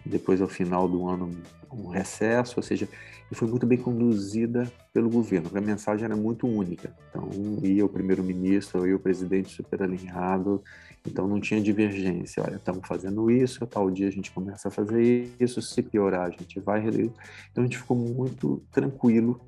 depois 0.06 0.42
ao 0.42 0.48
final 0.48 0.90
do 0.90 1.08
ano 1.08 1.32
um 1.72 1.88
recesso, 1.88 2.56
ou 2.58 2.64
seja, 2.64 2.88
e 3.32 3.36
foi 3.36 3.48
muito 3.48 3.66
bem 3.66 3.78
conduzida 3.78 4.70
pelo 4.92 5.10
governo, 5.10 5.50
a 5.56 5.62
mensagem 5.62 6.04
era 6.04 6.18
muito 6.18 6.46
única. 6.46 6.94
Então, 7.10 7.30
ia 7.64 7.86
o 7.86 7.90
primeiro-ministro, 7.90 8.86
ia 8.86 8.96
o 8.96 9.00
presidente 9.00 9.50
super 9.50 9.82
alinhado, 9.82 10.62
então 11.08 11.30
não 11.30 11.40
tinha 11.40 11.62
divergência. 11.62 12.44
Olha, 12.44 12.58
estamos 12.58 12.86
fazendo 12.86 13.32
isso, 13.32 13.66
tal 13.66 13.90
dia 13.90 14.10
a 14.10 14.12
gente 14.12 14.32
começa 14.32 14.68
a 14.68 14.72
fazer 14.72 15.32
isso, 15.40 15.62
se 15.62 15.82
piorar 15.82 16.28
a 16.28 16.30
gente 16.30 16.60
vai... 16.60 16.86
Então 16.86 17.14
a 17.58 17.62
gente 17.62 17.78
ficou 17.78 17.96
muito 17.96 18.62
tranquilo 18.70 19.40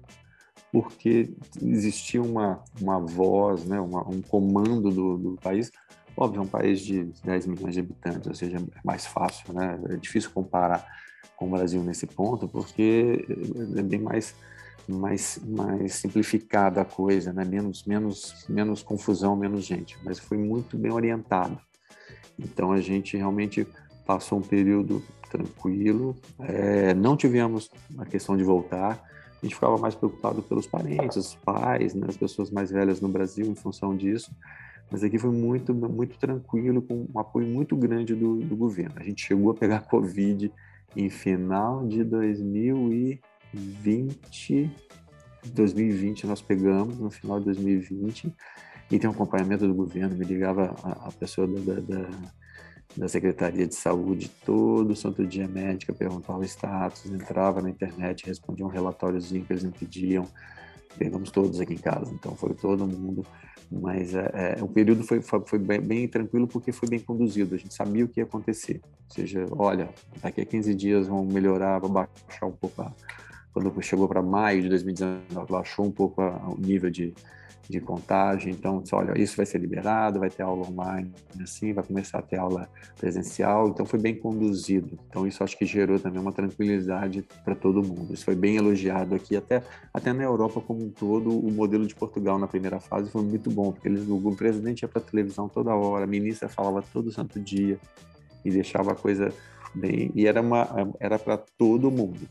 porque 0.74 1.32
existia 1.62 2.20
uma, 2.20 2.64
uma 2.82 3.00
voz, 3.00 3.64
né, 3.64 3.80
uma, 3.80 4.02
um 4.10 4.24
comando 4.24 4.90
do, 4.90 5.18
do 5.20 5.36
país. 5.36 5.72
Óbvio, 6.18 6.40
é 6.40 6.42
um 6.42 6.48
país 6.48 6.82
de 6.82 7.04
10 7.24 7.46
milhões 7.46 7.76
de 7.76 7.80
habitantes, 7.80 8.26
ou 8.26 8.34
seja, 8.34 8.58
é 8.58 8.80
mais 8.84 9.06
fácil, 9.06 9.54
né? 9.54 9.80
É 9.90 9.96
difícil 9.98 10.32
comparar 10.32 10.84
com 11.36 11.46
o 11.46 11.52
Brasil 11.52 11.84
nesse 11.84 12.08
ponto, 12.08 12.48
porque 12.48 13.24
é 13.78 13.84
bem 13.84 14.00
mais 14.00 14.36
mais 14.88 15.40
mais 15.46 15.94
simplificada 15.94 16.82
a 16.82 16.86
coisa, 16.86 17.32
né? 17.32 17.46
Menos 17.46 17.86
menos 17.86 18.46
menos 18.50 18.82
confusão, 18.82 19.36
menos 19.36 19.64
gente, 19.66 19.96
mas 20.04 20.18
foi 20.18 20.40
muito 20.40 20.76
bem 20.76 20.92
orientado. 20.92 21.60
Então 22.38 22.72
a 22.72 22.82
gente 22.82 23.16
realmente 23.16 23.68
passou 24.08 24.40
um 24.40 24.42
período 24.42 25.04
tranquilo, 25.30 26.16
é, 26.40 26.94
não 26.96 27.16
tivemos 27.16 27.70
a 27.98 28.06
questão 28.06 28.36
de 28.36 28.44
voltar, 28.44 29.04
a 29.44 29.46
gente 29.46 29.56
ficava 29.56 29.78
mais 29.78 29.94
preocupado 29.94 30.42
pelos 30.42 30.66
parentes, 30.66 31.18
os 31.18 31.36
pais, 31.36 31.94
né, 31.94 32.08
as 32.08 32.16
pessoas 32.16 32.50
mais 32.50 32.72
velhas 32.72 33.02
no 33.02 33.10
Brasil 33.10 33.46
em 33.46 33.56
função 33.56 33.94
disso. 33.94 34.34
Mas 34.90 35.04
aqui 35.04 35.20
foi 35.20 35.32
muito, 35.32 35.74
muito 35.74 36.18
tranquilo, 36.18 36.82
com 36.82 37.06
um 37.14 37.20
apoio 37.20 37.46
muito 37.46 37.76
grande 37.76 38.16
do, 38.16 38.38
do 38.38 38.56
governo. 38.56 38.94
A 38.96 39.04
gente 39.04 39.26
chegou 39.26 39.52
a 39.52 39.54
pegar 39.54 39.82
Covid 39.90 40.50
em 40.96 41.10
final 41.10 41.86
de 41.86 42.06
2020. 42.06 44.72
2020 45.54 46.26
nós 46.26 46.42
pegamos, 46.42 46.98
no 46.98 47.12
final 47.12 47.38
de 47.40 47.46
2020, 47.48 48.34
e 48.90 48.98
tem 48.98 49.10
um 49.10 49.14
acompanhamento 49.14 49.68
do 49.68 49.74
governo, 49.74 50.16
me 50.16 50.24
ligava 50.24 50.74
a, 50.84 51.10
a 51.10 51.12
pessoa 51.12 51.46
da, 51.46 51.60
da, 51.60 51.82
da 51.82 52.08
Secretaria 53.08 53.68
de 53.68 53.76
Saúde 53.76 54.30
todo 54.46 54.96
santo 54.96 55.26
dia 55.26 55.48
médica, 55.48 55.94
perguntava 55.94 56.40
o 56.40 56.44
status, 56.44 57.06
entrava 57.06 57.62
na 57.62 57.70
internet, 57.70 58.26
respondia 58.26 58.66
um 58.66 58.70
relatóriozinho 58.70 59.44
que 59.44 59.52
eles 59.52 59.64
me 59.64 59.72
pediam. 59.72 60.28
Pegamos 60.98 61.32
todos 61.32 61.60
aqui 61.60 61.74
em 61.74 61.78
casa, 61.78 62.14
então 62.14 62.36
foi 62.36 62.54
todo 62.54 62.86
mundo. 62.86 63.26
Mas 63.72 64.14
é, 64.14 64.58
é, 64.60 64.64
o 64.64 64.68
período 64.68 65.04
foi, 65.04 65.22
foi, 65.22 65.58
bem, 65.58 65.82
bem, 65.82 66.08
tranquilo 66.08 66.48
porque 66.48 66.72
foi 66.72 66.88
bem 66.88 67.00
conduzido, 67.00 67.56
a 67.56 67.58
gente 67.58 67.74
sabia 67.74 68.06
o 68.06 68.08
que 68.08 68.20
ia 68.20 68.24
acontecer. 68.24 68.82
Ou 68.84 69.16
seja, 69.16 69.46
olha, 69.52 69.90
daqui 70.22 70.42
a 70.42 70.46
15 70.46 70.76
dias 70.76 71.08
vão 71.08 71.26
melhorar, 71.26 71.80
vai 71.80 71.90
baixar 71.90 72.46
um 72.46 72.52
pouco. 72.52 72.82
A, 72.84 72.92
quando 73.52 73.82
chegou 73.82 74.08
para 74.08 74.22
maio 74.22 74.62
de 74.62 74.70
2019, 74.70 75.52
baixou 75.52 75.86
um 75.86 75.92
pouco 75.92 76.22
a, 76.22 76.50
o 76.50 76.58
nível 76.60 76.92
de, 76.92 77.14
de 77.70 77.80
contágio. 77.80 78.50
Então, 78.50 78.84
olha, 78.92 79.20
isso 79.20 79.38
vai 79.38 79.46
ser 79.46 79.58
liberado, 79.58 80.20
vai 80.20 80.30
ter 80.30 80.44
aula 80.44 80.68
online, 80.68 81.12
assim, 81.42 81.74
vai 81.74 81.84
começar 81.84 82.20
a 82.20 82.22
ter 82.22 82.38
aula 82.38 82.70
presencial. 83.00 83.70
Então, 83.70 83.86
foi 83.86 84.00
bem 84.00 84.16
conduzido. 84.16 85.00
Então, 85.10 85.26
isso 85.26 85.44
acho 85.44 85.58
que 85.58 85.66
gerou 85.66 86.00
também 86.00 86.22
uma 86.22 86.32
tranquilidade 86.32 87.26
para 87.44 87.56
todo 87.56 87.84
mundo. 87.84 88.14
Isso 88.14 88.26
foi 88.26 88.36
bem 88.36 88.58
elogiado 88.58 89.16
aqui, 89.16 89.36
até, 89.36 89.64
até 89.94 90.14
na 90.14 90.24
Europa 90.24 90.62
como 90.62 90.84
um 90.84 90.90
todo. 90.90 91.30
O 91.30 91.52
modelo 91.52 91.86
de 91.86 91.96
Portugal 91.96 92.38
na 92.38 92.48
primeira 92.48 92.80
fase 92.80 93.10
foi 93.10 93.24
muito 93.24 93.50
bom, 93.50 93.72
porque 93.72 93.88
eles, 93.88 94.08
o 94.08 94.36
presidente 94.36 94.82
ia 94.82 94.88
para 94.88 95.02
televisão 95.02 95.48
toda 95.48 95.74
hora, 95.74 96.04
a 96.04 96.08
ministra 96.08 96.50
falava 96.50 96.82
todo 96.82 97.12
santo 97.12 97.40
dia 97.40 97.80
e 98.44 98.52
deixava 98.52 98.92
a 98.92 98.96
coisa 98.96 99.34
bem. 99.74 100.12
E 100.14 100.28
era 100.28 101.20
para 101.20 101.38
todo 101.38 101.90
mundo. 101.90 102.22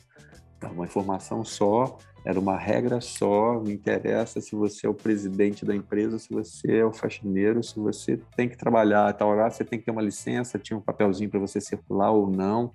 Uma 0.71 0.85
informação 0.85 1.44
só 1.44 1.98
era 2.25 2.38
uma 2.38 2.56
regra 2.56 3.00
só, 3.00 3.54
não 3.54 3.70
interessa 3.70 4.40
se 4.40 4.54
você 4.54 4.87
é 4.87 4.90
o 4.90 4.94
presidente 4.94 5.64
da 5.64 5.75
empresa, 5.75 6.18
se 6.18 6.33
você 6.33 6.79
é 6.79 6.85
o 6.85 6.92
faxineiro, 6.92 7.62
se 7.62 7.79
você 7.79 8.20
tem 8.37 8.48
que 8.48 8.56
trabalhar 8.56 9.08
a 9.08 9.12
tal 9.12 9.29
hora, 9.29 9.50
você 9.50 9.64
tem 9.64 9.79
que 9.79 9.85
ter 9.85 9.90
uma 9.90 10.02
licença, 10.02 10.58
tinha 10.58 10.77
um 10.77 10.81
papelzinho 10.81 11.29
para 11.29 11.40
você 11.40 11.60
circular 11.60 12.10
ou 12.10 12.31
não, 12.31 12.73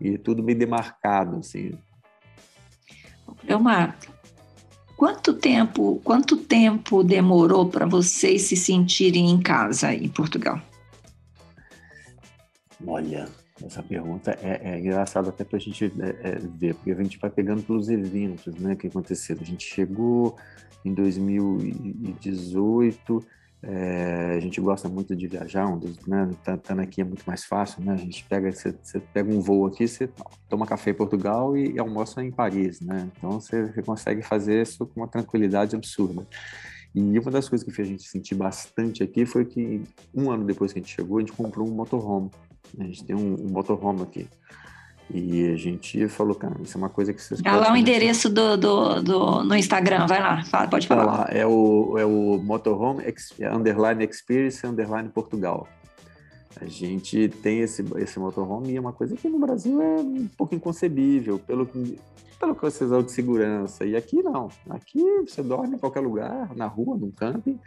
e 0.00 0.16
tudo 0.16 0.42
bem 0.42 0.56
demarcado, 0.56 1.38
assim. 1.38 1.72
Elmar, 3.48 3.98
Quanto 4.96 5.34
tempo, 5.34 6.00
quanto 6.04 6.36
tempo 6.36 7.02
demorou 7.02 7.68
para 7.68 7.84
vocês 7.84 8.42
se 8.42 8.56
sentirem 8.56 9.28
em 9.28 9.40
casa 9.40 9.92
em 9.92 10.08
Portugal? 10.08 10.60
Olha, 12.86 13.28
essa 13.66 13.82
pergunta 13.82 14.38
é, 14.42 14.60
é 14.62 14.78
engraçada 14.78 15.30
até 15.30 15.42
para 15.44 15.56
a 15.56 15.60
gente 15.60 15.84
é, 15.84 15.88
é, 16.22 16.38
ver, 16.38 16.74
porque 16.74 16.92
a 16.92 17.02
gente 17.02 17.18
vai 17.18 17.30
pegando 17.30 17.62
pelos 17.62 17.88
eventos 17.88 18.54
né, 18.56 18.76
que 18.76 18.86
aconteceram. 18.86 19.40
A 19.42 19.46
gente 19.46 19.66
chegou 19.66 20.36
em 20.84 20.92
2018 20.92 23.24
é, 23.66 24.34
a 24.36 24.40
gente 24.40 24.60
gosta 24.60 24.90
muito 24.90 25.16
de 25.16 25.26
viajar, 25.26 25.66
um 25.66 25.80
né, 26.06 26.30
tá, 26.44 26.54
tá 26.58 26.74
aqui 26.82 27.00
é 27.00 27.04
muito 27.04 27.24
mais 27.24 27.44
fácil, 27.44 27.82
né? 27.82 27.94
A 27.94 27.96
gente 27.96 28.22
pega, 28.24 28.52
você, 28.52 28.74
você 28.82 29.00
pega 29.00 29.32
um 29.32 29.40
voo 29.40 29.64
aqui, 29.64 29.88
você 29.88 30.06
toma 30.50 30.66
café 30.66 30.90
em 30.90 30.94
Portugal 30.94 31.56
e, 31.56 31.72
e 31.72 31.78
almoça 31.78 32.22
em 32.22 32.30
Paris, 32.30 32.82
né? 32.82 33.10
Então 33.16 33.40
você, 33.40 33.72
você, 33.72 33.82
consegue 33.82 34.20
fazer 34.20 34.60
isso 34.60 34.86
com 34.86 35.00
uma 35.00 35.08
tranquilidade 35.08 35.74
absurda. 35.74 36.26
E 36.94 37.18
uma 37.18 37.30
das 37.30 37.48
coisas 37.48 37.66
que 37.66 37.72
fez 37.72 37.88
a 37.88 37.90
gente 37.90 38.06
sentir 38.06 38.34
bastante 38.34 39.02
aqui 39.02 39.24
foi 39.24 39.46
que 39.46 39.82
um 40.14 40.30
ano 40.30 40.44
depois 40.44 40.70
que 40.70 40.78
a 40.78 40.82
gente 40.82 40.94
chegou, 40.94 41.16
a 41.16 41.20
gente 41.20 41.32
comprou 41.32 41.66
um 41.66 41.72
motorhome. 41.72 42.30
A 42.78 42.84
gente 42.84 43.04
tem 43.04 43.14
um, 43.14 43.34
um 43.34 43.50
motorhome 43.50 44.02
aqui. 44.02 44.28
E 45.12 45.48
a 45.50 45.56
gente 45.56 46.08
falou, 46.08 46.34
cara, 46.34 46.56
isso 46.62 46.76
é 46.76 46.78
uma 46.78 46.88
coisa 46.88 47.12
que 47.12 47.20
vocês 47.20 47.40
Dá 47.42 47.56
lá 47.56 47.72
o 47.72 47.76
endereço 47.76 48.30
do, 48.30 48.56
do, 48.56 49.02
do, 49.02 49.44
no 49.44 49.54
Instagram, 49.54 50.06
vai 50.06 50.20
lá, 50.20 50.42
fala, 50.44 50.66
pode 50.66 50.86
falar. 50.86 51.04
Lá, 51.04 51.26
é 51.30 51.46
o, 51.46 51.98
é 51.98 52.06
o 52.06 52.38
Motorhome 52.42 53.04
Underline 53.52 54.04
Experience 54.04 54.66
Underline 54.66 55.08
Portugal. 55.10 55.68
A 56.60 56.66
gente 56.66 57.28
tem 57.28 57.60
esse, 57.60 57.84
esse 57.96 58.18
motorhome 58.18 58.72
e 58.72 58.76
é 58.76 58.80
uma 58.80 58.92
coisa 58.92 59.14
que 59.16 59.28
no 59.28 59.38
Brasil 59.38 59.82
é 59.82 59.96
um 59.96 60.28
pouco 60.38 60.54
inconcebível, 60.54 61.38
pelo, 61.38 61.66
pelo 61.66 62.54
que 62.54 62.62
vocês 62.62 62.90
de 63.04 63.12
segurança. 63.12 63.84
E 63.84 63.96
aqui 63.96 64.22
não. 64.22 64.48
Aqui 64.70 65.02
você 65.26 65.42
dorme 65.42 65.76
em 65.76 65.78
qualquer 65.78 66.00
lugar, 66.00 66.54
na 66.54 66.66
rua, 66.66 66.96
num 66.96 67.10
camping, 67.10 67.58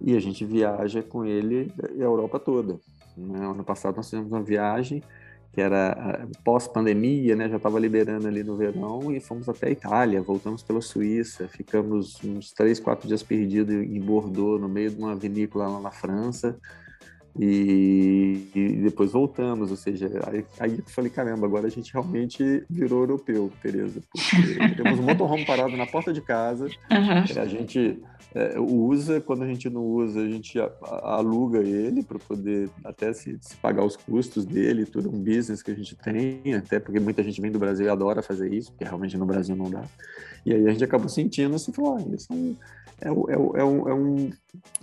e 0.00 0.16
a 0.16 0.20
gente 0.20 0.44
viaja 0.44 1.02
com 1.02 1.24
ele 1.24 1.72
a 1.78 2.02
Europa 2.02 2.40
toda. 2.40 2.80
Ano 3.16 3.64
passado 3.64 3.96
nós 3.96 4.08
fizemos 4.08 4.30
uma 4.30 4.42
viagem 4.42 5.02
que 5.52 5.60
era 5.60 6.26
pós-pandemia, 6.42 7.36
né? 7.36 7.48
Já 7.48 7.56
estava 7.56 7.78
liberando 7.78 8.26
ali 8.26 8.42
no 8.42 8.56
verão 8.56 9.12
e 9.12 9.20
fomos 9.20 9.48
até 9.48 9.68
a 9.68 9.70
Itália, 9.70 10.20
voltamos 10.20 10.64
pela 10.64 10.80
Suíça, 10.80 11.46
ficamos 11.46 12.22
uns 12.24 12.52
três, 12.52 12.80
quatro 12.80 13.06
dias 13.06 13.22
perdidos 13.22 13.72
em 13.72 14.00
Bordeaux, 14.00 14.60
no 14.60 14.68
meio 14.68 14.90
de 14.90 14.96
uma 14.96 15.14
vinícola 15.14 15.68
lá 15.68 15.80
na 15.80 15.90
França. 15.92 16.58
E, 17.38 18.48
e, 18.54 18.68
depois 18.82 19.10
voltamos, 19.10 19.70
ou 19.70 19.76
seja, 19.76 20.08
aí, 20.26 20.44
aí, 20.60 20.78
eu 20.78 20.84
falei, 20.86 21.10
caramba, 21.10 21.46
agora 21.46 21.66
a 21.66 21.70
gente 21.70 21.92
realmente 21.92 22.64
virou 22.70 23.00
europeu, 23.00 23.50
Tereza, 23.60 24.00
porque 24.12 24.74
temos 24.80 25.00
um 25.00 25.02
motorhome 25.02 25.44
parado 25.44 25.76
na 25.76 25.84
porta 25.84 26.12
de 26.12 26.20
casa, 26.20 26.66
uhum. 26.66 27.40
a 27.40 27.46
gente 27.46 28.00
é, 28.36 28.58
usa, 28.58 29.20
quando 29.20 29.42
a 29.42 29.48
gente 29.48 29.68
não 29.68 29.84
usa, 29.84 30.20
a 30.20 30.28
gente 30.28 30.58
aluga 31.02 31.58
ele 31.58 32.04
para 32.04 32.20
poder 32.20 32.70
até 32.84 33.12
se, 33.12 33.36
se, 33.40 33.56
pagar 33.56 33.84
os 33.84 33.96
custos 33.96 34.44
dele, 34.44 34.86
tudo 34.86 35.08
um 35.08 35.18
business 35.18 35.60
que 35.60 35.72
a 35.72 35.74
gente 35.74 35.96
tem, 35.96 36.54
até 36.54 36.78
porque 36.78 37.00
muita 37.00 37.22
gente 37.24 37.40
vem 37.40 37.50
do 37.50 37.58
Brasil 37.58 37.86
e 37.86 37.88
adora 37.88 38.22
fazer 38.22 38.52
isso, 38.52 38.70
porque 38.70 38.84
realmente 38.84 39.16
no 39.16 39.26
Brasil 39.26 39.56
não 39.56 39.68
dá. 39.68 39.82
E 40.46 40.52
aí 40.52 40.68
a 40.68 40.70
gente 40.70 40.84
acabou 40.84 41.08
sentindo 41.08 41.56
assim, 41.56 41.72
falou, 41.72 41.96
ah, 41.96 42.14
isso 42.14 42.28
é 43.00 43.10
um, 43.10 43.28
é, 43.28 43.32
é, 43.32 43.60
é, 43.60 43.64
um, 43.64 43.88
é 43.88 43.94
um, 43.94 44.30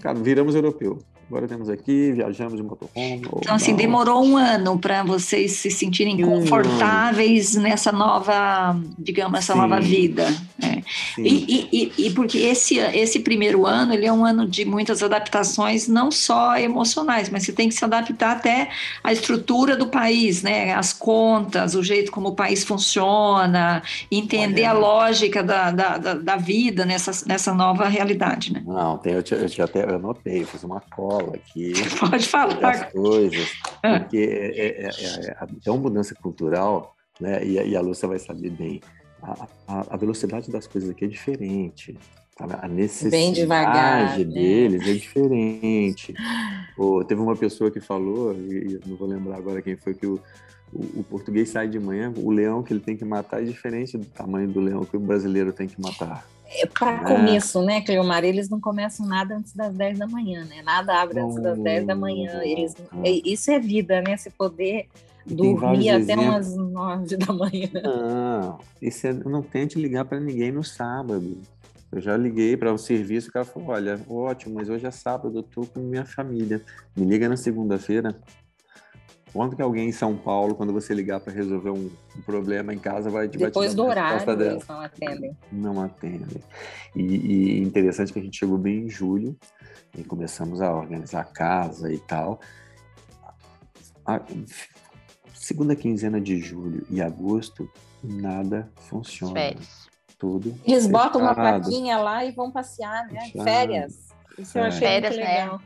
cara, 0.02 0.20
viramos 0.20 0.54
europeu 0.54 1.00
agora 1.32 1.48
temos 1.48 1.70
aqui, 1.70 2.12
viajamos 2.12 2.58
de 2.58 2.64
motorhome. 2.64 3.22
Então, 3.38 3.56
assim, 3.56 3.74
demorou 3.74 4.22
um 4.22 4.36
ano 4.36 4.78
para 4.78 5.02
vocês 5.02 5.54
se 5.54 5.72
sentirem 5.72 6.22
confortáveis 6.22 7.56
nessa 7.56 7.90
nova, 7.90 8.78
digamos, 9.00 9.40
essa 9.40 9.54
Sim. 9.54 9.60
nova 9.60 9.80
vida. 9.80 10.28
Né? 10.60 10.84
E, 11.18 11.70
e, 11.72 12.08
e, 12.08 12.10
porque 12.12 12.38
esse, 12.38 12.78
esse 12.78 13.22
primeiro 13.22 13.66
ano, 13.66 13.94
ele 13.94 14.06
é 14.06 14.12
um 14.12 14.26
ano 14.26 14.46
de 14.46 14.66
muitas 14.66 15.02
adaptações, 15.02 15.88
não 15.88 16.12
só 16.12 16.58
emocionais, 16.58 17.30
mas 17.30 17.44
você 17.44 17.54
tem 17.54 17.70
que 17.70 17.76
se 17.76 17.86
adaptar 17.86 18.34
até 18.34 18.70
à 19.02 19.14
estrutura 19.14 19.78
do 19.78 19.88
país, 19.88 20.44
né? 20.44 20.74
As 20.74 20.92
contas, 20.92 21.76
o 21.76 21.84
jeito 21.84 22.12
como 22.12 22.30
o 22.30 22.36
país 22.36 22.66
funciona, 22.66 23.82
entender 24.12 24.64
Olha. 24.64 24.72
a 24.72 24.74
lógica 24.74 25.42
da, 25.42 25.72
da, 25.72 25.98
da, 25.98 26.14
da, 26.16 26.36
vida 26.36 26.86
nessa, 26.86 27.26
nessa 27.26 27.54
nova 27.54 27.88
realidade, 27.88 28.52
né? 28.52 28.62
Não, 28.66 28.98
tem, 28.98 29.14
eu, 29.14 29.24
eu, 29.32 29.48
eu 29.58 29.66
até 29.66 29.84
eu 29.86 29.96
anotei, 29.96 30.44
fiz 30.44 30.64
uma 30.64 30.82
cola 30.94 31.21
aqui. 31.30 31.74
Pode 32.00 32.28
falar. 32.28 32.60
Das 32.60 32.92
coisas, 32.92 33.54
é. 33.84 34.00
porque 34.00 34.18
é, 34.18 34.68
é, 34.68 34.90
é, 34.90 35.38
é, 35.66 35.72
uma 35.72 35.80
mudança 35.80 36.16
cultural, 36.16 36.96
né? 37.20 37.44
E, 37.46 37.54
e, 37.70 37.76
a 37.76 37.82
Lúcia 37.82 38.08
vai 38.08 38.20
saber 38.20 38.50
bem. 38.50 38.82
A, 39.22 39.48
a, 39.68 39.86
a, 39.92 39.98
velocidade 39.98 40.50
das 40.52 40.66
coisas 40.66 40.90
aqui 40.90 41.06
é 41.06 41.08
diferente. 41.08 41.98
A 42.40 42.68
necessidade 42.68 43.12
Bem 43.12 43.34
devagar, 43.34 44.18
né? 44.18 44.24
deles 44.24 44.84
né? 44.84 44.92
é 44.92 44.94
diferente. 44.96 46.14
Pô, 46.76 47.04
teve 47.04 47.22
uma 47.22 47.36
pessoa 47.36 47.70
que 47.70 47.80
falou, 47.80 48.34
e 48.34 48.80
não 48.88 48.96
vou 48.96 49.08
lembrar 49.08 49.38
agora 49.38 49.62
quem 49.62 49.76
foi, 49.76 49.94
que 49.94 50.08
o, 50.08 50.20
o, 50.74 51.02
o, 51.02 51.04
português 51.04 51.50
sai 51.50 51.68
de 51.68 51.80
manhã, 51.80 52.12
o 52.18 52.32
leão 52.32 52.64
que 52.64 52.74
ele 52.74 52.80
tem 52.80 52.98
que 52.98 53.06
matar 53.06 53.44
é 53.44 53.46
diferente 53.46 53.96
do 53.96 54.06
tamanho 54.06 54.48
do 54.48 54.60
leão 54.60 54.84
que 54.84 54.98
o 54.98 55.00
brasileiro 55.00 55.54
tem 55.54 55.68
que 55.68 55.80
matar. 55.80 56.26
É, 56.56 56.66
Para 56.66 56.94
é. 56.94 57.04
começo, 57.04 57.62
né, 57.62 57.82
Cleomar, 57.82 58.24
eles 58.24 58.50
não 58.50 58.60
começam 58.60 59.06
nada 59.06 59.36
antes 59.36 59.54
das 59.54 59.74
10 59.74 60.00
da 60.00 60.08
manhã, 60.08 60.44
né? 60.46 60.62
Nada 60.62 61.02
abre 61.02 61.20
antes 61.20 61.42
das 61.42 61.58
10 61.58 61.86
da 61.86 61.96
manhã. 61.96 62.42
Eles, 62.44 62.76
isso 63.04 63.52
é 63.52 63.60
vida, 63.60 64.02
né? 64.02 64.18
Se 64.18 64.30
poder 64.30 64.88
dormir 65.26 65.90
até 65.90 66.16
umas 66.16 66.56
9 66.56 67.18
da 67.18 67.34
manhã. 67.34 67.70
Não, 67.84 68.60
isso 68.82 69.08
é, 69.08 69.14
não 69.14 69.42
tente 69.42 69.80
ligar 69.80 70.06
para 70.06 70.20
ninguém 70.20 70.52
no 70.52 70.64
sábado. 70.64 71.38
Eu 71.92 72.00
já 72.00 72.16
liguei 72.16 72.56
para 72.56 72.72
o 72.72 72.78
serviço, 72.78 73.30
o 73.30 73.34
cara 73.34 73.44
falou: 73.44 73.70
olha, 73.70 74.00
ótimo, 74.10 74.56
mas 74.56 74.70
hoje 74.70 74.86
é 74.86 74.92
sábado, 74.92 75.38
eu 75.38 75.42
estou 75.42 75.66
com 75.66 75.80
minha 75.82 76.06
família. 76.06 76.62
Me 76.96 77.06
liga 77.06 77.28
na 77.28 77.36
segunda-feira. 77.36 78.16
Quando 79.34 79.56
que 79.56 79.62
alguém 79.62 79.88
em 79.88 79.94
São 79.94 80.18
Paulo, 80.18 80.56
quando 80.56 80.74
você 80.74 80.94
ligar 80.94 81.22
para 81.22 81.32
resolver 81.32 81.70
um, 81.70 81.90
um, 82.18 82.22
problema 82.22 82.74
em 82.74 82.80
casa, 82.80 83.10
vai, 83.10 83.30
te 83.30 83.38
Depois 83.38 83.74
do 83.74 83.86
horário, 83.86 84.30
eles 84.30 84.68
não 84.68 84.82
atendem. 84.82 85.38
Não 85.52 85.82
atendem. 85.82 86.44
E, 86.96 87.02
e, 87.02 87.62
interessante 87.62 88.12
que 88.12 88.20
a 88.20 88.22
gente 88.22 88.38
chegou 88.38 88.58
bem 88.58 88.86
em 88.86 88.90
julho 88.90 89.38
e 89.98 90.04
começamos 90.04 90.62
a 90.62 90.74
organizar 90.74 91.22
a 91.22 91.26
casa 91.26 91.94
e 91.94 92.00
tal. 92.00 92.42
A, 94.06 94.20
segunda 95.34 95.76
quinzena 95.78 96.20
de 96.20 96.38
julho 96.38 96.86
e 96.90 97.02
agosto, 97.02 97.70
nada 98.04 98.70
funciona. 98.76 99.34
Férias. 99.34 99.90
Tudo. 100.20 100.50
Eles 100.66 100.86
fechado. 100.86 100.92
botam 100.92 101.22
uma 101.22 101.34
plaquinha 101.34 101.98
lá 101.98 102.26
e 102.26 102.32
vão 102.32 102.52
passear, 102.52 103.08
né? 103.08 103.22
Fechado. 103.22 103.44
Férias. 103.44 104.10
Isso 104.38 104.58
eu 104.58 104.64
achei 104.66 104.88
férias, 104.88 105.16
muito 105.16 105.28
legal. 105.28 105.58
Né? 105.58 105.64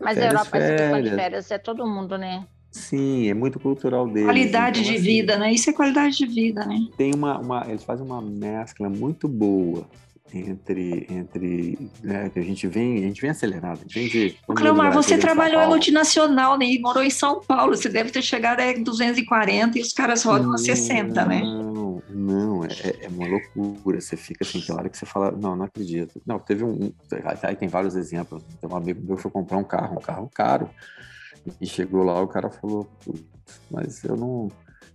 Mas 0.00 0.14
férias, 0.14 0.18
a 0.18 0.26
Europa, 0.26 0.50
férias. 0.50 1.10
de 1.10 1.16
férias, 1.16 1.50
é 1.50 1.58
todo 1.58 1.86
mundo, 1.86 2.18
né? 2.18 2.46
Sim, 2.74 3.28
é 3.28 3.34
muito 3.34 3.60
cultural 3.60 4.08
deles. 4.08 4.24
Qualidade 4.24 4.80
então, 4.80 4.92
de 4.92 4.98
assim, 4.98 5.06
vida, 5.06 5.38
né? 5.38 5.52
Isso 5.52 5.70
é 5.70 5.72
qualidade 5.72 6.16
de 6.16 6.26
vida, 6.26 6.66
né? 6.66 6.88
Tem 6.96 7.14
uma, 7.14 7.38
uma 7.38 7.64
eles 7.68 7.84
fazem 7.84 8.04
uma 8.04 8.20
mescla 8.20 8.90
muito 8.90 9.28
boa 9.28 9.86
entre 10.34 11.06
entre 11.08 11.78
né, 12.02 12.28
que 12.30 12.40
a 12.40 12.42
gente 12.42 12.66
vem 12.66 12.98
a 12.98 13.02
gente 13.02 13.20
vem 13.20 13.30
acelerado. 13.30 13.78
A 13.78 13.82
gente 13.82 13.94
vem 13.94 14.08
de, 14.08 14.36
Cleomar, 14.56 14.92
você 14.92 15.16
trabalhou 15.16 15.62
em 15.62 15.68
multinacional 15.68 16.58
né, 16.58 16.66
e 16.66 16.80
morou 16.80 17.04
em 17.04 17.10
São 17.10 17.40
Paulo. 17.40 17.76
Você 17.76 17.88
deve 17.88 18.10
ter 18.10 18.22
chegado 18.22 18.58
a 18.58 18.72
240 18.72 19.78
e 19.78 19.80
os 19.80 19.92
caras 19.92 20.24
rodam 20.24 20.52
a 20.52 20.58
60, 20.58 21.24
né? 21.26 21.42
Não, 21.42 22.02
não, 22.10 22.64
é, 22.64 22.68
é, 23.02 23.08
uma 23.08 23.28
loucura. 23.28 24.00
Você 24.00 24.16
fica 24.16 24.44
assim, 24.44 24.60
tem 24.60 24.74
hora 24.74 24.88
que 24.88 24.98
você 24.98 25.06
fala, 25.06 25.30
não, 25.30 25.54
não 25.54 25.66
acredito. 25.66 26.20
Não, 26.26 26.40
teve 26.40 26.64
um, 26.64 26.92
aí 27.40 27.54
tem 27.54 27.68
vários 27.68 27.94
exemplos. 27.94 28.42
Tem 28.60 28.68
um 28.68 28.74
amigo 28.74 29.00
meu 29.06 29.16
foi 29.16 29.30
comprar 29.30 29.58
um 29.58 29.64
carro, 29.64 29.98
um 29.98 30.02
carro 30.02 30.28
caro. 30.34 30.68
E 31.60 31.66
chegou 31.66 32.02
lá, 32.02 32.20
o 32.20 32.28
cara 32.28 32.50
falou, 32.50 32.88
mas 33.70 34.02
eu 34.04 34.16
não. 34.16 34.48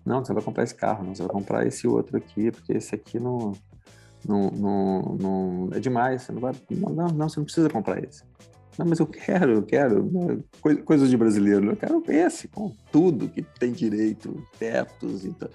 Não, 0.06 0.24
você 0.24 0.34
vai 0.34 0.42
comprar 0.42 0.64
esse 0.64 0.74
carro, 0.74 1.04
não, 1.04 1.14
você 1.14 1.24
vai 1.24 1.32
comprar 1.32 1.68
esse 1.68 1.88
outro 1.88 2.18
aqui, 2.18 2.52
porque 2.52 2.74
esse 2.74 2.96
aqui 2.96 3.20
não. 3.20 3.54
Não, 4.28 4.52
não, 4.52 5.02
não 5.18 5.70
é 5.72 5.80
demais, 5.80 6.24
você 6.24 6.32
não 6.32 6.42
vai. 6.42 6.54
Não, 6.70 7.08
não, 7.08 7.30
você 7.30 7.40
não 7.40 7.46
precisa 7.46 7.70
comprar 7.70 8.04
esse. 8.04 8.24
Não, 8.78 8.86
mas 8.86 9.00
eu 9.00 9.08
quero, 9.08 9.52
eu 9.54 9.64
quero. 9.64 10.04
Né, 10.06 10.40
coisas 10.86 11.10
de 11.10 11.18
brasileiro, 11.18 11.72
eu 11.72 11.76
quero 11.76 12.04
esse, 12.08 12.48
com 12.48 12.74
tudo 12.92 13.28
que 13.28 13.42
tem 13.42 13.72
direito, 13.72 14.42
tetos 14.58 15.26
e 15.26 15.34
tal. 15.34 15.50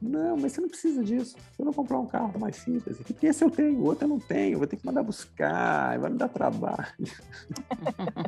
Não, 0.00 0.36
mas 0.36 0.52
você 0.52 0.60
não 0.60 0.68
precisa 0.68 1.02
disso. 1.02 1.36
Eu 1.58 1.64
vou 1.64 1.74
comprar 1.74 1.98
um 1.98 2.06
carro 2.06 2.38
mais 2.38 2.56
simples. 2.56 2.98
Porque 2.98 3.26
esse 3.26 3.44
eu 3.44 3.50
tenho, 3.50 3.80
o 3.80 3.86
outro 3.86 4.04
eu 4.04 4.08
não 4.08 4.20
tenho. 4.20 4.58
Vou 4.58 4.66
ter 4.66 4.76
que 4.76 4.86
mandar 4.86 5.02
buscar, 5.02 5.98
vai 5.98 6.10
me 6.10 6.16
dar 6.16 6.28
trabalho. 6.28 6.86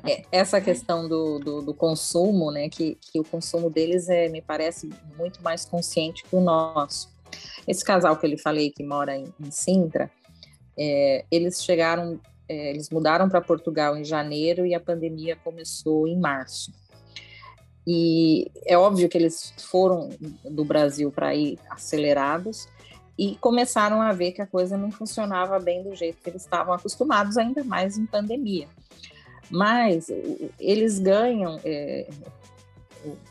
É, 0.09 0.25
essa 0.33 0.61
questão 0.61 1.09
do, 1.09 1.39
do, 1.39 1.62
do, 1.62 1.75
consumo, 1.75 2.51
né? 2.51 2.68
Que, 2.68 2.97
que 3.01 3.21
o 3.21 3.25
consumo 3.25 3.71
deles 3.71 4.09
é, 4.09 4.29
me 4.29 4.43
parece 4.43 4.91
muito 5.16 5.43
mais 5.43 5.64
consciente 5.64 6.25
que 6.25 6.35
o 6.35 6.41
nosso. 6.41 7.09
Esse 7.66 7.85
casal 7.85 8.16
que 8.16 8.27
eu 8.27 8.31
lhe 8.31 8.39
falei 8.39 8.71
que 8.71 8.83
mora 8.83 9.16
em, 9.16 9.33
em 9.39 9.51
Sintra, 9.51 10.11
é, 10.77 11.25
eles 11.31 11.62
chegaram, 11.62 12.18
é, 12.49 12.71
eles 12.71 12.91
mudaram 12.91 13.29
para 13.29 13.41
Portugal 13.41 13.97
em 13.97 14.05
janeiro 14.05 14.66
e 14.66 14.75
a 14.75 14.81
pandemia 14.81 15.37
começou 15.37 16.09
em 16.09 16.18
março. 16.18 16.73
E 17.93 18.49
é 18.66 18.78
óbvio 18.78 19.09
que 19.09 19.18
eles 19.18 19.53
foram 19.59 20.11
do 20.45 20.64
Brasil 20.64 21.11
para 21.11 21.34
ir 21.34 21.59
acelerados. 21.68 22.68
e 23.18 23.36
começaram 23.41 24.01
a 24.01 24.12
ver 24.12 24.30
que 24.30 24.41
a 24.41 24.47
coisa 24.47 24.78
não 24.78 24.93
funcionava 24.93 25.59
bem 25.59 25.82
do 25.82 25.95
jeito 25.95 26.22
que 26.22 26.30
eles 26.30 26.43
estavam 26.43 26.72
acostumados, 26.72 27.36
ainda 27.36 27.64
mais 27.64 27.99
em 27.99 28.07
pandemia. 28.07 28.68
Mas 29.51 30.09
eles 30.59 31.01
ganham. 31.01 31.61
É, 31.64 32.09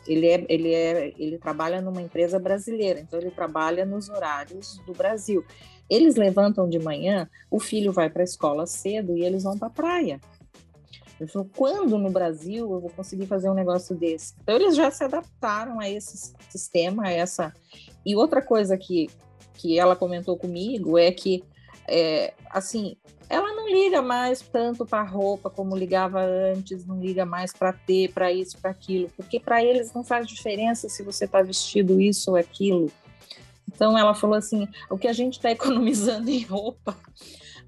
ele, 0.06 0.26
é, 0.28 0.44
ele, 0.46 0.74
é, 0.74 1.14
ele 1.18 1.38
trabalha 1.38 1.80
numa 1.80 2.02
empresa 2.02 2.38
brasileira, 2.38 3.00
então 3.00 3.18
ele 3.18 3.30
trabalha 3.30 3.86
nos 3.86 4.10
horários 4.10 4.78
do 4.86 4.92
Brasil. 4.92 5.42
Eles 5.88 6.16
levantam 6.16 6.68
de 6.68 6.78
manhã, 6.78 7.28
o 7.50 7.58
filho 7.58 7.92
vai 7.92 8.10
para 8.10 8.22
a 8.22 8.24
escola 8.24 8.66
cedo 8.66 9.16
e 9.16 9.24
eles 9.24 9.42
vão 9.42 9.58
para 9.58 9.68
a 9.68 9.70
praia. 9.70 10.20
Quando 11.56 11.98
no 11.98 12.10
Brasil 12.10 12.72
eu 12.72 12.80
vou 12.80 12.90
conseguir 12.90 13.26
fazer 13.26 13.50
um 13.50 13.54
negócio 13.54 13.94
desse? 13.94 14.34
Então 14.42 14.56
eles 14.56 14.76
já 14.76 14.90
se 14.90 15.04
adaptaram 15.04 15.80
a 15.80 15.88
esse 15.88 16.34
sistema, 16.48 17.06
a 17.06 17.10
essa. 17.10 17.52
E 18.04 18.16
outra 18.16 18.40
coisa 18.40 18.76
que, 18.76 19.08
que 19.54 19.78
ela 19.78 19.94
comentou 19.94 20.36
comigo 20.36 20.98
é 20.98 21.12
que, 21.12 21.44
é, 21.88 22.32
assim, 22.50 22.96
ela 23.28 23.52
não 23.54 23.68
liga 23.68 24.02
mais 24.02 24.40
tanto 24.40 24.84
para 24.84 25.02
roupa 25.02 25.48
como 25.48 25.76
ligava 25.76 26.20
antes, 26.20 26.86
não 26.86 27.00
liga 27.00 27.24
mais 27.24 27.52
para 27.52 27.72
ter, 27.72 28.12
para 28.12 28.32
isso, 28.32 28.58
para 28.58 28.70
aquilo, 28.70 29.08
porque 29.16 29.38
para 29.38 29.62
eles 29.62 29.92
não 29.92 30.02
faz 30.02 30.26
diferença 30.26 30.88
se 30.88 31.02
você 31.02 31.26
está 31.26 31.40
vestido 31.42 32.00
isso 32.00 32.32
ou 32.32 32.36
aquilo. 32.36 32.90
Então 33.68 33.96
ela 33.96 34.14
falou 34.14 34.36
assim: 34.36 34.66
o 34.90 34.98
que 34.98 35.06
a 35.06 35.12
gente 35.12 35.34
está 35.34 35.50
economizando 35.52 36.28
em 36.28 36.42
roupa 36.42 36.96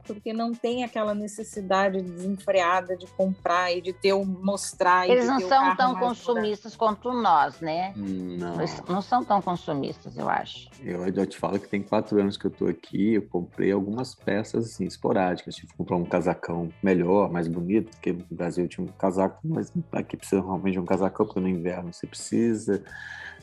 porque 0.06 0.32
não 0.32 0.52
tem 0.52 0.84
aquela 0.84 1.14
necessidade 1.14 2.00
desenfreada 2.00 2.96
de 2.96 3.06
comprar 3.06 3.72
e 3.72 3.80
de 3.80 3.92
ter 3.92 4.12
o 4.12 4.24
mostrar. 4.24 5.08
Eles 5.08 5.26
não 5.26 5.40
são 5.40 5.76
tão 5.76 5.94
consumistas 5.96 6.76
quanto 6.76 7.12
nós, 7.12 7.60
né? 7.60 7.92
Não. 7.96 8.54
Eles 8.56 8.82
não 8.88 9.02
são 9.02 9.24
tão 9.24 9.40
consumistas, 9.40 10.16
eu 10.16 10.28
acho. 10.28 10.68
Eu, 10.82 11.06
eu 11.06 11.26
te 11.26 11.38
falo 11.38 11.58
que 11.58 11.68
tem 11.68 11.82
quatro 11.82 12.20
anos 12.20 12.36
que 12.36 12.46
eu 12.46 12.50
tô 12.50 12.66
aqui, 12.66 13.14
eu 13.14 13.22
comprei 13.22 13.72
algumas 13.72 14.14
peças 14.14 14.66
assim, 14.66 14.84
esporádicas. 14.84 15.54
Tive 15.54 15.68
que 15.68 15.76
comprar 15.76 15.96
um 15.96 16.04
casacão 16.04 16.68
melhor, 16.82 17.30
mais 17.30 17.48
bonito, 17.48 17.90
porque 17.90 18.12
no 18.12 18.24
Brasil 18.30 18.68
tinha 18.68 18.84
um 18.84 18.88
casaco, 18.88 19.38
mas 19.44 19.72
aqui 19.92 20.16
precisa 20.16 20.40
realmente 20.40 20.74
de 20.74 20.80
um 20.80 20.84
casacão, 20.84 21.26
porque 21.26 21.40
no 21.40 21.48
inverno 21.48 21.92
você 21.92 22.06
precisa 22.06 22.82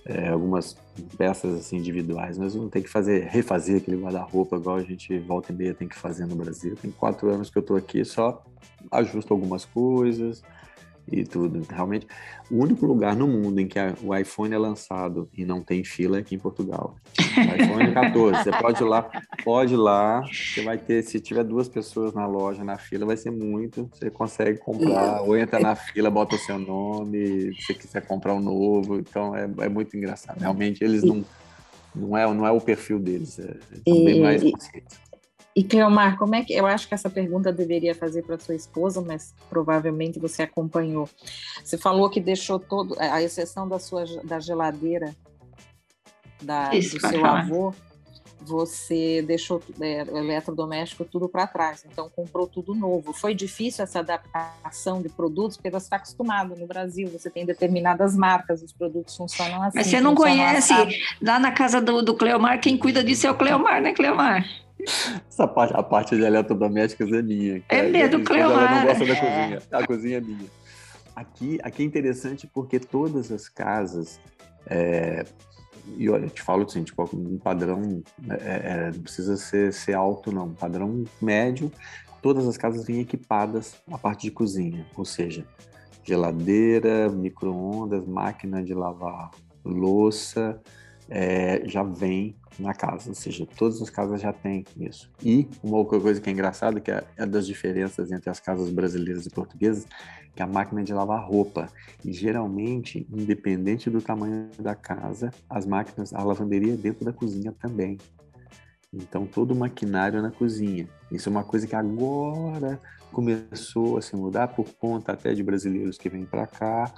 é, 0.09 0.29
algumas 0.29 0.75
peças 1.17 1.53
assim, 1.53 1.77
individuais, 1.77 2.35
mas 2.37 2.55
não 2.55 2.67
tem 2.67 2.81
que 2.81 2.89
fazer, 2.89 3.27
refazer 3.27 3.77
aquele 3.77 4.01
guarda-roupa 4.01 4.57
igual 4.57 4.77
a 4.77 4.83
gente 4.83 5.17
volta 5.19 5.51
e 5.51 5.55
meia 5.55 5.73
tem 5.73 5.87
que 5.87 5.95
fazer 5.95 6.25
no 6.25 6.35
Brasil. 6.35 6.75
Tem 6.75 6.89
quatro 6.89 7.29
anos 7.29 7.51
que 7.51 7.57
eu 7.57 7.61
estou 7.61 7.77
aqui, 7.77 8.03
só 8.03 8.43
ajusto 8.91 9.31
algumas 9.31 9.65
coisas, 9.65 10.41
e 11.11 11.23
tudo. 11.23 11.65
Realmente, 11.69 12.07
o 12.49 12.57
único 12.57 12.85
lugar 12.85 13.15
no 13.15 13.27
mundo 13.27 13.59
em 13.59 13.67
que 13.67 13.77
a, 13.77 13.95
o 14.03 14.15
iPhone 14.15 14.53
é 14.53 14.57
lançado 14.57 15.29
e 15.37 15.45
não 15.45 15.61
tem 15.61 15.83
fila 15.83 16.17
é 16.17 16.19
aqui 16.21 16.35
em 16.35 16.39
Portugal. 16.39 16.95
O 17.19 17.63
iPhone 17.63 17.93
14, 17.93 18.43
você 18.43 18.51
pode 18.51 18.83
ir 18.83 18.85
lá, 18.85 19.09
pode 19.43 19.73
ir 19.73 19.77
lá, 19.77 20.21
você 20.21 20.61
vai 20.61 20.77
ter, 20.77 21.03
se 21.03 21.19
tiver 21.19 21.43
duas 21.43 21.67
pessoas 21.67 22.13
na 22.13 22.25
loja, 22.25 22.63
na 22.63 22.77
fila, 22.77 23.05
vai 23.05 23.17
ser 23.17 23.31
muito, 23.31 23.89
você 23.93 24.09
consegue 24.09 24.59
comprar, 24.59 25.21
ou 25.21 25.37
entra 25.37 25.59
na 25.59 25.75
fila, 25.75 26.09
bota 26.09 26.35
o 26.35 26.39
seu 26.39 26.57
nome, 26.57 27.53
se 27.53 27.61
você 27.61 27.73
quiser 27.73 28.05
comprar 28.05 28.33
um 28.33 28.39
novo, 28.39 28.97
então 28.97 29.35
é, 29.35 29.49
é 29.59 29.69
muito 29.69 29.95
engraçado. 29.95 30.39
Realmente, 30.39 30.83
eles 30.83 31.03
não, 31.03 31.23
não, 31.95 32.17
é, 32.17 32.33
não 32.33 32.45
é 32.45 32.51
o 32.51 32.61
perfil 32.61 32.99
deles, 32.99 33.39
é, 33.39 33.57
é 33.71 34.03
bem 34.03 34.21
mais 34.21 34.51
pacientes. 34.51 35.08
E 35.55 35.63
Cleomar, 35.63 36.17
como 36.17 36.35
é 36.35 36.43
que 36.43 36.53
eu 36.53 36.65
acho 36.65 36.87
que 36.87 36.93
essa 36.93 37.09
pergunta 37.09 37.51
deveria 37.51 37.95
fazer 37.95 38.23
para 38.23 38.39
sua 38.39 38.55
esposa, 38.55 39.01
mas 39.01 39.33
provavelmente 39.49 40.19
você 40.19 40.43
acompanhou. 40.43 41.09
Você 41.63 41.77
falou 41.77 42.09
que 42.09 42.21
deixou 42.21 42.59
todo, 42.59 42.95
a 42.99 43.21
exceção 43.21 43.67
da 43.67 43.79
sua 43.79 44.05
da 44.23 44.39
geladeira 44.39 45.15
da, 46.41 46.73
Isso, 46.73 46.95
do 46.95 47.01
seu 47.01 47.19
falar. 47.19 47.41
avô, 47.41 47.73
você 48.41 49.21
deixou 49.21 49.61
é, 49.81 50.01
eletrodoméstico 50.01 51.03
tudo 51.03 51.27
para 51.27 51.45
trás, 51.45 51.85
então 51.91 52.09
comprou 52.09 52.47
tudo 52.47 52.73
novo. 52.73 53.11
Foi 53.11 53.35
difícil 53.35 53.83
essa 53.83 53.99
adaptação 53.99 55.01
de 55.01 55.09
produtos, 55.09 55.57
porque 55.57 55.69
você 55.69 55.85
está 55.85 55.97
acostumado 55.97 56.55
no 56.55 56.65
Brasil, 56.65 57.09
você 57.09 57.29
tem 57.29 57.45
determinadas 57.45 58.15
marcas, 58.15 58.63
os 58.63 58.71
produtos 58.71 59.15
funcionam 59.15 59.61
assim. 59.63 59.77
Mas 59.77 59.87
você 59.87 59.99
não 59.99 60.15
conhece, 60.15 60.73
lá 61.21 61.39
na 61.39 61.51
casa 61.51 61.81
do, 61.81 62.01
do 62.01 62.15
Cleomar, 62.15 62.61
quem 62.61 62.77
cuida 62.77 63.03
disso 63.03 63.27
é 63.27 63.31
o 63.31 63.37
Cleomar, 63.37 63.81
né, 63.81 63.93
Cleomar? 63.93 64.45
Essa 65.29 65.47
parte, 65.47 65.73
a 65.75 65.83
parte 65.83 66.15
de 66.15 66.23
eletrodomésticos 66.23 67.11
é 67.11 67.21
minha. 67.21 67.61
É 67.69 67.83
mesmo, 67.83 68.23
Cleomar. 68.23 68.71
Ela 68.71 68.75
não 68.75 68.87
gosta 68.87 69.05
da 69.05 69.15
cozinha. 69.15 69.61
A 69.71 69.87
cozinha 69.87 70.17
é 70.17 70.21
minha. 70.21 70.49
Aqui, 71.15 71.59
aqui 71.63 71.83
é 71.83 71.85
interessante 71.85 72.47
porque 72.47 72.79
todas 72.79 73.31
as 73.31 73.49
casas, 73.49 74.19
é, 74.65 75.25
e 75.97 76.09
olha, 76.09 76.25
eu 76.25 76.29
te 76.29 76.41
falo 76.41 76.63
assim, 76.63 76.83
tipo, 76.83 77.03
um 77.13 77.37
padrão, 77.37 78.01
é, 78.29 78.87
é, 78.87 78.91
não 78.93 79.01
precisa 79.01 79.35
ser, 79.35 79.73
ser 79.73 79.95
alto 79.95 80.31
não, 80.31 80.45
um 80.45 80.53
padrão 80.53 81.03
médio, 81.21 81.71
todas 82.21 82.47
as 82.47 82.57
casas 82.57 82.85
vêm 82.85 83.01
equipadas 83.01 83.75
a 83.91 83.97
parte 83.97 84.23
de 84.23 84.31
cozinha, 84.31 84.85
ou 84.95 85.03
seja, 85.03 85.45
geladeira, 86.03 87.09
micro-ondas, 87.09 88.05
máquina 88.05 88.63
de 88.63 88.73
lavar 88.73 89.31
louça, 89.65 90.61
é, 91.09 91.63
já 91.65 91.83
vem 91.83 92.35
na 92.59 92.73
casa, 92.73 93.09
ou 93.09 93.15
seja, 93.15 93.47
todas 93.57 93.81
as 93.81 93.89
casas 93.89 94.21
já 94.21 94.33
têm 94.33 94.65
isso. 94.77 95.09
E 95.23 95.47
uma 95.63 95.77
outra 95.77 95.99
coisa 95.99 96.19
que 96.19 96.29
é 96.29 96.33
engraçada, 96.33 96.79
que 96.79 96.91
é, 96.91 97.03
é 97.17 97.25
das 97.25 97.47
diferenças 97.47 98.11
entre 98.11 98.29
as 98.29 98.39
casas 98.39 98.69
brasileiras 98.69 99.25
e 99.25 99.29
portuguesas, 99.29 99.85
que 100.35 100.41
é 100.41 100.45
a 100.45 100.47
máquina 100.47 100.83
de 100.83 100.93
lavar 100.93 101.25
roupa. 101.25 101.67
E 102.03 102.11
geralmente, 102.11 103.07
independente 103.11 103.89
do 103.89 104.01
tamanho 104.01 104.49
da 104.59 104.75
casa, 104.75 105.31
as 105.49 105.65
máquinas, 105.65 106.13
a 106.13 106.23
lavanderia 106.23 106.73
é 106.73 106.77
dentro 106.77 107.05
da 107.05 107.13
cozinha 107.13 107.53
também. 107.59 107.97
Então, 108.93 109.25
todo 109.25 109.51
o 109.51 109.55
maquinário 109.55 110.21
na 110.21 110.31
cozinha. 110.31 110.87
Isso 111.11 111.29
é 111.29 111.31
uma 111.31 111.43
coisa 111.43 111.67
que 111.67 111.75
agora 111.75 112.79
começou 113.11 113.97
a 113.97 114.01
se 114.01 114.15
mudar 114.15 114.49
por 114.49 114.73
conta 114.73 115.13
até 115.13 115.33
de 115.33 115.43
brasileiros 115.43 115.97
que 115.97 116.09
vêm 116.09 116.25
para 116.25 116.45
cá 116.47 116.93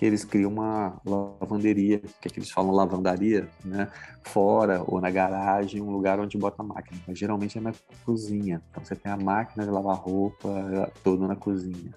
que 0.00 0.06
eles 0.06 0.24
criam 0.24 0.50
uma 0.50 0.98
lavanderia, 1.04 1.98
que 1.98 2.26
é 2.26 2.30
que 2.30 2.38
eles 2.38 2.50
falam 2.50 2.70
lavandaria, 2.72 3.46
né? 3.62 3.86
Fora 4.22 4.82
ou 4.86 4.98
na 4.98 5.10
garagem, 5.10 5.82
um 5.82 5.90
lugar 5.90 6.18
onde 6.18 6.38
bota 6.38 6.62
a 6.62 6.64
máquina. 6.64 6.98
Mas 7.06 7.18
geralmente 7.18 7.58
é 7.58 7.60
na 7.60 7.74
cozinha. 8.02 8.62
Então 8.70 8.82
você 8.82 8.96
tem 8.96 9.12
a 9.12 9.16
máquina 9.18 9.62
de 9.62 9.70
lavar 9.70 9.96
roupa 9.96 10.90
toda 11.04 11.28
na 11.28 11.36
cozinha. 11.36 11.94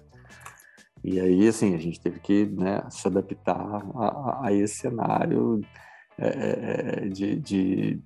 E 1.02 1.18
aí, 1.18 1.48
assim, 1.48 1.74
a 1.74 1.78
gente 1.78 1.98
teve 1.98 2.20
que 2.20 2.44
né, 2.44 2.82
se 2.90 3.08
adaptar 3.08 3.56
a, 3.94 4.48
a, 4.48 4.52
esse 4.52 4.80
cenário 4.80 5.62
é, 6.18 6.26
é, 6.28 7.04
é 7.06 7.08
de, 7.08 7.36
de, 7.36 8.02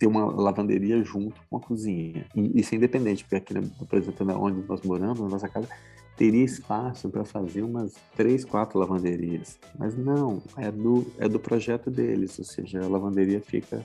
ter 0.00 0.08
uma 0.08 0.24
lavanderia 0.24 1.00
junto 1.04 1.40
com 1.48 1.58
a 1.58 1.60
cozinha. 1.60 2.26
E 2.34 2.58
isso 2.58 2.74
é 2.74 2.76
independente, 2.76 3.22
porque 3.22 3.36
aqui, 3.36 3.54
por 3.88 3.96
exemplo, 3.96 4.26
onde 4.42 4.66
nós 4.66 4.82
moramos, 4.82 5.20
na 5.20 5.28
nossa 5.28 5.48
casa, 5.48 5.68
teria 6.16 6.44
espaço 6.44 7.08
para 7.08 7.24
fazer 7.24 7.62
umas 7.62 7.94
três, 8.16 8.44
quatro 8.44 8.78
lavanderias. 8.78 9.58
Mas 9.78 9.96
não, 9.96 10.42
é 10.56 10.70
do, 10.70 11.10
é 11.18 11.28
do 11.28 11.40
projeto 11.40 11.90
deles, 11.90 12.38
ou 12.38 12.44
seja, 12.44 12.80
a 12.80 12.88
lavanderia 12.88 13.40
fica 13.40 13.84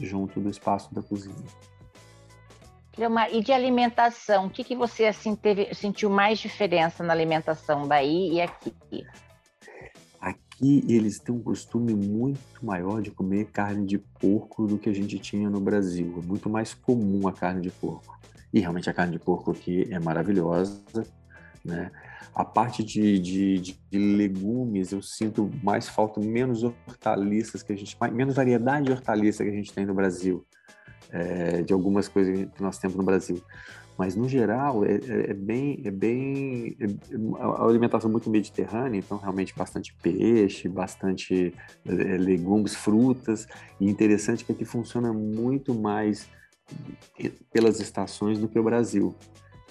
junto 0.00 0.40
do 0.40 0.50
espaço 0.50 0.92
da 0.94 1.02
cozinha. 1.02 1.34
E 3.30 3.40
de 3.40 3.52
alimentação, 3.52 4.46
o 4.46 4.50
que, 4.50 4.64
que 4.64 4.74
você 4.74 5.06
assim, 5.06 5.36
teve, 5.36 5.72
sentiu 5.72 6.10
mais 6.10 6.40
diferença 6.40 7.04
na 7.04 7.12
alimentação 7.12 7.86
daí 7.86 8.32
e 8.32 8.40
aqui? 8.40 8.74
Aqui 10.20 10.84
eles 10.88 11.20
têm 11.20 11.32
um 11.32 11.40
costume 11.40 11.94
muito 11.94 12.40
maior 12.60 13.00
de 13.00 13.12
comer 13.12 13.46
carne 13.52 13.86
de 13.86 13.98
porco 13.98 14.66
do 14.66 14.76
que 14.76 14.88
a 14.88 14.92
gente 14.92 15.16
tinha 15.20 15.48
no 15.48 15.60
Brasil. 15.60 16.20
É 16.20 16.26
muito 16.26 16.50
mais 16.50 16.74
comum 16.74 17.28
a 17.28 17.32
carne 17.32 17.60
de 17.60 17.70
porco. 17.70 18.18
E 18.52 18.58
realmente 18.58 18.90
a 18.90 18.94
carne 18.94 19.12
de 19.12 19.20
porco 19.20 19.52
aqui 19.52 19.86
é 19.92 20.00
maravilhosa, 20.00 20.82
né? 21.64 21.90
A 22.34 22.44
parte 22.44 22.84
de, 22.84 23.18
de, 23.18 23.58
de, 23.90 23.98
legumes, 23.98 24.92
eu 24.92 25.02
sinto 25.02 25.50
mais 25.62 25.88
falta, 25.88 26.20
menos 26.20 26.62
hortaliças 26.62 27.62
que 27.62 27.72
a 27.72 27.76
gente, 27.76 27.96
menos 28.12 28.36
variedade 28.36 28.86
de 28.86 28.92
hortaliça 28.92 29.42
que 29.42 29.50
a 29.50 29.52
gente 29.54 29.72
tem 29.72 29.84
no 29.84 29.94
Brasil, 29.94 30.46
é, 31.10 31.62
de 31.62 31.72
algumas 31.72 32.06
coisas 32.06 32.48
que 32.50 32.62
nós 32.62 32.78
temos 32.78 32.96
no 32.96 33.02
Brasil. 33.02 33.42
Mas 33.98 34.14
no 34.14 34.28
geral 34.28 34.84
é, 34.84 34.92
é, 34.92 35.30
é 35.30 35.34
bem, 35.34 35.82
é 35.84 35.90
bem 35.90 36.76
é, 36.78 36.86
a 37.40 37.64
alimentação 37.64 38.08
muito 38.08 38.30
mediterrânea, 38.30 38.96
então 38.96 39.18
realmente 39.18 39.52
bastante 39.56 39.92
peixe, 40.00 40.68
bastante 40.68 41.52
é, 41.84 41.92
legumes, 42.16 42.76
frutas. 42.76 43.48
E 43.80 43.90
interessante 43.90 44.44
que 44.44 44.52
aqui 44.52 44.64
funciona 44.64 45.12
muito 45.12 45.74
mais 45.74 46.28
pelas 47.52 47.80
estações 47.80 48.38
do 48.38 48.46
que 48.46 48.56
o 48.56 48.62
Brasil. 48.62 49.16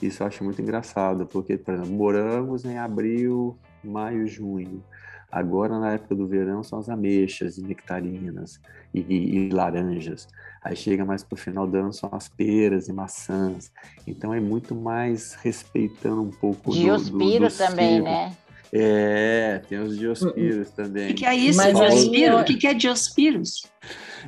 Isso 0.01 0.21
eu 0.21 0.27
acho 0.27 0.43
muito 0.43 0.61
engraçado, 0.61 1.25
porque, 1.25 1.57
por 1.57 1.73
exemplo, 1.73 1.91
morangos 1.91 2.65
em 2.65 2.77
abril, 2.77 3.57
maio, 3.83 4.27
junho. 4.27 4.83
Agora, 5.31 5.77
na 5.79 5.93
época 5.93 6.15
do 6.15 6.27
verão, 6.27 6.63
são 6.63 6.79
as 6.79 6.87
ameixas 6.87 7.57
e 7.57 7.61
nectarinas 7.61 8.61
e, 8.93 9.01
e, 9.01 9.35
e 9.35 9.49
laranjas. 9.49 10.27
Aí 10.63 10.75
chega 10.75 11.03
mais 11.03 11.23
para 11.23 11.35
o 11.35 11.37
final 11.37 11.67
do 11.67 11.77
ano, 11.77 11.93
são 11.93 12.09
as 12.13 12.29
peras 12.29 12.87
e 12.87 12.93
maçãs. 12.93 13.71
Então, 14.05 14.33
é 14.33 14.39
muito 14.39 14.73
mais 14.73 15.33
respeitando 15.33 16.21
um 16.21 16.31
pouco 16.31 16.71
Diospiro 16.71 17.19
do, 17.19 17.39
do, 17.39 17.49
do 17.49 17.57
também, 17.57 18.01
né? 18.01 18.35
É, 18.71 19.61
tem 19.67 19.79
os 19.79 19.97
diospiros 19.97 20.69
também. 20.71 21.05
O 21.05 21.07
que, 21.09 21.13
que, 21.15 21.25
é 21.25 21.35
isso, 21.35 21.57
Mas 21.57 21.77
diospiro? 21.77 22.37
O 22.37 22.43
que, 22.43 22.55
que 22.55 22.67
é 22.67 22.73
diospiros? 22.73 23.65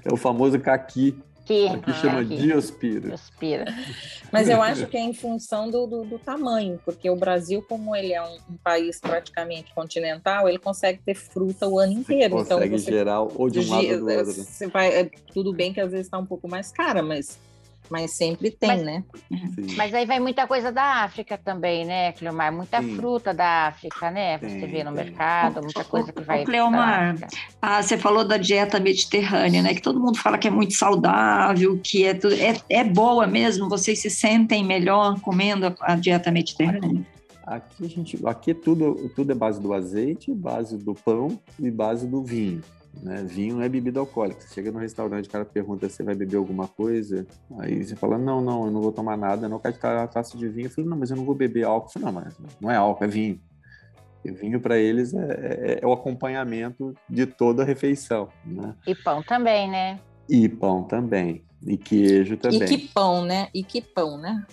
É 0.04 0.14
o 0.14 0.18
famoso 0.18 0.58
caqui 0.60 1.18
Aqui, 1.50 1.68
aqui 1.68 1.94
chama 1.94 2.20
aqui. 2.20 2.38
Diospira. 2.38 3.08
Diospira. 3.08 3.66
Mas 4.32 4.48
eu 4.48 4.62
acho 4.62 4.86
que 4.86 4.96
é 4.96 5.00
em 5.00 5.14
função 5.14 5.70
do, 5.72 5.88
do, 5.88 6.04
do 6.04 6.20
tamanho, 6.20 6.80
porque 6.86 7.10
o 7.10 7.16
Brasil, 7.16 7.66
como 7.68 7.96
ele 7.96 8.14
é 8.14 8.22
um, 8.22 8.36
um, 8.52 8.58
país 8.64 9.00
praticamente 9.00 9.74
continental, 9.74 10.48
ele 10.48 10.60
consegue 10.60 11.00
ter 11.04 11.16
fruta 11.16 11.68
o 11.68 11.80
ano 11.80 11.94
inteiro. 11.94 12.36
Você 12.36 12.46
então 12.46 12.58
consegue 12.58 12.80
você, 12.80 12.92
gerar 12.92 13.22
ou 13.22 13.50
de 13.50 13.60
um 13.60 13.70
lado 13.70 13.88
ou 13.88 13.98
do 13.98 14.08
outro. 14.12 14.34
Você 14.34 14.68
vai, 14.68 14.90
é, 14.90 15.10
tudo 15.34 15.52
bem 15.52 15.74
que 15.74 15.82
às 15.82 15.90
vezes 15.90 16.06
está 16.06 16.20
um 16.20 16.26
pouco 16.26 16.48
mais 16.48 16.72
cara, 16.72 17.02
mas 17.02 17.40
mas 17.90 18.12
sempre 18.12 18.52
tem, 18.52 18.70
mas, 18.70 18.84
né? 18.84 19.04
Sim. 19.56 19.76
Mas 19.76 19.94
aí 19.94 20.06
vai 20.06 20.20
muita 20.20 20.46
coisa 20.48 20.72
da 20.72 21.04
África 21.04 21.38
também, 21.38 21.86
né, 21.86 22.12
Cleomar? 22.14 22.54
Muita 22.54 22.82
Sim. 22.82 22.96
fruta 22.96 23.34
da 23.34 23.68
África, 23.68 24.10
né? 24.12 24.38
Você 24.38 24.60
Tem, 24.60 24.70
vê 24.72 24.84
no 24.84 24.94
tem. 24.94 25.06
mercado, 25.06 25.62
muita 25.62 25.84
coisa 25.84 26.12
que 26.14 26.22
vai. 26.22 26.42
Ô, 26.44 26.46
Cleomar. 26.46 27.16
Ah, 27.62 27.82
você 27.82 27.98
falou 27.98 28.24
da 28.28 28.38
dieta 28.38 28.80
mediterrânea, 28.80 29.62
né? 29.62 29.74
Que 29.74 29.82
todo 29.82 30.00
mundo 30.00 30.18
fala 30.18 30.38
que 30.38 30.48
é 30.48 30.52
muito 30.52 30.74
saudável, 30.74 31.80
que 31.84 32.06
é, 32.06 32.14
tudo- 32.14 32.36
é, 32.36 32.56
é 32.70 32.84
boa 32.84 33.26
mesmo. 33.28 33.68
Vocês 33.70 34.00
se 34.00 34.10
sentem 34.10 34.64
melhor 34.64 35.20
comendo 35.22 35.68
a, 35.68 35.76
a 35.82 35.96
dieta 35.96 36.32
mediterrânea? 36.32 37.02
Aqui, 37.46 37.86
a 37.86 37.88
gente, 37.90 38.20
aqui 38.28 38.54
tudo, 38.54 39.10
tudo 39.16 39.32
é 39.32 39.36
base 39.36 39.60
do 39.60 39.74
azeite, 39.74 40.32
base 40.32 40.78
do 40.78 40.94
pão 40.94 41.40
e 41.60 41.72
base 41.72 42.06
do 42.08 42.24
vinho. 42.24 42.62
Né? 43.02 43.24
Vinho 43.24 43.62
é 43.62 43.70
bebida 43.70 44.00
alcoólica. 44.00 44.42
Você 44.42 44.54
chega 44.54 44.72
no 44.72 44.80
restaurante, 44.80 45.28
o 45.28 45.32
cara 45.32 45.46
pergunta 45.46 45.88
se 45.88 45.96
você 45.96 46.04
vai 46.04 46.16
beber 46.16 46.38
alguma 46.38 46.68
coisa, 46.68 47.26
aí 47.60 47.84
você 47.84 47.96
fala, 47.96 48.18
não, 48.18 48.42
não, 48.42 48.66
eu 48.66 48.72
não 48.72 48.82
vou 48.82 48.92
tomar 48.92 49.18
nada, 49.18 49.48
não 49.48 49.60
quero 49.60 49.78
a 49.82 50.08
taça 50.08 50.38
de 50.38 50.48
vinho. 50.50 50.68
Eu 50.68 50.72
falei, 50.72 50.90
não, 50.90 50.98
mas 50.98 51.12
eu 51.12 51.18
não 51.18 51.26
vou 51.26 51.36
beber 51.36 51.64
álcool. 51.64 51.88
Eu 51.88 51.92
falei, 51.94 52.06
não, 52.06 52.22
mas 52.22 52.36
não 52.60 52.72
é 52.72 52.76
álcool, 52.76 53.04
é 53.04 53.08
vinho. 53.08 53.40
E 54.24 54.32
vinho 54.32 54.60
para 54.60 54.78
eles 54.78 55.14
é, 55.14 55.18
é- 55.18 55.80
é 55.82 55.88
o 55.88 55.94
acompanhamento 55.94 56.94
de 57.10 57.26
toda 57.26 57.64
a 57.64 57.66
refeição. 57.66 58.28
Né? 58.46 58.76
E 58.86 58.94
pão 58.94 59.24
também, 59.24 59.70
né? 59.70 60.00
E 60.28 60.50
pão 60.50 60.84
também. 60.84 61.44
E 61.66 61.78
queijo 61.78 62.38
também. 62.38 62.62
E 62.62 62.66
que 62.66 62.78
pão, 62.94 63.24
né? 63.24 63.48
E 63.54 63.64
que 63.64 63.82
pão, 63.82 64.18
né? 64.18 64.46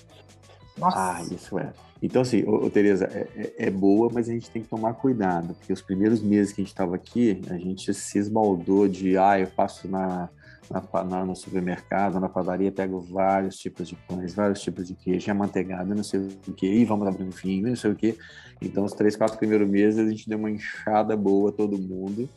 Nossa. 0.79 0.97
Ah, 0.99 1.23
isso 1.23 1.59
é. 1.59 1.73
Então, 2.03 2.23
assim, 2.23 2.45
Tereza, 2.73 3.07
é, 3.07 3.27
é- 3.37 3.67
é 3.67 3.71
boa, 3.71 4.11
mas 4.13 4.29
a 4.29 4.33
gente 4.33 4.51
tem 4.51 4.63
que 4.63 4.69
tomar 4.69 4.95
cuidado, 4.95 5.55
porque 5.55 5.73
os 5.73 5.81
primeiros 5.83 6.23
meses 6.23 6.53
que 6.53 6.61
a 6.61 6.65
gente 6.65 6.73
estava 6.73 6.95
aqui, 6.95 7.41
a 7.49 7.57
gente 7.59 7.93
se 7.95 8.19
esbaldou 8.19 8.87
de, 8.87 9.17
ah, 9.17 9.39
eu 9.41 9.47
passo 9.49 9.89
na, 9.89 10.29
na, 10.71 11.05
na- 11.05 11.25
no 11.25 11.35
supermercado, 11.35 12.21
na 12.21 12.29
padaria, 12.29 12.71
pego 12.71 13.01
vários 13.01 13.57
tipos 13.57 13.89
de 13.89 13.97
pães, 14.07 14.35
vários 14.35 14.61
tipos 14.61 14.87
de 14.89 14.95
queijo, 14.95 15.31
amanteigada, 15.31 15.95
não 15.95 16.03
sei 16.03 16.21
o 16.47 16.53
que, 16.53 16.67
e 16.67 16.85
vamos 16.85 17.07
abrir 17.09 17.25
um 17.25 17.31
vinho, 17.31 17.69
não 17.69 17.77
sei 17.77 17.91
o 17.93 17.97
que. 17.97 18.17
Então, 18.61 18.85
os 18.85 18.93
três, 18.93 19.17
quatro 19.17 19.39
primeiros 19.39 19.69
meses, 19.69 19.99
a 19.99 20.09
gente 20.09 20.29
deu 20.29 20.39
uma 20.39 20.51
enxada 20.51 21.17
boa, 21.17 21.51
todo 21.53 21.79
mundo, 21.79 22.29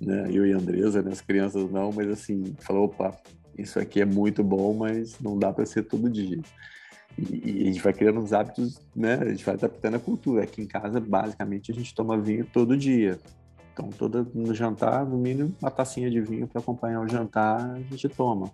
né? 0.00 0.28
Eu 0.32 0.46
e 0.46 0.52
a 0.52 0.56
Andresa, 0.56 1.02
né? 1.02 1.12
As 1.12 1.20
crianças 1.20 1.70
não, 1.70 1.92
mas 1.92 2.08
assim, 2.08 2.42
falou, 2.60 2.84
opa, 2.86 3.16
isso 3.56 3.78
aqui 3.78 4.00
é 4.00 4.04
muito 4.04 4.42
bom, 4.42 4.74
mas 4.74 5.18
não 5.20 5.38
dá 5.38 5.52
para 5.52 5.64
ser 5.66 5.84
todo 5.84 6.10
dia. 6.10 6.40
E, 7.16 7.42
e 7.44 7.62
a 7.62 7.66
gente 7.66 7.80
vai 7.80 7.92
criando 7.92 8.20
uns 8.20 8.32
hábitos, 8.32 8.80
né? 8.94 9.14
A 9.20 9.28
gente 9.28 9.44
vai 9.44 9.54
adaptando 9.54 9.94
a 9.94 10.00
cultura. 10.00 10.44
Aqui 10.44 10.62
em 10.62 10.66
casa, 10.66 11.00
basicamente, 11.00 11.70
a 11.70 11.74
gente 11.74 11.94
toma 11.94 12.18
vinho 12.18 12.46
todo 12.52 12.76
dia. 12.76 13.18
Então, 13.72 13.90
toda, 13.90 14.26
no 14.34 14.54
jantar, 14.54 15.04
no 15.04 15.16
mínimo, 15.16 15.54
uma 15.60 15.70
tacinha 15.70 16.10
de 16.10 16.20
vinho 16.20 16.46
para 16.46 16.60
acompanhar 16.60 17.00
o 17.00 17.08
jantar, 17.08 17.60
a 17.60 17.80
gente 17.80 18.08
toma. 18.08 18.50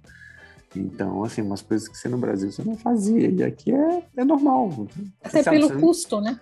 Então, 0.75 1.25
assim, 1.25 1.43
umas 1.43 1.63
coisas 1.63 1.89
que 1.89 1.97
você 1.97 2.09
no 2.09 2.17
Brasil 2.17 2.51
você 2.51 2.63
não 2.63 2.77
fazia. 2.77 3.29
E 3.29 3.43
aqui 3.43 3.73
é, 3.73 4.03
é 4.17 4.25
normal. 4.25 4.87
Até 5.23 5.43
Sabe, 5.43 5.59
pelo 5.59 5.81
custo, 5.81 6.21
né? 6.21 6.39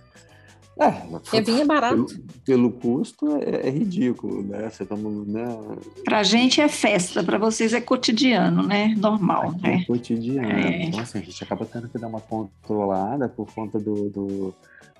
É, 0.81 1.37
é 1.37 1.65
barato. 1.65 2.07
pelo, 2.07 2.25
pelo 2.45 2.73
custo 2.73 3.37
é, 3.39 3.67
é 3.67 3.71
ridículo, 3.71 4.43
né? 4.43 4.71
Você 4.71 4.87
toma, 4.87 5.11
né? 5.27 5.45
Para 6.05 6.21
a 6.21 6.23
gente 6.23 6.61
é 6.61 6.69
festa, 6.69 7.23
para 7.23 7.37
vocês 7.37 7.73
é 7.73 7.81
cotidiano, 7.81 8.63
né? 8.63 8.95
Normal, 8.97 9.51
Aqui 9.51 9.67
é 9.67 9.71
né? 9.71 9.85
cotidiano. 9.85 10.49
É. 10.49 10.83
Então, 10.85 11.01
assim, 11.01 11.19
a 11.19 11.23
gente 11.23 11.43
acaba 11.43 11.67
tendo 11.67 11.89
que 11.89 11.99
dar 11.99 12.07
uma 12.07 12.21
controlada 12.21 13.29
por 13.29 13.53
conta 13.53 13.77
do, 13.81 14.09
do, 14.09 14.55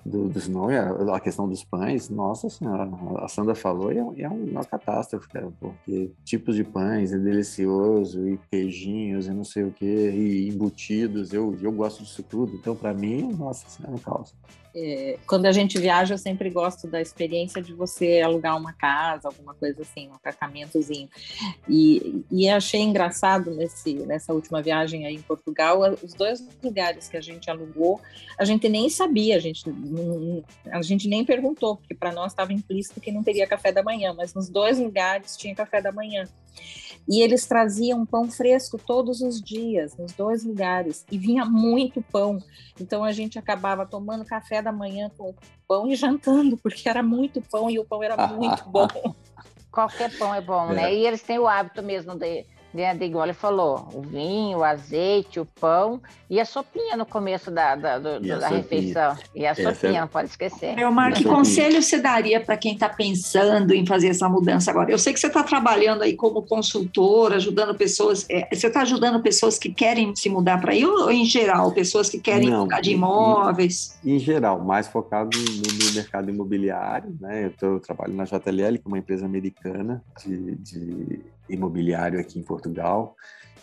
do, 0.05 0.27
dos 0.27 0.49
não, 0.49 0.67
a 0.67 1.15
a 1.15 1.19
questão 1.21 1.47
dos 1.47 1.63
pães. 1.63 2.09
Nossa 2.09 2.49
Senhora, 2.49 2.89
a 3.19 3.29
Sandra 3.29 3.55
falou, 3.55 3.93
e 3.93 3.97
é, 3.97 4.23
é 4.23 4.29
uma 4.29 4.65
catástrofe, 4.65 5.29
cara, 5.29 5.49
porque 5.61 6.11
tipos 6.25 6.57
de 6.57 6.63
pães 6.65 7.13
é 7.13 7.17
delicioso, 7.17 8.27
e 8.27 8.37
queijinhos, 8.51 9.27
e 9.27 9.31
não 9.31 9.45
sei 9.45 9.63
o 9.63 9.71
quê, 9.71 10.11
e 10.11 10.49
embutidos. 10.49 11.31
Eu, 11.31 11.57
eu 11.61 11.71
gosto 11.71 12.03
disso 12.03 12.21
tudo. 12.21 12.53
Então, 12.55 12.75
para 12.75 12.93
mim, 12.93 13.31
nossa 13.31 13.67
Senhora, 13.69 13.93
é 13.93 13.95
um 13.95 13.99
caos. 13.99 14.35
É, 14.75 15.17
quando 15.25 15.45
a 15.45 15.51
gente 15.51 15.79
viaja, 15.79 16.13
eu 16.13 16.17
sempre 16.17 16.49
gosto 16.49 16.87
da 16.87 17.01
experiência 17.01 17.61
de 17.61 17.73
você 17.73 18.21
alugar 18.21 18.57
uma 18.57 18.73
casa, 18.73 19.27
alguma 19.27 19.53
coisa 19.53 19.81
assim, 19.81 20.07
um 20.07 20.13
apartamentozinho. 20.13 21.09
E, 21.67 22.23
e 22.31 22.49
achei 22.49 22.81
engraçado 22.81 23.51
nesse, 23.51 23.93
nessa 23.93 24.33
última 24.33 24.61
viagem 24.61 25.05
aí 25.05 25.15
em 25.15 25.21
Portugal, 25.21 25.81
os 26.03 26.13
dois 26.13 26.47
lugares 26.63 27.07
que 27.07 27.17
a 27.17 27.21
gente 27.21 27.49
alugou, 27.49 27.99
a 28.37 28.45
gente 28.45 28.69
nem 28.69 28.89
sabia, 28.89 29.35
a 29.35 29.39
gente, 29.39 29.63
a 30.71 30.81
gente 30.81 31.07
nem 31.07 31.25
perguntou, 31.25 31.77
porque 31.77 31.95
para 31.95 32.11
nós 32.11 32.31
estava 32.31 32.53
implícito 32.53 33.01
que 33.01 33.11
não 33.11 33.23
teria 33.23 33.47
café 33.47 33.71
da 33.71 33.83
manhã, 33.83 34.13
mas 34.13 34.33
nos 34.33 34.49
dois 34.49 34.79
lugares 34.79 35.35
tinha 35.35 35.55
café 35.55 35.81
da 35.81 35.91
manhã. 35.91 36.27
E 37.07 37.21
eles 37.21 37.47
traziam 37.47 38.05
pão 38.05 38.29
fresco 38.29 38.77
todos 38.77 39.21
os 39.21 39.41
dias, 39.41 39.97
nos 39.97 40.11
dois 40.13 40.43
lugares, 40.43 41.03
e 41.11 41.17
vinha 41.17 41.43
muito 41.43 42.03
pão. 42.11 42.39
Então 42.79 43.03
a 43.03 43.11
gente 43.11 43.39
acabava 43.39 43.85
tomando 43.85 44.23
café 44.23 44.61
da 44.61 44.71
manhã 44.71 45.09
com 45.17 45.33
pão 45.67 45.87
e 45.87 45.95
jantando, 45.95 46.55
porque 46.57 46.87
era 46.87 47.01
muito 47.01 47.41
pão 47.41 47.69
e 47.69 47.79
o 47.79 47.85
pão 47.85 48.03
era 48.03 48.15
muito 48.27 48.63
bom. 48.69 48.87
Qualquer 49.71 50.15
pão 50.17 50.33
é 50.33 50.41
bom, 50.41 50.71
É. 50.71 50.75
né? 50.75 50.93
E 50.95 51.05
eles 51.05 51.21
têm 51.23 51.39
o 51.39 51.47
hábito 51.47 51.81
mesmo 51.81 52.15
de, 52.15 52.45
de, 52.73 52.93
de, 52.93 53.05
igual 53.05 53.25
ele 53.25 53.33
falou, 53.33 53.87
o 53.93 54.01
vinho, 54.01 54.59
o 54.59 54.63
azeite, 54.63 55.39
o 55.39 55.45
pão 55.45 55.99
e 56.29 56.39
a 56.39 56.45
sopinha 56.45 56.95
no 56.95 57.05
começo 57.05 57.49
da, 57.49 57.75
da, 57.75 57.97
do- 57.97 58.23
E 58.23 58.27
da 58.29 58.47
refeição. 58.47 59.17
E 59.33 59.45
a 59.45 59.51
Essa 59.51 59.73
sopinha, 59.73 59.97
é- 59.97 60.01
não 60.01 60.07
pode 60.07 60.29
esquecer. 60.29 60.75
Leomar, 60.75 61.13
que 61.13 61.23
Não. 61.23 61.33
conselho 61.35 61.81
você 61.81 61.97
daria 61.99 62.39
para 62.39 62.55
quem 62.57 62.73
está 62.73 62.87
pensando 62.87 63.73
em 63.73 63.85
fazer 63.85 64.09
essa 64.09 64.29
mudança 64.29 64.69
agora? 64.71 64.91
Eu 64.91 64.99
sei 64.99 65.13
que 65.13 65.19
você 65.19 65.27
está 65.27 65.41
trabalhando 65.43 66.03
aí 66.03 66.15
como 66.15 66.43
consultor, 66.43 67.33
ajudando 67.33 67.75
pessoas. 67.75 68.25
é, 68.29 68.47
você 68.53 68.67
está 68.67 68.81
ajudando 68.81 69.21
pessoas 69.21 69.57
que 69.57 69.73
querem 69.73 70.15
se 70.15 70.29
mudar 70.29 70.61
para 70.61 70.71
aí 70.73 70.85
ou 70.85 71.09
em 71.11 71.25
geral, 71.25 71.71
pessoas 71.73 72.09
que 72.09 72.19
querem 72.19 72.49
Não, 72.49 72.61
mudar 72.61 72.81
de 72.81 72.91
imóveis? 72.91 73.97
em 74.05 74.19
geral, 74.19 74.63
mais 74.63 74.87
focado 74.87 75.29
no, 75.37 75.85
no 75.87 75.93
mercado 75.95 76.29
imobiliário, 76.29 77.15
né? 77.19 77.45
Eu, 77.45 77.51
tô, 77.57 77.65
eu 77.75 77.79
trabalho 77.79 78.13
na 78.13 78.25
JLL, 78.25 78.77
que 78.77 78.83
é 78.85 78.87
uma 78.87 78.97
empresa 78.99 79.25
americana 79.25 80.03
de, 80.23 80.55
de 80.55 81.19
imobiliário 81.49 82.19
aqui 82.19 82.39
em 82.39 82.43
Portugal. 82.43 83.15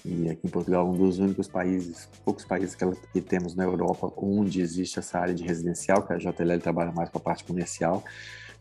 E 0.05 0.31
aqui 0.31 0.47
em 0.47 0.51
Portugal, 0.51 0.89
um 0.89 0.97
dos 0.97 1.19
únicos 1.19 1.49
países, 1.49 2.09
poucos 2.25 2.45
países 2.45 2.77
que 3.13 3.21
temos 3.21 3.57
na 3.57 3.65
Europa 3.65 4.13
onde 4.17 4.61
existe 4.61 5.01
essa 5.01 5.19
área 5.19 5.35
de 5.35 5.43
residencial, 5.43 6.07
que 6.07 6.13
a 6.13 6.17
JLL 6.17 6.61
trabalha 6.61 6.93
mais 6.93 7.11
com 7.11 7.19
a 7.19 7.21
parte 7.21 7.43
comercial. 7.43 8.05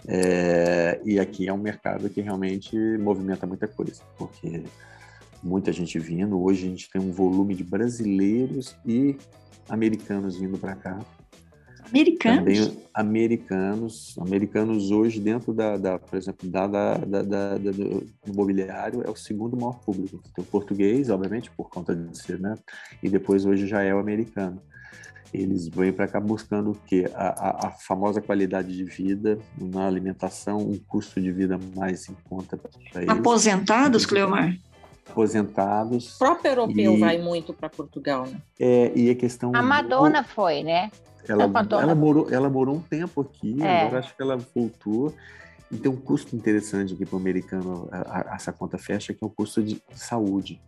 É, 0.08 1.00
e 1.06 1.20
aqui 1.20 1.48
é 1.48 1.54
um 1.54 1.58
mercado 1.58 2.10
que 2.10 2.22
realmente 2.22 2.76
movimenta 2.98 3.46
muita 3.46 3.68
coisa, 3.68 4.02
porque 4.18 4.64
muita 5.44 5.72
gente 5.72 6.00
vindo. 6.00 6.42
Hoje 6.42 6.66
a 6.66 6.70
gente 6.70 6.90
tem 6.90 7.00
um 7.00 7.12
volume 7.12 7.54
de 7.54 7.64
brasileiros 7.64 8.76
e 8.86 9.16
americanos 9.70 10.38
vindo 10.38 10.58
para 10.58 10.76
cá. 10.76 11.00
Americanos? 11.90 12.38
Também 12.60 12.86
americanos, 12.94 14.16
americanos 14.20 14.92
hoje 14.92 15.20
dentro 15.20 15.54
da, 15.54 15.78
da 15.78 16.00
por 16.00 16.18
exemplo, 16.18 16.50
da, 16.50 16.66
da, 16.68 16.94
da, 16.96 17.22
da- 17.22 17.58
da- 17.58 17.72
do 17.72 18.08
imobiliário 18.26 19.04
é 19.06 19.10
o 19.10 19.16
segundo 19.16 19.56
maior 19.58 19.80
público. 19.80 20.22
Tem 20.34 20.44
o 20.44 20.48
português, 20.48 21.10
obviamente, 21.10 21.52
por 21.52 21.70
conta 21.70 21.96
de 21.96 22.18
ser, 22.18 22.40
né? 22.40 22.56
E 23.04 23.10
depois 23.10 23.46
hoje 23.46 23.68
já 23.68 23.82
é 23.84 23.94
o 23.94 24.00
americano. 24.00 24.62
Eles 25.34 25.68
vêm 25.68 25.92
para 25.92 26.08
cá 26.08 26.20
buscando 26.20 26.72
o 26.72 26.76
quê? 26.88 27.10
A, 27.14 27.28
a, 27.28 27.68
a 27.68 27.72
famosa 27.72 28.22
qualidade 28.22 28.74
de 28.74 28.86
vida, 28.86 29.38
uma 29.60 29.86
alimentação, 29.86 30.58
um 30.60 30.78
custo 30.88 31.20
de 31.20 31.32
vida 31.32 31.60
mais 31.76 32.08
em 32.08 32.16
conta 32.30 32.58
para 32.92 33.02
eles. 33.02 33.10
Aposentados, 33.10 34.06
Cleomar? 34.06 34.56
Aposentados. 35.10 36.16
O 36.16 36.20
próprio 36.20 36.52
europeu 36.52 36.94
E- 36.96 37.00
vai 37.00 37.18
muito 37.18 37.54
para 37.54 37.70
Portugal, 37.70 38.26
né? 38.28 38.42
É, 38.60 38.92
e 38.96 39.10
a 39.10 39.16
questão. 39.16 39.52
A 39.54 39.62
Madonna 39.62 40.24
foi, 40.24 40.64
né? 40.64 40.90
Ela, 41.28 41.44
ela, 41.82 41.96
morou, 41.96 42.28
ela 42.32 42.50
morou 42.50 42.76
um 42.76 42.82
tempo 42.82 43.22
aqui, 43.22 43.62
É. 43.62 43.82
agora 43.82 44.00
acho 44.00 44.16
que 44.16 44.22
ela 44.22 44.38
voltou. 44.56 45.14
E 45.72 45.78
tem 45.78 45.92
um 45.92 45.96
custo 45.96 46.36
interessante 46.36 46.94
aqui 46.94 47.06
para 47.06 47.16
o 47.16 47.20
americano, 47.20 47.88
a- 47.92 48.32
a- 48.32 48.36
essa 48.36 48.52
conta 48.54 48.78
fecha, 48.78 49.14
que 49.14 49.24
é 49.24 49.28
o 49.28 49.30
custo 49.30 49.64
de 49.64 49.82
saúde. 49.96 50.62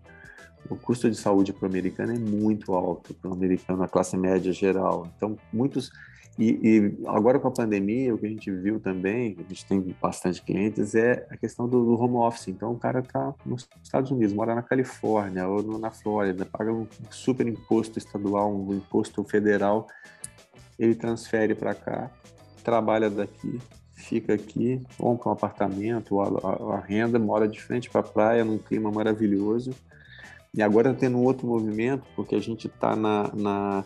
O 0.69 0.75
custo 0.75 1.09
de 1.09 1.15
saúde 1.15 1.53
para 1.53 1.63
o 1.67 1.69
americano 1.69 2.13
é 2.13 2.19
muito 2.19 2.73
alto, 2.73 3.13
para 3.13 3.29
o 3.29 3.33
americano, 3.33 3.83
a 3.83 3.87
classe 3.87 4.17
média 4.17 4.51
geral. 4.51 5.07
Então, 5.15 5.37
muitos. 5.53 5.91
E, 6.37 6.59
e 6.61 7.07
agora 7.07 7.39
com 7.39 7.47
a 7.47 7.51
pandemia, 7.51 8.13
o 8.13 8.17
que 8.17 8.25
a 8.25 8.29
gente 8.29 8.51
viu 8.51 8.79
também, 8.79 9.35
a 9.39 9.41
gente 9.43 9.65
tem 9.65 9.79
bastante 9.99 10.41
clientes, 10.43 10.93
é 10.93 11.25
a 11.31 11.37
questão 11.37 11.67
do, 11.67 11.83
do 11.83 11.99
home 11.99 12.15
office. 12.17 12.47
Então, 12.49 12.73
o 12.73 12.77
cara 12.77 12.99
está 12.99 13.33
nos 13.45 13.67
Estados 13.83 14.11
Unidos, 14.11 14.33
mora 14.33 14.53
na 14.53 14.61
Califórnia 14.61 15.47
ou 15.47 15.79
na 15.79 15.89
Flórida, 15.89 16.45
paga 16.45 16.71
um 16.71 16.85
super 17.09 17.47
imposto 17.47 17.97
estadual, 17.97 18.53
um 18.53 18.73
imposto 18.73 19.23
federal 19.23 19.87
ele 20.77 20.95
transfere 20.95 21.55
para 21.55 21.73
cá, 21.73 22.11
trabalha 22.63 23.09
daqui, 23.09 23.59
fica 23.93 24.33
aqui, 24.33 24.81
compra 24.97 25.29
um 25.29 25.31
apartamento, 25.31 26.19
a, 26.19 26.79
renda, 26.79 27.17
mora 27.17 27.47
de 27.47 27.61
frente 27.61 27.89
para 27.89 28.01
a 28.01 28.03
praia, 28.03 28.45
num 28.45 28.57
clima 28.57 28.91
maravilhoso. 28.91 29.71
E 30.53 30.61
agora 30.61 30.89
está 30.89 31.01
tendo 31.01 31.17
um 31.17 31.23
outro 31.23 31.47
movimento, 31.47 32.05
porque 32.15 32.35
a 32.35 32.39
gente 32.39 32.67
está 32.67 32.95
na, 32.95 33.31
na. 33.33 33.83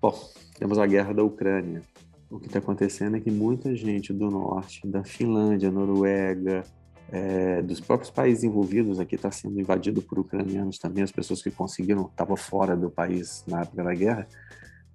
Bom, 0.00 0.18
temos 0.58 0.78
a 0.78 0.86
guerra 0.86 1.12
da 1.12 1.22
Ucrânia. 1.22 1.82
O 2.30 2.38
que 2.38 2.46
está 2.46 2.58
acontecendo 2.58 3.16
é 3.16 3.20
que 3.20 3.30
muita 3.30 3.74
gente 3.74 4.12
do 4.12 4.30
norte, 4.30 4.86
da 4.86 5.02
Finlândia, 5.02 5.70
Noruega, 5.70 6.62
é, 7.10 7.62
dos 7.62 7.80
próprios 7.80 8.10
países 8.10 8.44
envolvidos 8.44 9.00
aqui 9.00 9.14
está 9.14 9.30
sendo 9.30 9.58
invadido 9.58 10.02
por 10.02 10.18
ucranianos 10.18 10.78
também, 10.78 11.02
as 11.02 11.12
pessoas 11.12 11.42
que 11.42 11.50
conseguiram, 11.50 12.06
estavam 12.06 12.36
fora 12.36 12.76
do 12.76 12.90
país 12.90 13.44
na 13.46 13.62
época 13.62 13.82
da 13.82 13.94
guerra, 13.94 14.28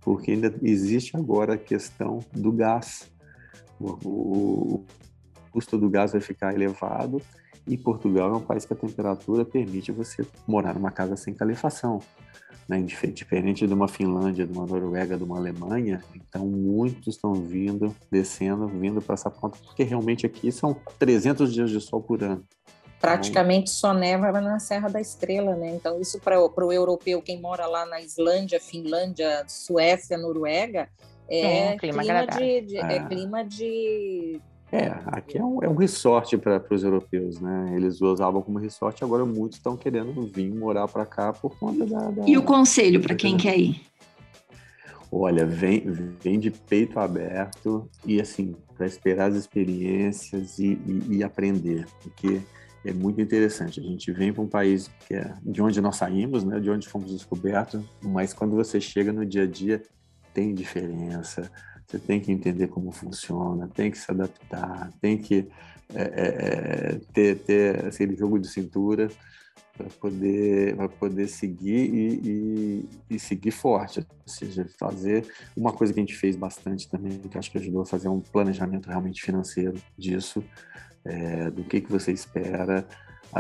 porque 0.04 0.32
ainda 0.32 0.54
existe 0.62 1.16
agora 1.16 1.54
a 1.54 1.58
questão 1.58 2.20
do 2.34 2.52
gás. 2.52 3.12
O, 3.80 4.84
custo 5.52 5.78
do 5.78 5.90
gás 5.90 6.12
vai 6.12 6.22
ficar 6.22 6.54
elevado 6.54 7.22
e 7.68 7.78
Portugal 7.78 8.34
é 8.34 8.38
um 8.38 8.42
país 8.42 8.66
que 8.66 8.74
a 8.74 8.76
temperatura 8.76 9.46
permite 9.46 9.92
você 9.92 10.26
morar 10.48 10.74
numa 10.74 10.92
casa 10.92 11.16
sem 11.16 11.34
calefação. 11.34 12.00
Né? 12.68 12.82
Diferente 12.82 13.68
de 13.68 13.74
uma 13.74 13.88
Finlândia, 13.88 14.48
de 14.48 14.54
uma 14.54 14.66
Noruega, 14.66 15.18
de 15.18 15.24
uma 15.24 15.38
Alemanha, 15.38 16.04
então 16.16 16.48
muitos 16.48 17.16
estão 17.16 17.34
vindo, 17.34 17.96
descendo, 18.12 18.68
vindo 18.68 19.02
para 19.02 19.14
essa 19.14 19.30
ponta, 19.30 19.58
porque 19.64 19.84
realmente 19.84 20.26
aqui 20.26 20.52
são 20.52 20.76
300 20.98 21.54
dias 21.54 21.70
de 21.70 21.80
sol 21.80 22.02
por 22.02 22.24
ano. 22.24 22.44
Praticamente 23.04 23.70
só 23.70 23.94
neva 23.94 24.32
na 24.40 24.60
Serra 24.60 24.88
da 24.88 25.02
Estrela, 25.02 25.58
né? 25.58 25.72
Então, 25.76 26.00
isso 26.00 26.20
para 26.22 26.40
o 26.40 26.72
europeu, 26.72 27.22
quem 27.22 27.38
mora 27.40 27.68
lá 27.68 27.86
na 27.86 28.00
Islândia, 28.00 28.62
Finlândia, 28.62 29.44
Suécia, 29.46 30.18
Noruega, 30.18 30.88
é, 31.28 31.74
é 31.74 31.78
clima, 31.78 32.02
clima 32.02 32.28
de, 32.28 32.62
de 32.62 32.78
é. 32.78 32.96
é 32.96 33.04
clima 33.06 33.44
de 33.44 34.42
é, 34.72 34.88
aqui 35.06 35.38
é 35.38 35.44
um, 35.44 35.62
é 35.62 35.70
um 35.70 35.76
resort 35.76 36.36
para 36.38 36.64
os 36.72 36.84
europeus, 36.84 37.40
né? 37.40 37.74
Eles 37.76 38.02
usavam 38.02 38.42
como 38.42 38.58
resort, 38.58 39.04
agora 39.04 39.24
muitos 39.24 39.58
estão 39.58 39.78
querendo 39.78 40.26
vir 40.26 40.52
morar 40.52 40.88
para 40.88 41.06
cá 41.06 41.32
por 41.32 41.56
conta 41.60 41.86
da, 41.86 42.10
da, 42.10 42.28
E 42.28 42.38
o 42.38 42.42
conselho 42.42 43.00
para 43.00 43.14
quem 43.14 43.38
quer 43.38 43.56
ir? 43.56 43.82
Olha, 45.12 45.46
vem, 45.46 45.84
vem 46.20 46.40
de 46.40 46.50
peito 46.50 47.00
aberto 47.00 47.88
e 48.04 48.20
assim, 48.20 48.56
para 48.76 48.88
esperar 48.88 49.30
as 49.30 49.36
experiências 49.36 50.58
e, 50.58 50.80
e, 50.88 51.18
e, 51.18 51.24
aprender, 51.24 51.86
porque 52.02 52.42
é 52.86 52.94
muito 52.94 53.22
interessante. 53.22 53.80
A 53.80 53.84
gente 53.84 54.12
vem 54.12 54.34
para 54.34 54.42
um 54.42 54.48
país 54.48 54.90
que 55.08 55.16
é 55.16 55.34
de 55.42 55.62
onde 55.62 55.80
nós 55.82 55.96
saímos, 55.96 56.44
né? 56.44 56.60
De 56.60 56.70
onde 56.70 56.88
fomos 56.88 57.12
descobertos, 57.12 57.84
mas 58.02 58.34
quando 58.34 58.56
você 58.56 58.80
chega 58.82 59.12
no 59.12 59.26
dia 59.26 59.44
a 59.44 59.48
dia, 59.48 59.82
tem 60.34 60.54
diferença 60.54 61.52
você 61.94 62.00
tem 62.00 62.20
que 62.20 62.32
entender 62.32 62.68
como 62.68 62.92
funciona, 62.92 63.68
tem 63.68 63.92
que 63.92 63.98
se 63.98 64.10
adaptar, 64.10 64.92
tem 65.00 65.18
que 65.18 65.48
é, 65.94 66.02
é, 66.02 66.28
é 66.96 67.02
ter, 67.14 67.40
ter 67.40 67.86
aquele 67.86 68.16
jogo 68.16 68.40
de 68.40 68.48
cintura 68.48 69.10
para 69.78 69.88
poder, 70.00 70.76
pra 70.76 70.90
poder 70.90 71.28
seguir 71.28 71.94
e, 71.94 72.22
e, 72.24 72.90
e, 73.12 73.20
seguir 73.20 73.52
forte. 73.52 74.00
Ou 74.00 74.06
seja, 74.28 74.68
fazer 74.80 75.28
uma 75.56 75.72
coisa 75.72 75.94
que 75.94 76.00
a 76.00 76.04
gente 76.04 76.16
fez 76.16 76.36
bastante 76.36 76.90
também, 76.90 77.20
que 77.20 77.38
acho 77.38 77.52
que 77.52 77.58
ajudou 77.58 77.82
a 77.82 77.86
fazer 77.86 78.08
um 78.08 78.20
planejamento 78.20 78.88
realmente 78.88 79.22
financeiro 79.22 79.76
disso, 79.98 80.44
é, 81.06 81.50
do 81.52 81.64
que, 81.64 81.82
que 81.82 81.92
você 81.92 82.12
espera, 82.12 82.86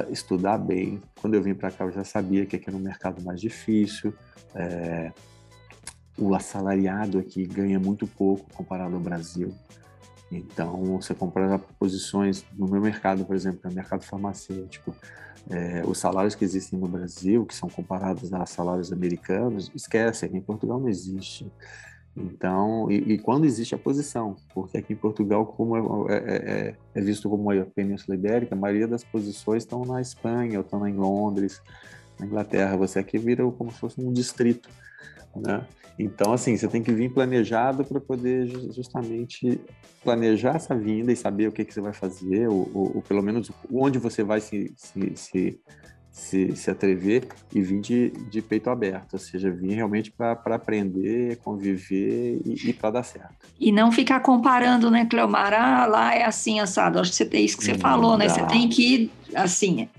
estudar 0.10 0.58
bem. 0.58 1.02
Quando 1.22 1.36
eu 1.36 1.44
vim 1.44 1.54
para 1.54 1.72
cá, 1.72 1.86
eu 1.86 1.92
já 1.92 2.04
sabia 2.04 2.46
que 2.46 2.56
aqui 2.56 2.70
era 2.70 2.78
um 2.78 2.82
mercado 2.82 3.22
mais 3.24 3.40
difícil. 3.40 4.14
É, 4.56 5.12
o 6.18 6.34
assalariado 6.36 7.20
aqui 7.20 7.46
ganha 7.46 7.80
muito 7.80 8.06
pouco 8.06 8.46
comparado 8.54 8.96
ao 8.96 9.02
Brasil. 9.02 9.54
Então, 10.32 11.00
você 11.00 11.14
compara 11.14 11.60
posições 11.60 12.46
no 12.54 12.68
meu 12.68 12.82
mercado, 12.82 13.24
por 13.24 13.36
exemplo, 13.36 13.62
no 13.64 13.72
mercado 13.76 14.04
farmacêutico, 14.04 14.96
é, 15.50 15.84
os 15.86 15.98
salários 15.98 16.36
que 16.36 16.44
existem 16.44 16.80
no 16.80 16.88
Brasil, 16.88 17.46
que 17.46 17.54
são 17.54 17.70
comparados 17.70 18.34
a 18.34 18.46
salários 18.46 18.92
americanos, 18.92 19.70
esquece, 19.76 20.26
aqui 20.26 20.38
em 20.38 20.42
Portugal 20.42 20.80
não 20.80 20.90
existe. 20.90 21.52
Então, 22.16 22.92
e, 22.92 23.14
e 23.14 23.18
quando 23.18 23.46
existe 23.46 23.74
a 23.74 23.78
posição, 23.78 24.36
porque 24.54 24.78
aqui 24.78 24.94
em 24.94 24.98
Portugal, 24.98 25.46
como 25.46 26.08
é, 26.10 26.16
é, 26.16 26.36
é, 26.36 26.76
é 26.94 27.02
visto 27.02 27.28
como 27.28 27.50
a 27.50 27.66
Península 27.66 28.16
Ibérica, 28.16 28.54
a 28.54 28.58
maioria 28.58 28.88
das 28.88 29.04
posições 29.04 29.64
estão 29.64 29.84
na 29.84 30.00
Espanha, 30.00 30.60
ou 30.60 30.64
estão 30.64 30.88
em 30.88 30.94
Londres, 30.94 31.60
na 32.20 32.28
Inglaterra. 32.28 32.78
Você 32.78 33.00
aqui 33.00 33.18
vira 33.18 33.44
como 33.52 33.72
se 33.72 33.80
fosse 33.80 34.00
um 34.00 34.14
distrito, 34.14 34.70
né? 35.36 35.66
Então, 35.98 36.34
assim, 36.34 36.58
você 36.58 36.68
tem 36.68 36.82
que 36.82 36.92
vir 36.92 37.14
planejado 37.14 37.86
para 37.86 38.00
poder 38.00 38.48
justamente 38.74 39.62
planejar 40.04 40.56
essa 40.56 40.76
vinda 40.76 41.12
e 41.12 41.16
saber 41.16 41.48
o 41.48 41.52
que, 41.52 41.64
que 41.64 41.74
você 41.74 41.82
vai 41.82 41.94
fazer, 41.94 42.48
ou, 42.48 42.70
ou, 42.74 42.96
ou 42.96 43.02
pelo 43.02 43.22
menos 43.22 43.52
onde 43.72 44.00
você 44.00 44.24
vai 44.24 44.42
se, 44.42 44.74
se, 44.76 45.16
se, 45.16 45.62
se, 46.14 46.56
se 46.56 46.70
atrever 46.70 47.28
e 47.54 47.60
vir 47.60 47.82
de, 47.82 48.12
de 48.30 48.40
peito 48.40 48.70
aberto, 48.70 49.14
ou 49.14 49.20
seja, 49.20 49.50
vir 49.50 49.74
realmente 49.74 50.12
para 50.12 50.38
aprender, 50.56 51.38
conviver 51.38 52.40
e, 52.46 52.70
e 52.70 52.74
para 52.74 52.92
dar 52.92 53.04
certo. 53.04 53.34
E 53.60 53.72
não 53.72 53.92
ficar 53.92 54.20
comparando, 54.20 54.92
né, 54.92 55.06
Cleomar? 55.06 55.54
Ah, 55.54 55.88
lá 55.88 56.14
é 56.14 56.24
assim, 56.24 56.60
assado. 56.60 57.00
Acho 57.00 57.10
que 57.10 57.18
você 57.18 57.26
tem 57.26 57.44
isso 57.44 57.58
que 57.58 57.64
você 57.64 57.74
não 57.74 57.80
falou, 57.80 58.16
né? 58.16 58.30
Você 58.30 58.46
tem 58.46 58.70
que 58.70 58.94
ir, 58.96 59.12
assim, 59.34 59.90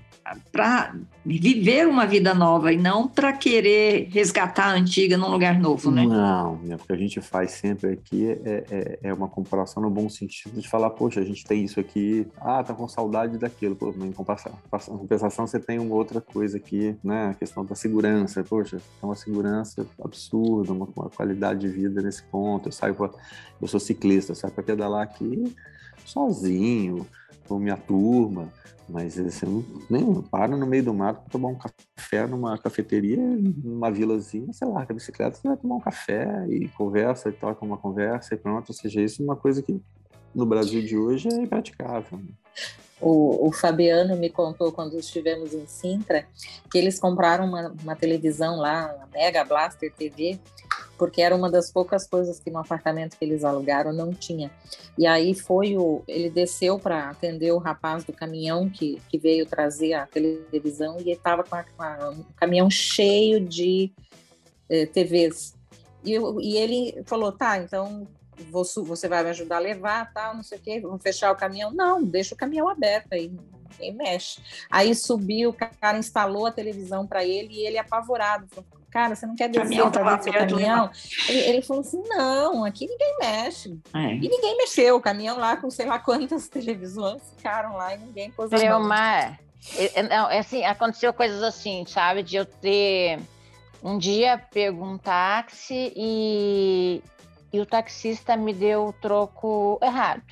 para 0.51 0.95
viver 1.23 1.87
uma 1.87 2.07
vida 2.07 2.33
nova 2.33 2.73
e 2.73 2.77
não 2.77 3.07
para 3.07 3.31
querer 3.31 4.09
resgatar 4.11 4.65
a 4.65 4.73
antiga 4.73 5.17
num 5.17 5.29
lugar 5.29 5.59
novo, 5.59 5.91
né? 5.91 6.05
Não, 6.05 6.57
né? 6.57 6.75
o 6.75 6.79
que 6.79 6.91
a 6.91 6.97
gente 6.97 7.21
faz 7.21 7.51
sempre 7.51 7.91
aqui 7.91 8.31
é, 8.43 8.63
é, 8.69 8.99
é, 9.03 9.13
uma 9.13 9.27
comparação 9.27 9.83
no 9.83 9.89
bom 9.89 10.09
sentido 10.09 10.59
de 10.59 10.67
falar, 10.67 10.89
poxa, 10.91 11.19
a 11.19 11.23
gente 11.23 11.45
tem 11.45 11.63
isso 11.63 11.79
aqui, 11.79 12.27
ah, 12.37 12.63
tá 12.63 12.73
com 12.73 12.87
saudade 12.87 13.37
daquilo, 13.37 13.75
pô, 13.75 13.91
em 13.91 14.11
compensação, 14.11 14.57
compensação 14.97 15.45
você 15.45 15.59
tem 15.59 15.77
uma 15.77 15.93
outra 15.93 16.19
coisa 16.19 16.57
aqui, 16.57 16.95
né, 17.03 17.27
a 17.29 17.33
questão 17.35 17.63
da 17.63 17.75
segurança, 17.75 18.43
poxa, 18.43 18.77
tem 18.77 19.09
uma 19.09 19.15
segurança 19.15 19.85
absurda, 20.03 20.73
uma, 20.73 20.87
uma 20.95 21.09
qualidade 21.09 21.59
de 21.61 21.67
vida 21.67 22.01
nesse 22.01 22.23
ponto, 22.23 22.69
eu 22.69 22.71
saio 22.71 22.95
pra, 22.95 23.11
eu 23.61 23.67
sou 23.67 23.79
ciclista, 23.79 24.33
saio 24.33 24.53
para 24.53 24.63
pedalar 24.63 25.03
aqui 25.03 25.55
sozinho, 26.05 27.05
com 27.47 27.59
minha 27.59 27.77
turma, 27.77 28.51
mas 28.87 29.17
não, 29.41 29.65
nem 29.89 30.21
para 30.21 30.55
no 30.55 30.65
meio 30.65 30.83
do 30.83 30.93
mato 30.93 31.21
para 31.21 31.31
tomar 31.31 31.49
um 31.49 31.55
café 31.55 32.27
numa 32.27 32.57
cafeteria, 32.57 33.17
numa 33.17 33.91
vilazinha, 33.91 34.53
sei 34.53 34.67
lá, 34.67 34.85
com 34.85 34.93
a 34.93 34.95
bicicleta, 34.95 35.37
você 35.37 35.47
vai 35.47 35.57
tomar 35.57 35.75
um 35.75 35.81
café 35.81 36.45
e 36.47 36.67
conversa 36.69 37.29
e 37.29 37.33
toca 37.33 37.65
uma 37.65 37.77
conversa 37.77 38.35
e 38.35 38.37
pronto. 38.37 38.69
Ou 38.69 38.75
seja, 38.75 39.01
isso 39.01 39.21
é 39.21 39.25
uma 39.25 39.35
coisa 39.35 39.61
que 39.61 39.81
no 40.33 40.45
Brasil 40.45 40.83
de 40.83 40.97
hoje 40.97 41.29
é 41.29 41.41
impraticável. 41.41 42.19
Né? 42.19 42.25
O, 43.01 43.47
o, 43.47 43.51
Fabiano 43.51 44.15
me 44.15 44.29
contou 44.29 44.71
quando 44.71 44.97
estivemos 44.97 45.53
em 45.53 45.65
Sintra 45.65 46.25
que 46.71 46.77
eles 46.77 46.99
compraram 46.99 47.45
uma, 47.45 47.73
uma 47.83 47.95
televisão 47.95 48.57
lá, 48.57 48.93
uma 48.95 49.07
Mega 49.13 49.43
Blaster 49.43 49.91
TV, 49.93 50.39
porque 50.97 51.21
era 51.21 51.35
uma 51.35 51.49
das 51.49 51.71
poucas 51.71 52.07
coisas 52.07 52.39
que 52.39 52.49
no 52.49 52.59
apartamento 52.59 53.17
que 53.17 53.25
eles 53.25 53.43
alugaram 53.43 53.91
não 53.91 54.13
tinha. 54.13 54.51
E 54.97 55.05
aí 55.05 55.33
foi 55.33 55.77
o, 55.77 56.03
ele 56.07 56.29
desceu 56.29 56.79
para 56.79 57.09
atender 57.09 57.51
o 57.51 57.57
rapaz 57.57 58.03
do 58.03 58.13
caminhão 58.13 58.69
que, 58.69 59.01
que 59.09 59.17
veio 59.17 59.45
trazer 59.45 59.93
a 59.93 60.05
televisão 60.05 60.97
e 60.97 61.01
ele 61.01 61.11
estava 61.11 61.43
com, 61.43 61.57
com 61.77 62.09
um 62.11 62.23
caminhão 62.35 62.69
cheio 62.69 63.39
de 63.39 63.91
eh, 64.69 64.85
TVs. 64.85 65.53
E, 66.03 66.13
e 66.13 66.57
ele 66.57 67.03
falou, 67.05 67.31
tá, 67.31 67.57
então 67.57 68.07
você 68.51 69.07
vai 69.07 69.23
me 69.23 69.29
ajudar 69.29 69.57
a 69.57 69.59
levar, 69.59 70.11
tal, 70.13 70.35
não 70.35 70.43
sei 70.43 70.57
o 70.57 70.61
quê, 70.61 70.79
vamos 70.79 71.01
fechar 71.01 71.31
o 71.31 71.35
caminhão. 71.35 71.71
Não, 71.71 72.03
deixa 72.03 72.35
o 72.35 72.37
caminhão 72.37 72.67
aberto 72.67 73.13
aí, 73.13 73.31
ninguém 73.71 73.93
mexe. 73.93 74.41
Aí 74.69 74.93
subiu, 74.93 75.51
o 75.51 75.53
cara 75.53 75.97
instalou 75.97 76.45
a 76.45 76.51
televisão 76.51 77.07
para 77.07 77.23
ele 77.23 77.53
e 77.53 77.65
ele 77.65 77.77
apavorado, 77.77 78.47
falou, 78.49 78.84
cara, 78.95 79.13
você 79.13 79.25
não 79.25 79.35
quer 79.35 79.49
descer 79.49 79.91
para 79.91 80.15
ver 80.15 80.23
seu 80.23 80.31
caminhão? 80.31 80.89
Ele, 81.27 81.39
ele, 81.39 81.61
falou 81.61 81.81
assim, 81.81 82.01
não, 82.07 82.63
aqui 82.63 82.87
ninguém 82.87 83.17
mexe. 83.19 83.77
É. 83.93 84.13
E 84.13 84.29
ninguém 84.29 84.55
mexeu, 84.55 84.95
o 84.95 85.01
caminhão 85.01 85.37
lá 85.37 85.57
com 85.57 85.69
sei 85.69 85.85
lá 85.85 85.99
quantas 85.99 86.47
televisões 86.47 87.21
ficaram 87.35 87.75
lá 87.75 87.93
e 87.93 87.97
ninguém 87.97 88.31
pôs 88.31 88.53
a 88.53 88.57
mão. 88.57 88.87
Mas, 88.87 89.37
é, 89.77 90.01
não, 90.03 90.31
é 90.31 90.39
assim, 90.39 90.63
aconteceu 90.63 91.13
coisas 91.13 91.43
assim, 91.43 91.85
sabe, 91.85 92.23
de 92.23 92.37
eu 92.37 92.45
ter... 92.45 93.19
Um 93.83 93.99
dia 93.99 94.41
pego 94.51 94.83
um 94.83 94.97
táxi 94.97 95.93
e, 95.95 97.03
e 97.53 97.59
o 97.59 97.65
taxista 97.67 98.35
me 98.35 98.51
deu 98.51 98.87
o 98.87 98.93
troco 98.93 99.77
errado. 99.83 100.23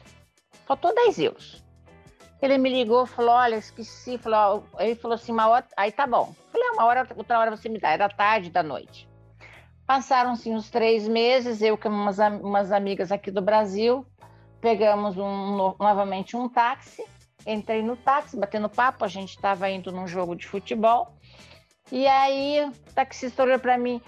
Faltou 0.66 0.96
10 0.96 1.20
euros. 1.20 1.63
Ele 2.44 2.58
me 2.58 2.70
ligou, 2.70 3.06
falou, 3.06 3.36
olha, 3.36 3.56
esqueci, 3.56 4.18
falou, 4.18 4.66
ele 4.78 4.96
falou 4.96 5.16
assim, 5.16 5.32
uma 5.32 5.48
hora, 5.48 5.66
aí 5.78 5.94
tá 5.94 6.06
bom. 6.06 6.36
Falei, 6.52 6.68
ah, 6.68 6.74
uma 6.74 6.84
hora, 6.84 7.08
outra 7.16 7.40
hora 7.40 7.50
você 7.50 7.70
me 7.70 7.80
dá, 7.80 7.92
era 7.92 8.10
tarde 8.10 8.50
da 8.50 8.62
noite. 8.62 9.08
Passaram-se 9.88 10.50
uns 10.50 10.70
três 10.70 11.08
meses, 11.08 11.62
eu 11.62 11.78
com 11.78 11.88
umas, 11.88 12.20
umas 12.20 12.74
amigas 12.74 13.14
aqui 13.14 13.32
do 13.32 13.42
Brasil, 13.42 14.06
pegamos 14.60 15.18
um, 15.18 15.74
novamente 15.80 16.36
um 16.36 16.50
táxi, 16.50 17.06
entrei 17.48 17.82
no 17.82 17.96
táxi, 17.96 18.36
batendo 18.36 18.68
papo, 18.68 19.06
a 19.06 19.08
gente 19.08 19.30
estava 19.30 19.70
indo 19.70 19.90
num 19.90 20.06
jogo 20.06 20.36
de 20.36 20.46
futebol, 20.46 21.16
e 21.90 22.06
aí 22.06 22.66
o 22.66 22.94
taxista 22.94 23.44
olhou 23.44 23.58
para 23.58 23.78
mim, 23.78 24.02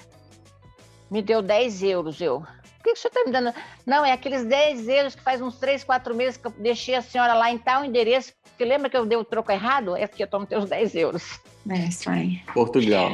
me 1.10 1.22
deu 1.22 1.42
10 1.42 1.84
euros, 1.84 2.20
eu, 2.20 2.46
que 2.86 2.92
o 2.92 2.96
senhor 2.96 3.10
está 3.10 3.24
me 3.26 3.32
dando? 3.32 3.54
Não, 3.86 4.06
é 4.06 4.12
aqueles 4.12 4.44
10 4.46 4.88
euros 4.88 5.16
que 5.16 5.22
faz 5.22 5.42
uns 5.42 5.58
3, 5.58 5.84
4 5.84 6.16
meses 6.16 6.38
que 6.38 6.48
eu 6.48 6.54
deixei 6.58 6.96
a 6.96 7.02
senhora 7.02 7.34
lá 7.34 7.52
em 7.52 7.58
tal 7.58 7.84
endereço. 7.84 8.34
Porque 8.44 8.64
lembra 8.64 8.90
que 8.90 8.96
eu 8.96 9.06
dei 9.06 9.18
o 9.18 9.24
troco 9.24 9.52
errado? 9.52 9.98
É 9.98 10.08
que 10.08 10.24
eu 10.24 10.28
tomo 10.28 10.46
teus 10.46 10.70
10 10.70 10.96
euros. 10.96 11.40
É 11.68 11.88
isso 11.88 12.08
aí. 12.10 12.40
Portugal. 12.54 13.12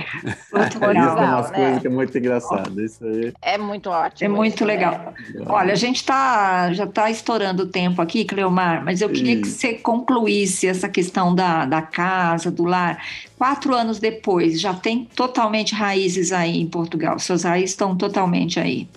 Portugal, 0.51 0.91
isso 0.91 1.17
é 1.17 1.25
umas 1.25 1.51
né? 1.51 1.57
coisas 1.57 1.81
que 1.81 1.87
é 1.87 1.89
muito 1.89 2.17
engraçado. 2.17 2.81
Isso 2.83 3.05
aí. 3.05 3.33
É 3.41 3.57
muito 3.57 3.89
ótimo. 3.89 4.25
É 4.25 4.29
muito 4.29 4.55
isso, 4.55 4.65
né? 4.65 4.73
legal. 4.73 5.13
Olha, 5.47 5.71
a 5.71 5.75
gente 5.75 6.03
tá, 6.03 6.73
já 6.73 6.83
está 6.83 7.09
estourando 7.09 7.63
o 7.63 7.67
tempo 7.67 8.01
aqui, 8.01 8.25
Cleomar, 8.25 8.83
mas 8.83 9.01
eu 9.01 9.09
queria 9.09 9.39
que 9.39 9.47
você 9.47 9.75
concluísse 9.75 10.67
essa 10.67 10.89
questão 10.89 11.33
da, 11.33 11.65
da 11.65 11.81
casa, 11.81 12.51
do 12.51 12.65
lar. 12.65 13.01
Quatro 13.37 13.73
anos 13.73 13.99
depois, 13.99 14.59
já 14.59 14.73
tem 14.73 15.05
totalmente 15.05 15.73
raízes 15.73 16.33
aí 16.33 16.59
em 16.59 16.67
Portugal. 16.67 17.17
Seus 17.19 17.43
raízes 17.43 17.71
estão 17.71 17.95
totalmente 17.95 18.59
aí. 18.59 18.87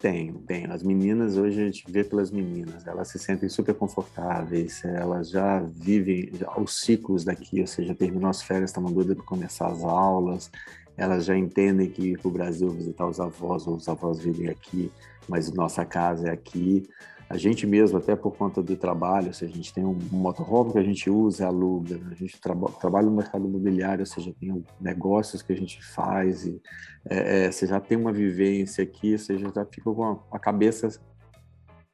Tem, 0.00 0.32
tem. 0.32 0.64
As 0.64 0.82
meninas, 0.82 1.36
hoje 1.36 1.60
a 1.60 1.64
gente 1.66 1.84
vê 1.86 2.02
pelas 2.02 2.30
meninas, 2.30 2.86
elas 2.86 3.08
se 3.08 3.18
sentem 3.18 3.50
super 3.50 3.74
confortáveis, 3.74 4.82
elas 4.82 5.28
já 5.28 5.60
vivem 5.60 6.32
os 6.56 6.80
ciclos 6.80 7.22
daqui, 7.22 7.60
ou 7.60 7.66
seja, 7.66 7.94
terminou 7.94 8.30
as 8.30 8.40
férias, 8.40 8.70
estavam 8.70 8.90
doidas 8.90 9.14
para 9.14 9.26
começar 9.26 9.66
as 9.66 9.84
aulas, 9.84 10.50
elas 10.96 11.26
já 11.26 11.36
entendem 11.36 11.90
que 11.90 12.12
ir 12.12 12.18
para 12.18 12.28
o 12.28 12.30
Brasil 12.30 12.70
visitar 12.70 13.06
os 13.06 13.20
avós, 13.20 13.66
ou 13.66 13.76
os 13.76 13.86
avós 13.90 14.20
vivem 14.20 14.48
aqui, 14.48 14.90
mas 15.28 15.52
nossa 15.52 15.84
casa 15.84 16.28
é 16.28 16.32
aqui. 16.32 16.88
A 17.30 17.36
gente 17.36 17.64
mesmo, 17.64 17.96
até 17.96 18.16
por 18.16 18.36
conta 18.36 18.60
do 18.60 18.76
trabalho, 18.76 19.28
ou 19.28 19.32
seja, 19.32 19.52
a 19.52 19.56
gente 19.56 19.72
tem 19.72 19.84
um 19.84 19.96
motorhome 20.10 20.72
que 20.72 20.78
a 20.80 20.82
gente 20.82 21.08
usa, 21.08 21.46
aluga, 21.46 21.96
a 22.10 22.14
gente 22.16 22.40
traba 22.40 22.72
trabalha 22.72 23.06
no 23.06 23.14
mercado 23.14 23.46
imobiliário, 23.46 24.02
ou 24.02 24.06
seja, 24.06 24.34
tem 24.40 24.64
negócios 24.80 25.40
que 25.40 25.52
a 25.52 25.56
gente 25.56 25.80
faz, 25.80 26.44
e, 26.44 26.60
é, 27.08 27.44
é, 27.44 27.52
você 27.52 27.68
já 27.68 27.78
tem 27.78 27.96
uma 27.96 28.12
vivência 28.12 28.82
aqui, 28.82 29.16
você 29.16 29.38
já 29.38 29.48
fica 29.64 29.92
com 29.92 30.04
a, 30.04 30.18
a 30.32 30.40
cabeça 30.40 31.00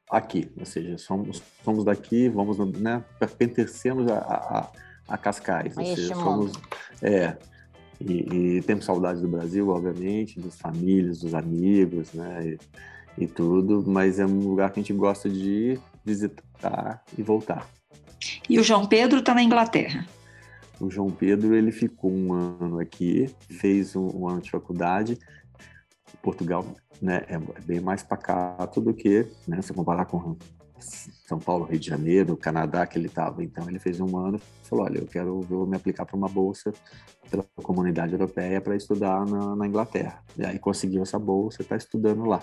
aqui, 0.09 0.51
ou 0.57 0.65
seja, 0.65 0.97
somos, 0.97 1.43
somos 1.63 1.85
daqui, 1.85 2.27
vamos, 2.29 2.57
né, 2.79 3.05
pertencemos 3.37 4.09
a, 4.09 4.17
a, 4.17 4.71
a 5.07 5.17
Cascais, 5.19 5.77
ou 5.77 5.83
A 5.83 5.85
este 5.85 6.01
seja, 6.01 6.15
somos, 6.15 6.51
é, 6.99 7.37
e, 8.01 8.57
e 8.57 8.61
temos 8.63 8.85
saudades 8.85 9.21
do 9.21 9.27
Brasil, 9.27 9.69
obviamente, 9.69 10.39
das 10.39 10.57
famílias, 10.59 11.19
dos 11.19 11.35
amigos, 11.35 12.11
né, 12.13 12.47
e, 12.47 12.57
e 13.17 13.27
tudo, 13.27 13.83
mas 13.85 14.19
é 14.19 14.25
um 14.25 14.47
lugar 14.47 14.71
que 14.71 14.79
a 14.79 14.83
gente 14.83 14.93
gosta 14.93 15.29
de 15.29 15.79
visitar 16.05 17.03
e 17.17 17.23
voltar. 17.23 17.67
E 18.49 18.59
o 18.59 18.63
João 18.63 18.85
Pedro 18.85 19.19
está 19.19 19.33
na 19.33 19.43
Inglaterra. 19.43 20.05
O 20.79 20.89
João 20.89 21.09
Pedro 21.09 21.55
ele 21.55 21.71
ficou 21.71 22.11
um 22.11 22.33
ano 22.33 22.79
aqui, 22.79 23.29
fez 23.49 23.95
um, 23.95 24.09
um 24.15 24.27
ano 24.27 24.41
de 24.41 24.51
faculdade. 24.51 25.17
Portugal 26.21 26.65
né, 27.01 27.25
é 27.27 27.37
bem 27.61 27.79
mais 27.79 28.03
pacato 28.03 28.81
do 28.81 28.93
que, 28.93 29.25
né, 29.47 29.61
se 29.61 29.73
comparar 29.73 30.05
com 30.05 30.35
São 30.79 31.39
Paulo, 31.39 31.65
Rio 31.65 31.79
de 31.79 31.87
Janeiro, 31.87 32.37
Canadá 32.37 32.85
que 32.85 32.97
ele 32.97 33.07
estava. 33.07 33.43
Então 33.43 33.67
ele 33.69 33.79
fez 33.79 33.99
um 33.99 34.17
ano 34.17 34.39
e 34.63 34.67
falou: 34.67 34.85
olha, 34.85 34.99
eu 34.99 35.07
quero 35.07 35.41
vou 35.41 35.65
me 35.65 35.75
aplicar 35.75 36.05
para 36.05 36.15
uma 36.15 36.27
bolsa 36.27 36.71
pela 37.29 37.45
comunidade 37.55 38.13
europeia 38.13 38.61
para 38.61 38.75
estudar 38.75 39.25
na, 39.25 39.55
na, 39.55 39.67
Inglaterra. 39.67 40.23
E 40.37 40.45
aí 40.45 40.59
conseguiu 40.59 41.01
essa 41.01 41.19
bolsa, 41.19 41.61
está 41.61 41.75
estudando 41.75 42.25
lá. 42.25 42.41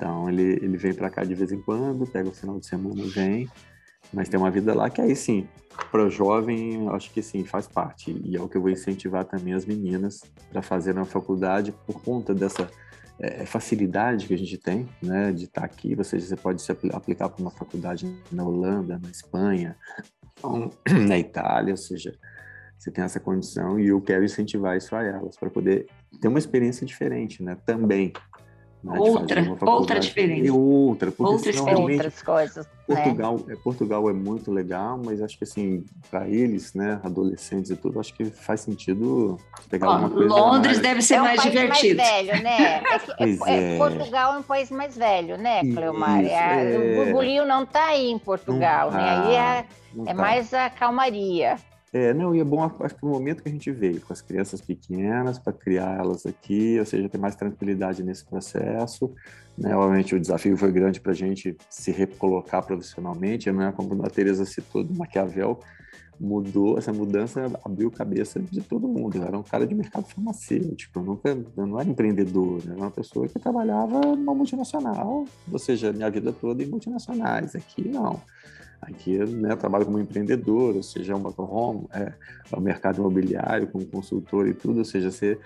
Então 0.00 0.30
ele, 0.30 0.58
ele 0.62 0.78
vem 0.78 0.94
para 0.94 1.10
cá 1.10 1.22
de 1.22 1.34
vez 1.34 1.52
em 1.52 1.60
quando, 1.60 2.06
pega 2.06 2.30
o 2.30 2.32
final 2.32 2.58
de 2.58 2.64
semana, 2.64 3.02
vem, 3.04 3.46
mas 4.10 4.30
tem 4.30 4.40
uma 4.40 4.50
vida 4.50 4.72
lá 4.72 4.88
que 4.88 4.98
aí 4.98 5.14
sim, 5.14 5.46
para 5.92 6.06
o 6.06 6.08
jovem, 6.08 6.88
acho 6.88 7.12
que 7.12 7.20
sim, 7.20 7.44
faz 7.44 7.68
parte. 7.68 8.18
E 8.24 8.34
é 8.34 8.40
o 8.40 8.48
que 8.48 8.56
eu 8.56 8.62
vou 8.62 8.70
incentivar 8.70 9.26
também 9.26 9.52
as 9.52 9.66
meninas 9.66 10.22
para 10.50 10.62
fazer 10.62 10.94
na 10.94 11.04
faculdade 11.04 11.70
por 11.86 12.00
conta 12.02 12.34
dessa 12.34 12.70
é, 13.18 13.44
facilidade 13.44 14.26
que 14.26 14.32
a 14.32 14.38
gente 14.38 14.56
tem, 14.56 14.88
né, 15.02 15.32
de 15.32 15.44
estar 15.44 15.60
tá 15.60 15.66
aqui. 15.66 15.94
Seja, 16.02 16.28
você 16.28 16.36
pode 16.36 16.62
se 16.62 16.72
aplicar 16.72 17.28
para 17.28 17.42
uma 17.42 17.50
faculdade 17.50 18.10
na 18.32 18.42
Holanda, 18.42 18.98
na 18.98 19.10
Espanha, 19.10 19.76
na 21.06 21.18
Itália, 21.18 21.74
ou 21.74 21.76
seja, 21.76 22.18
você 22.78 22.90
tem 22.90 23.04
essa 23.04 23.20
condição 23.20 23.78
e 23.78 23.88
eu 23.88 24.00
quero 24.00 24.24
incentivar 24.24 24.78
isso 24.78 24.96
a 24.96 25.04
elas 25.04 25.36
para 25.36 25.50
poder 25.50 25.86
ter 26.18 26.28
uma 26.28 26.38
experiência 26.38 26.86
diferente, 26.86 27.42
né, 27.42 27.58
também. 27.66 28.14
Né, 28.82 28.98
outra, 28.98 29.42
outra 29.60 30.00
diferença. 30.00 30.46
E 30.46 30.50
outra, 30.50 31.10
porque 31.10 31.30
Outras, 31.32 31.60
outras 31.60 32.22
coisas. 32.22 32.66
Portugal, 32.86 33.40
né? 33.46 33.56
Portugal 33.62 34.10
é 34.10 34.12
muito 34.12 34.50
legal, 34.50 34.98
mas 35.04 35.22
acho 35.22 35.36
que 35.36 35.44
assim, 35.44 35.84
para 36.10 36.26
eles, 36.26 36.72
né, 36.74 36.98
adolescentes 37.04 37.70
e 37.70 37.76
tudo, 37.76 38.00
acho 38.00 38.12
que 38.14 38.24
faz 38.24 38.60
sentido 38.60 39.38
pegar 39.68 39.88
Ó, 39.88 39.92
alguma 39.92 40.10
coisa. 40.10 40.34
Londres 40.34 40.78
mais... 40.78 40.80
deve 40.80 41.02
ser 41.02 41.14
é 41.14 41.20
um 41.20 41.24
mais 41.24 41.40
país 41.42 41.52
divertido. 41.52 41.96
mais 41.96 42.26
velho, 42.26 42.42
né? 42.42 42.82
É 42.90 42.98
que, 42.98 43.14
pois 43.16 43.40
é, 43.46 43.74
é. 43.74 43.78
Portugal 43.78 44.34
é 44.34 44.38
um 44.38 44.42
país 44.42 44.70
mais 44.70 44.96
velho, 44.96 45.36
né, 45.36 45.60
Cleomar? 45.60 46.24
Isso, 46.24 46.32
é, 46.32 46.78
o 46.78 47.04
burburinho 47.04 47.46
não 47.46 47.62
está 47.64 47.84
aí 47.86 48.10
em 48.10 48.18
Portugal, 48.18 48.90
Não 48.90 48.98
né? 48.98 49.04
tá, 49.04 49.22
Aí 49.22 49.34
é, 49.34 49.64
não 49.94 50.04
é 50.04 50.14
tá. 50.14 50.14
mais 50.14 50.54
a 50.54 50.70
calmaria. 50.70 51.56
É, 51.92 52.14
não, 52.14 52.32
e 52.34 52.40
é 52.40 52.44
bom, 52.44 52.62
acho 52.62 52.94
que 52.94 53.04
o 53.04 53.08
momento 53.08 53.42
que 53.42 53.48
a 53.48 53.52
gente 53.52 53.70
veio, 53.72 54.00
com 54.00 54.12
as 54.12 54.22
crianças 54.22 54.60
pequenas, 54.60 55.40
para 55.40 55.52
criar 55.52 55.98
elas 55.98 56.24
aqui, 56.24 56.78
ou 56.78 56.86
seja, 56.86 57.08
ter 57.08 57.18
mais 57.18 57.34
tranquilidade 57.34 58.04
nesse 58.04 58.24
processo. 58.24 59.12
Né? 59.58 59.74
Obviamente, 59.74 60.14
o 60.14 60.20
desafio 60.20 60.56
foi 60.56 60.70
grande 60.70 61.00
para 61.00 61.10
a 61.10 61.14
gente 61.14 61.56
se 61.68 61.90
recolocar 61.90 62.64
profissionalmente, 62.64 63.50
não 63.50 63.62
é 63.62 63.72
como 63.72 64.06
a 64.06 64.08
Tereza 64.08 64.44
citou 64.44 64.84
do 64.84 64.94
Maquiavel, 64.94 65.58
mudou, 66.20 66.78
essa 66.78 66.92
mudança 66.92 67.50
abriu 67.64 67.90
cabeça 67.90 68.38
de 68.38 68.60
todo 68.60 68.86
mundo. 68.86 69.16
Eu 69.16 69.24
era 69.24 69.38
um 69.38 69.42
cara 69.42 69.66
de 69.66 69.74
mercado 69.74 70.04
farmacêutico, 70.04 70.98
eu, 70.98 71.02
nunca, 71.02 71.30
eu 71.30 71.66
não 71.66 71.80
era 71.80 71.88
empreendedor, 71.88 72.60
eu 72.66 72.72
era 72.72 72.80
uma 72.82 72.90
pessoa 72.90 73.26
que 73.26 73.38
trabalhava 73.38 74.00
numa 74.00 74.34
multinacional, 74.34 75.24
ou 75.50 75.58
seja, 75.58 75.92
minha 75.92 76.10
vida 76.10 76.32
toda 76.32 76.62
em 76.62 76.66
multinacionais. 76.66 77.56
Aqui, 77.56 77.88
não. 77.88 78.20
Aqui 78.80 79.18
né, 79.18 79.52
eu 79.52 79.56
trabalho 79.56 79.84
como 79.84 79.98
empreendedor, 79.98 80.74
ou 80.74 80.82
seja, 80.82 81.12
é 81.12 81.16
um 81.16 81.20
motorhome, 81.20 81.86
é, 81.92 82.14
é 82.50 82.56
o 82.56 82.60
mercado 82.60 82.98
imobiliário, 82.98 83.68
como 83.68 83.84
consultor 83.84 84.48
e 84.48 84.54
tudo, 84.54 84.78
ou 84.78 84.84
seja, 84.84 85.10
você 85.10 85.38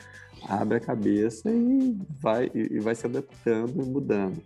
abre 0.49 0.77
a 0.77 0.81
cabeça 0.81 1.51
e 1.51 1.97
vai, 2.21 2.51
e 2.55 2.79
vai 2.79 2.95
se 2.95 3.07
adaptando 3.07 3.83
e 3.83 3.85
mudando. 3.85 4.41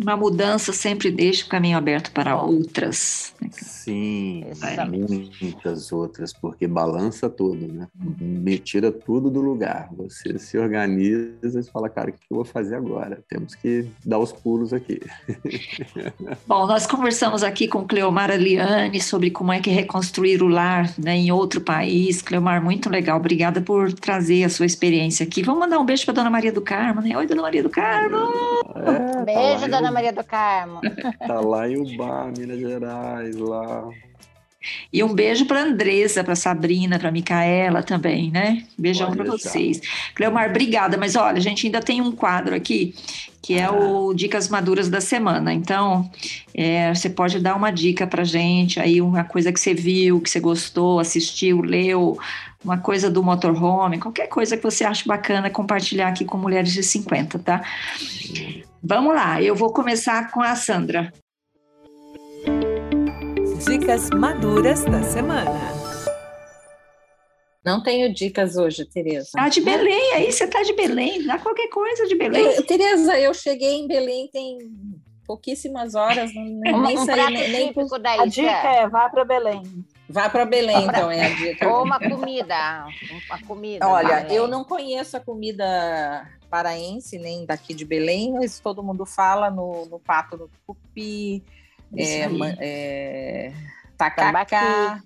Uma 0.00 0.16
mudança 0.16 0.72
sempre 0.72 1.10
deixa 1.10 1.44
o 1.44 1.48
caminho 1.48 1.76
aberto 1.76 2.12
para 2.12 2.40
outras. 2.40 3.34
né? 3.40 3.48
Sim, 3.52 4.44
Exatamente. 4.50 5.30
muitas 5.42 5.92
outras, 5.92 6.32
porque 6.32 6.66
balança 6.66 7.28
tudo, 7.28 7.66
né? 7.72 7.88
Me 8.20 8.58
tira 8.58 8.92
tudo 8.92 9.30
do 9.30 9.40
lugar. 9.40 9.88
Você 9.96 10.38
se 10.38 10.58
organiza 10.58 11.60
e 11.60 11.62
fala, 11.64 11.88
cara, 11.88 12.10
o 12.10 12.12
que 12.12 12.20
eu 12.30 12.36
vou 12.36 12.44
fazer 12.44 12.76
agora? 12.76 13.22
Temos 13.28 13.54
que 13.54 13.86
dar 14.04 14.18
os 14.18 14.32
pulos 14.32 14.72
aqui. 14.72 15.00
Bom, 16.46 16.66
nós 16.66 16.86
conversamos 16.86 17.42
aqui 17.42 17.66
com 17.66 17.86
Cleomar 17.86 18.30
Aliane 18.30 19.00
sobre 19.00 19.30
como 19.30 19.52
é 19.52 19.60
que 19.60 19.70
reconstruir 19.70 20.42
o 20.42 20.48
lar 20.48 20.92
né, 20.98 21.16
em 21.16 21.32
outro 21.32 21.60
país. 21.60 22.22
Cleomar, 22.22 22.62
muito 22.62 22.90
legal. 22.90 23.18
Obrigada 23.18 23.60
por 23.60 23.92
trazer 23.92 24.44
a 24.44 24.48
sua 24.48 24.66
experiência 24.66 25.24
aqui. 25.24 25.42
Vamos 25.42 25.60
mandar 25.60 25.78
um 25.78 25.84
beijo 25.84 26.04
para 26.04 26.14
Dona 26.14 26.30
Maria 26.30 26.52
do 26.52 26.60
Carmo, 26.60 27.00
né? 27.00 27.16
Oi, 27.16 27.26
Dona 27.26 27.42
Maria 27.42 27.62
do 27.62 27.70
Carmo! 27.70 28.18
É, 28.76 29.12
tá 29.12 29.22
Beijo, 29.24 29.60
lá 29.60 29.66
em 29.66 29.70
Dona 29.70 29.87
Maria 29.90 30.12
do 30.12 30.24
Carmo. 30.24 30.80
Tá 31.26 31.40
lá 31.40 31.68
em 31.68 31.76
Ubá, 31.76 32.30
Minas 32.36 32.58
Gerais, 32.58 33.36
lá. 33.36 33.88
E 34.92 35.02
um 35.02 35.14
beijo 35.14 35.46
para 35.46 35.62
Andressa, 35.62 36.24
para 36.24 36.34
Sabrina, 36.34 36.98
para 36.98 37.12
Micaela 37.12 37.82
também, 37.82 38.30
né? 38.30 38.64
Beijão 38.76 39.12
para 39.12 39.24
vocês. 39.24 39.80
Cleomar, 40.14 40.50
obrigada. 40.50 40.96
Mas 40.96 41.16
olha, 41.16 41.36
a 41.36 41.40
gente 41.40 41.66
ainda 41.66 41.80
tem 41.80 42.00
um 42.00 42.12
quadro 42.12 42.54
aqui 42.54 42.94
que 43.40 43.54
é 43.54 43.70
o 43.70 44.12
Dicas 44.12 44.48
Maduras 44.48 44.90
da 44.90 45.00
Semana. 45.00 45.54
Então, 45.54 46.10
é, 46.52 46.94
você 46.94 47.08
pode 47.08 47.40
dar 47.40 47.56
uma 47.56 47.70
dica 47.70 48.06
para 48.06 48.22
gente 48.22 48.78
aí, 48.78 49.00
uma 49.00 49.24
coisa 49.24 49.50
que 49.50 49.58
você 49.58 49.72
viu, 49.72 50.20
que 50.20 50.28
você 50.28 50.38
gostou, 50.38 51.00
assistiu, 51.00 51.62
leu, 51.62 52.18
uma 52.62 52.76
coisa 52.76 53.08
do 53.10 53.22
motorhome, 53.22 53.98
qualquer 53.98 54.26
coisa 54.26 54.54
que 54.54 54.62
você 54.62 54.84
acha 54.84 55.02
bacana 55.06 55.48
compartilhar 55.48 56.08
aqui 56.08 56.26
com 56.26 56.36
Mulheres 56.36 56.72
de 56.72 56.82
50, 56.82 57.38
tá? 57.38 57.62
Vamos 58.82 59.14
lá, 59.14 59.42
eu 59.42 59.54
vou 59.54 59.72
começar 59.72 60.30
com 60.30 60.40
a 60.40 60.54
Sandra. 60.54 61.12
Dicas 63.66 64.08
maduras 64.10 64.84
da 64.84 65.02
semana. 65.02 65.58
Não 67.64 67.82
tenho 67.82 68.12
dicas 68.14 68.56
hoje, 68.56 68.84
Tereza. 68.86 69.30
Tá 69.34 69.48
de 69.48 69.60
Belém, 69.60 70.14
aí 70.14 70.32
você 70.32 70.46
tá 70.46 70.62
de 70.62 70.72
Belém, 70.72 71.26
dá 71.26 71.38
qualquer 71.38 71.68
coisa 71.68 72.06
de 72.06 72.14
Belém. 72.14 72.44
Eu- 72.44 72.64
Tereza, 72.64 73.18
eu 73.18 73.34
cheguei 73.34 73.74
em 73.74 73.86
Belém 73.86 74.28
tem 74.32 74.58
pouquíssimas 75.26 75.94
horas, 75.94 76.32
não, 76.34 76.42
nem, 76.44 76.74
Um, 76.74 76.82
nem 76.82 76.98
um 76.98 77.04
saí, 77.04 77.26
nem, 77.30 77.50
nem 77.50 77.68
típico 77.68 77.98
da 77.98 78.12
A 78.22 78.26
dica 78.26 78.40
ilha. 78.48 78.80
é 78.80 78.88
vá 78.88 79.10
para 79.10 79.24
Belém. 79.24 79.62
Vá 80.08 80.30
para 80.30 80.46
Belém, 80.46 80.86
então, 80.86 81.10
é 81.10 81.26
a 81.26 81.34
dica. 81.34 81.68
Ou 81.68 81.82
uma 81.84 81.98
comida. 82.00 82.86
Uma 83.28 83.38
comida. 83.46 83.86
Olha, 83.86 84.26
eu 84.32 84.48
não 84.48 84.64
conheço 84.64 85.18
a 85.18 85.20
comida 85.20 86.26
paraense, 86.48 87.18
nem 87.18 87.44
daqui 87.46 87.74
de 87.74 87.84
Belém, 87.84 88.32
mas 88.32 88.58
todo 88.60 88.82
mundo 88.82 89.04
fala 89.04 89.50
no, 89.50 89.86
no 89.86 89.98
pato 89.98 90.36
no 90.36 90.48
tucupi, 90.48 91.42
é, 91.96 92.28
é, 92.58 93.52
tacacá. 93.96 95.02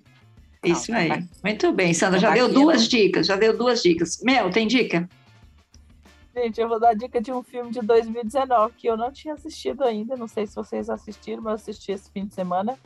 Isso 0.63 0.91
Não, 0.91 0.97
aí. 0.97 1.09
tá- 1.09 1.23
Muito 1.43 1.71
bem, 1.73 1.93
Sandra. 1.93 2.19
Já 2.19 2.31
deu 2.31 2.47
Tambaqui 2.47 2.59
é 2.59 2.63
duas 2.63 2.87
dicas, 2.87 3.27
já 3.27 3.35
deu 3.35 3.57
duas 3.57 3.81
dicas. 3.81 4.21
Mel, 4.23 4.49
tem 4.49 4.65
dica? 4.65 5.09
Gente, 6.35 6.59
eu 6.59 6.67
vou 6.67 6.79
dar 6.79 6.95
dica 6.95 7.21
de 7.21 7.31
um 7.31 7.43
filme 7.43 7.69
de 7.69 7.79
2019 7.81 8.73
que 8.75 8.87
eu 8.87 8.97
não 8.97 9.11
tinha 9.11 9.35
assistido 9.35 9.83
ainda. 9.83 10.15
Não 10.15 10.27
sei 10.27 10.47
se 10.47 10.55
vocês 10.55 10.89
assistiram, 10.89 11.43
mas 11.43 11.51
eu 11.51 11.55
assisti 11.55 11.91
esse 11.91 12.09
fim 12.11 12.25
de 12.25 12.33
semana, 12.33 12.77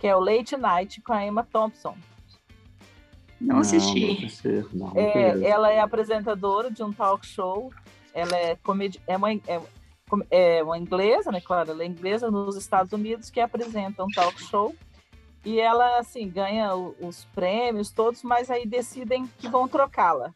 que 0.00 0.06
é 0.06 0.16
o 0.16 0.20
Late 0.20 0.56
Night 0.56 1.00
com 1.02 1.12
a 1.12 1.24
Emma 1.24 1.44
Thompson. 1.44 1.96
Não 3.40 3.58
assisti. 3.58 4.26
Não, 4.72 4.88
não 4.88 4.92
É, 4.96 5.48
ela 5.48 5.70
é 5.70 5.78
apresentadora 5.78 6.72
de 6.72 6.82
um 6.82 6.92
talk 6.92 7.24
show. 7.24 7.70
Ela 8.14 8.36
é, 8.36 8.56
comedi 8.56 9.00
é, 9.06 9.16
uma, 9.16 9.32
é, 9.32 9.60
é 10.30 10.62
uma 10.62 10.78
inglesa, 10.78 11.30
né? 11.30 11.40
Claro, 11.40 11.70
ela 11.70 11.82
é 11.82 11.86
inglesa 11.86 12.30
nos 12.30 12.56
Estados 12.56 12.92
Unidos 12.92 13.30
que 13.30 13.40
apresenta 13.40 14.04
um 14.04 14.08
talk 14.08 14.40
show. 14.42 14.74
E 15.44 15.60
ela, 15.60 15.98
assim, 15.98 16.28
ganha 16.28 16.74
os 16.74 17.24
prêmios 17.34 17.90
todos, 17.90 18.22
mas 18.22 18.50
aí 18.50 18.66
decidem 18.66 19.26
que 19.38 19.48
vão 19.48 19.68
trocá-la. 19.68 20.32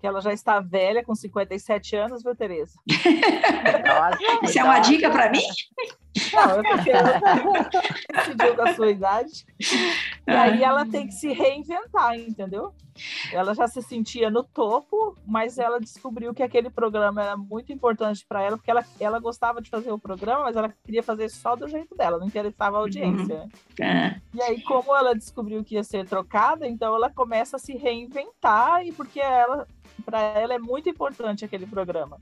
Que 0.00 0.06
ela 0.06 0.20
já 0.20 0.32
está 0.32 0.58
velha, 0.58 1.04
com 1.04 1.14
57 1.14 1.94
anos, 1.96 2.22
viu, 2.22 2.34
Tereza? 2.34 2.72
Isso 4.42 4.58
é 4.58 4.64
uma 4.64 4.80
dica 4.80 5.10
para 5.10 5.30
mim? 5.30 5.42
Não, 6.32 6.56
eu 6.56 6.62
porque 6.62 6.92
decidiu 8.12 8.54
com 8.54 8.62
a 8.62 8.74
sua 8.74 8.90
idade. 8.90 9.46
E 10.26 10.30
aí 10.30 10.62
ela 10.62 10.84
tem 10.86 11.06
que 11.06 11.14
se 11.14 11.32
reinventar, 11.32 12.18
entendeu? 12.18 12.74
Ela 13.32 13.54
já 13.54 13.66
se 13.66 13.80
sentia 13.82 14.30
no 14.30 14.44
topo, 14.44 15.16
mas 15.26 15.58
ela 15.58 15.80
descobriu 15.80 16.34
que 16.34 16.42
aquele 16.42 16.68
programa 16.68 17.22
era 17.22 17.36
muito 17.36 17.72
importante 17.72 18.24
para 18.26 18.42
ela, 18.42 18.56
porque 18.56 18.70
ela, 18.70 18.84
ela 19.00 19.18
gostava 19.18 19.62
de 19.62 19.70
fazer 19.70 19.90
o 19.90 19.98
programa, 19.98 20.44
mas 20.44 20.56
ela 20.56 20.72
queria 20.84 21.02
fazer 21.02 21.30
só 21.30 21.56
do 21.56 21.66
jeito 21.68 21.96
dela, 21.96 22.18
não 22.18 22.26
interessava 22.26 22.76
a 22.76 22.80
audiência. 22.80 23.48
Ah, 23.80 24.20
E 24.34 24.42
aí, 24.42 24.60
como 24.62 24.94
ela 24.94 25.14
descobriu 25.14 25.64
que 25.64 25.76
ia 25.76 25.84
ser 25.84 26.06
trocada, 26.06 26.66
então 26.68 26.94
ela 26.94 27.08
começa 27.08 27.56
a 27.56 27.60
se 27.60 27.74
reinventar, 27.74 28.86
e 28.86 28.92
porque 28.92 29.20
ela, 29.20 29.66
para 30.04 30.20
ela 30.20 30.54
é 30.54 30.58
muito 30.58 30.88
importante 30.88 31.44
aquele 31.44 31.66
programa. 31.66 32.18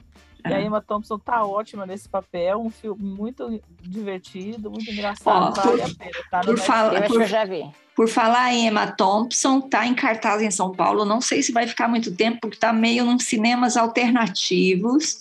E 0.48 0.52
a. 0.54 0.60
Emma 0.62 0.80
Thompson 0.80 1.18
tá 1.18 1.44
ótima 1.44 1.84
nesse 1.86 2.08
papel, 2.08 2.60
um 2.60 2.70
filme 2.70 3.02
muito 3.02 3.60
divertido, 3.82 4.70
muito 4.70 4.88
Ó, 4.88 4.92
engraçado, 4.92 5.54
vale 5.56 5.78
por- 5.82 5.90
a 5.90 5.94
pena. 5.94 6.10
Tá 6.30 6.38
no 6.38 6.44
por 6.44 6.54
Netflix. 6.54 6.66
falar- 6.66 6.94
eu 6.94 7.02
por- 7.08 7.20
eu 7.22 7.26
já 7.26 7.44
vi. 7.44 7.64
Por 7.96 8.08
falar 8.08 8.52
em 8.54 8.66
Emma 8.68 8.86
Thompson, 8.86 9.60
tá 9.60 9.86
em 9.86 9.94
cartaz 9.94 10.40
em 10.40 10.50
São 10.50 10.72
Paulo. 10.72 11.04
Não 11.04 11.20
sei 11.20 11.42
se 11.42 11.52
vai 11.52 11.66
ficar 11.66 11.86
muito 11.88 12.14
tempo, 12.14 12.38
porque 12.40 12.56
tá 12.56 12.72
meio 12.72 13.04
nos 13.04 13.24
cinemas 13.24 13.76
alternativos. 13.76 15.18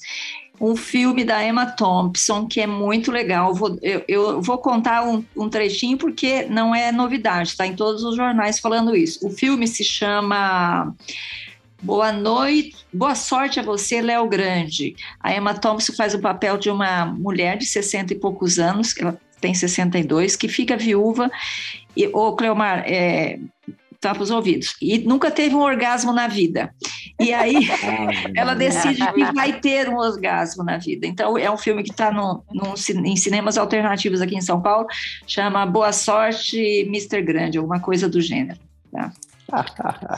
Um 0.62 0.76
filme 0.76 1.24
da 1.24 1.42
Emma 1.44 1.66
Thompson 1.66 2.46
que 2.46 2.60
é 2.60 2.68
muito 2.68 3.12
legal. 3.12 3.54
Vou- 3.54 3.78
eu, 3.82 4.04
eu 4.08 4.42
vou 4.42 4.58
contar 4.58 5.04
um, 5.08 5.24
um 5.36 5.50
trechinho 5.50 5.98
porque 5.98 6.44
não 6.50 6.76
é 6.76 6.92
novidade, 6.92 7.50
está 7.50 7.66
em 7.66 7.76
todos 7.76 8.04
os 8.04 8.16
jornais 8.16 8.60
falando 8.60 8.96
isso. 8.96 9.26
O 9.26 9.30
filme 9.30 9.68
se 9.68 9.84
chama 9.86 10.94
Boa 11.82 12.12
Noite, 12.12 12.76
Boa 12.94 13.16
Sorte 13.16 13.60
a 13.60 13.64
você, 13.64 14.02
Léo 14.02 14.28
Grande. 14.28 14.96
A 15.20 15.34
Emma 15.34 15.54
Thompson 15.54 15.94
faz 15.94 16.14
o 16.14 16.20
papel 16.20 16.58
de 16.58 16.70
uma 16.70 17.06
mulher 17.06 17.58
de 17.58 17.66
60 17.66 18.14
e 18.14 18.20
poucos 18.20 18.60
anos, 18.60 18.96
ela 18.98 19.20
tem 19.40 19.54
62, 19.54 20.36
que 20.36 20.50
fica 20.50 20.76
viúva 20.76 21.32
e, 21.96 22.08
ô, 22.08 22.36
Cleomar, 22.36 22.84
é, 22.86 23.40
tapa 24.00 24.22
os 24.22 24.30
ouvidos. 24.30 24.76
E 24.82 25.00
nunca 25.00 25.32
teve 25.32 25.56
um 25.56 25.62
orgasmo 25.62 26.14
na 26.14 26.28
vida. 26.28 26.74
E 27.20 27.34
aí 27.34 27.56
ela 28.36 28.54
decide 28.54 29.06
que 29.14 29.24
vai 29.34 29.60
ter 29.60 29.90
um 29.90 29.98
orgasmo 29.98 30.64
na 30.64 30.78
vida. 30.78 31.06
Então 31.08 31.38
é 31.38 31.50
um 31.52 31.58
filme 31.58 31.84
que 31.84 31.92
está 31.92 32.12
em 33.04 33.16
cinemas 33.16 33.58
alternativos 33.58 34.22
aqui 34.22 34.36
em 34.36 34.42
São 34.42 34.62
Paulo, 34.62 34.88
chama 35.28 35.66
Boa 35.66 35.92
Sorte, 35.92 36.60
Mr. 36.88 37.22
Grande, 37.22 37.58
alguma 37.58 37.80
coisa 37.80 38.08
do 38.08 38.22
gênero. 38.22 38.60
Tá? 38.92 39.12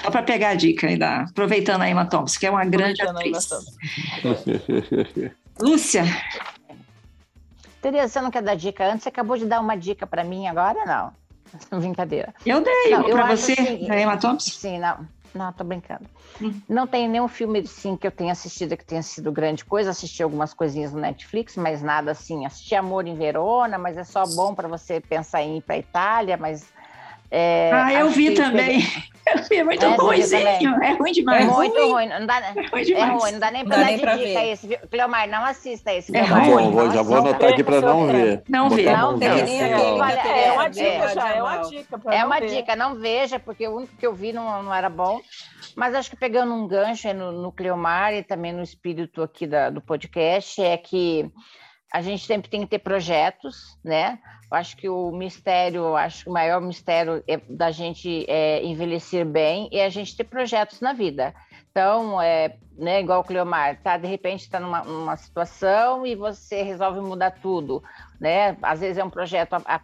Só 0.01 0.11
para 0.11 0.23
pegar 0.23 0.49
a 0.49 0.55
dica 0.55 0.88
aí, 0.88 0.97
da, 0.97 1.21
aproveitando 1.23 1.82
a 1.82 1.89
Emma 1.89 2.05
Thompson, 2.05 2.39
que 2.39 2.45
é 2.45 2.51
uma 2.51 2.65
grande 2.65 3.01
atriz. 3.01 3.49
Lúcia, 5.59 6.03
Tereza, 7.82 8.07
você 8.07 8.21
não 8.21 8.29
quer 8.29 8.43
dar 8.43 8.55
dica 8.55 8.86
antes? 8.86 9.03
Você 9.03 9.09
acabou 9.09 9.38
de 9.38 9.45
dar 9.45 9.59
uma 9.59 9.75
dica 9.75 10.05
para 10.05 10.23
mim 10.23 10.47
agora, 10.47 10.86
não? 10.86 11.11
Brincadeira. 11.79 12.34
eu 12.45 12.61
dei 12.61 13.11
para 13.11 13.36
você, 13.36 13.53
assim- 13.53 13.88
da 13.88 13.99
Emma 13.99 14.17
Thompson. 14.17 14.51
Sim, 14.51 14.79
não. 14.79 15.07
Não, 15.34 15.53
tô 15.53 15.63
brincando. 15.63 16.05
Hum. 16.41 16.59
Não 16.67 16.86
tem 16.86 17.07
nenhum 17.07 17.27
filme 17.27 17.59
assim 17.59 17.95
que 17.95 18.05
eu 18.05 18.11
tenha 18.11 18.34
assistido 18.34 18.75
que 18.75 18.84
tenha 18.84 19.01
sido 19.01 19.32
grande 19.32 19.63
coisa. 19.63 19.91
Assisti 19.91 20.21
algumas 20.21 20.53
coisinhas 20.53 20.91
no 20.91 20.99
Netflix, 20.99 21.55
mas 21.55 21.82
nada 21.82 22.11
assim. 22.11 22.45
Assisti 22.45 22.75
Amor 22.75 23.07
em 23.07 23.15
Verona, 23.15 23.77
mas 23.77 23.95
é 23.95 24.03
só 24.03 24.25
bom 24.25 24.53
para 24.53 24.67
você 24.67 24.99
pensar 24.99 25.41
em 25.41 25.57
ir 25.57 25.61
para 25.61 25.77
Itália, 25.77 26.36
mas 26.36 26.67
é, 27.32 27.71
ah, 27.73 27.93
eu 27.93 28.09
vi 28.09 28.34
também. 28.34 28.82
é 29.26 29.63
muito 29.63 29.86
É, 29.86 29.89
você 29.89 29.95
viu 29.97 30.05
ruimzinho. 30.05 30.84
É 30.84 30.93
ruim 30.93 31.09
É 31.09 31.13
demais. 31.13 31.45
muito 31.45 31.91
ruim, 31.91 32.07
não 32.07 32.26
dá, 32.26 32.38
É 32.39 32.51
ruim 32.51 32.91
é 32.91 33.05
ruim, 33.05 33.32
não 33.34 33.39
dá 33.39 33.51
nem 33.51 33.63
Não 33.63 33.69
pra 33.69 33.78
dá 33.78 33.84
dar 33.84 33.88
nem 33.88 33.95
de 33.97 34.01
pra 34.01 34.15
dica 34.17 34.26
ver. 34.41 34.51
esse. 34.51 34.78
Cleomar, 34.89 35.30
não 35.30 35.45
assista 35.45 35.93
esse. 35.93 36.15
É 36.15 36.24
Cleomar. 36.24 36.45
ruim. 36.49 36.63
Bom, 36.65 36.72
vou- 36.72 36.91
já 36.91 37.01
vou 37.01 37.15
Não 37.22 37.28
anotar 37.30 37.49
aqui 37.51 37.63
para 37.63 37.76
perca 37.82 37.88
não 37.93 38.07
ver. 38.07 38.43
Não 38.49 38.69
ver. 38.69 38.97
Não 38.97 39.17
ver. 39.17 39.26
É 39.26 39.32
É, 39.32 39.72
É, 39.72 40.47
é, 40.47 40.51
uma 40.51 40.65
é, 40.65 40.69
dica 40.69 41.07
já, 41.13 41.30
é 41.30 41.41
uma 41.43 41.57
dica. 41.57 41.99
pra 41.99 42.13
É 42.15 42.19
não 42.19 42.26
uma 42.28 42.39
ver. 42.39 42.49
dica, 42.49 42.76
não 42.76 42.95
veja, 42.95 43.39
porque 43.39 43.67
o 43.67 43.76
único 43.78 43.95
que 43.95 44.05
eu 44.07 44.13
vi 44.13 44.34
não, 44.34 44.63
não 44.63 44.74
era 44.74 44.89
bom. 44.89 45.19
Mas 45.76 45.95
acho 45.95 46.09
que 46.09 46.15
pegando 46.17 46.53
um 46.53 46.67
gancho 46.67 47.07
aí 47.07 47.13
no, 47.13 47.32
no 47.32 47.51
Cleomar 47.51 48.13
e 48.13 48.24
também 48.24 48.51
no 48.51 48.61
espírito 48.61 49.22
aqui 49.22 49.45
da- 49.47 49.69
do 49.69 49.82
podcast, 49.82 50.61
é 50.61 50.76
que 50.78 51.32
a 51.93 52.01
gente 52.01 52.26
sempre 52.26 52.49
tem 52.49 52.61
que 52.61 52.67
ter 52.67 52.80
projetos, 52.80 53.78
né? 53.84 54.17
Eu 54.51 54.57
acho 54.57 54.75
que 54.75 54.89
o 54.89 55.11
mistério, 55.11 55.95
acho 55.95 56.23
que 56.25 56.29
o 56.29 56.33
maior 56.33 56.59
mistério 56.59 57.23
é 57.25 57.37
da 57.49 57.71
gente 57.71 58.25
é, 58.27 58.61
envelhecer 58.63 59.25
bem 59.25 59.69
é 59.71 59.85
a 59.85 59.89
gente 59.89 60.15
ter 60.15 60.25
projetos 60.25 60.81
na 60.81 60.91
vida. 60.91 61.33
Então, 61.71 62.21
é, 62.21 62.57
né, 62.77 62.99
igual 62.99 63.21
o 63.21 63.23
Cleomar, 63.23 63.79
tá, 63.81 63.95
de 63.95 64.05
repente 64.05 64.41
está 64.41 64.59
numa, 64.59 64.83
numa 64.83 65.15
situação 65.15 66.05
e 66.05 66.15
você 66.15 66.63
resolve 66.63 66.99
mudar 66.99 67.31
tudo, 67.31 67.81
né? 68.19 68.57
Às 68.61 68.81
vezes 68.81 68.97
é 68.97 69.03
um 69.05 69.09
projeto 69.09 69.53
a, 69.53 69.61
a- 69.65 69.81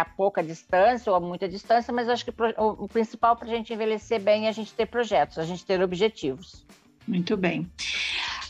a 0.00 0.04
pouca 0.04 0.40
distância 0.40 1.10
ou 1.10 1.16
a 1.16 1.20
muita 1.20 1.48
distância, 1.48 1.92
mas 1.92 2.08
acho 2.08 2.24
que 2.24 2.30
o, 2.30 2.84
o 2.84 2.88
principal 2.88 3.34
para 3.34 3.48
a 3.48 3.50
gente 3.50 3.72
envelhecer 3.72 4.20
bem 4.20 4.46
é 4.46 4.50
a 4.50 4.52
gente 4.52 4.72
ter 4.72 4.86
projetos, 4.86 5.36
a 5.36 5.44
gente 5.44 5.66
ter 5.66 5.82
objetivos. 5.82 6.64
Muito 7.08 7.36
bem. 7.36 7.68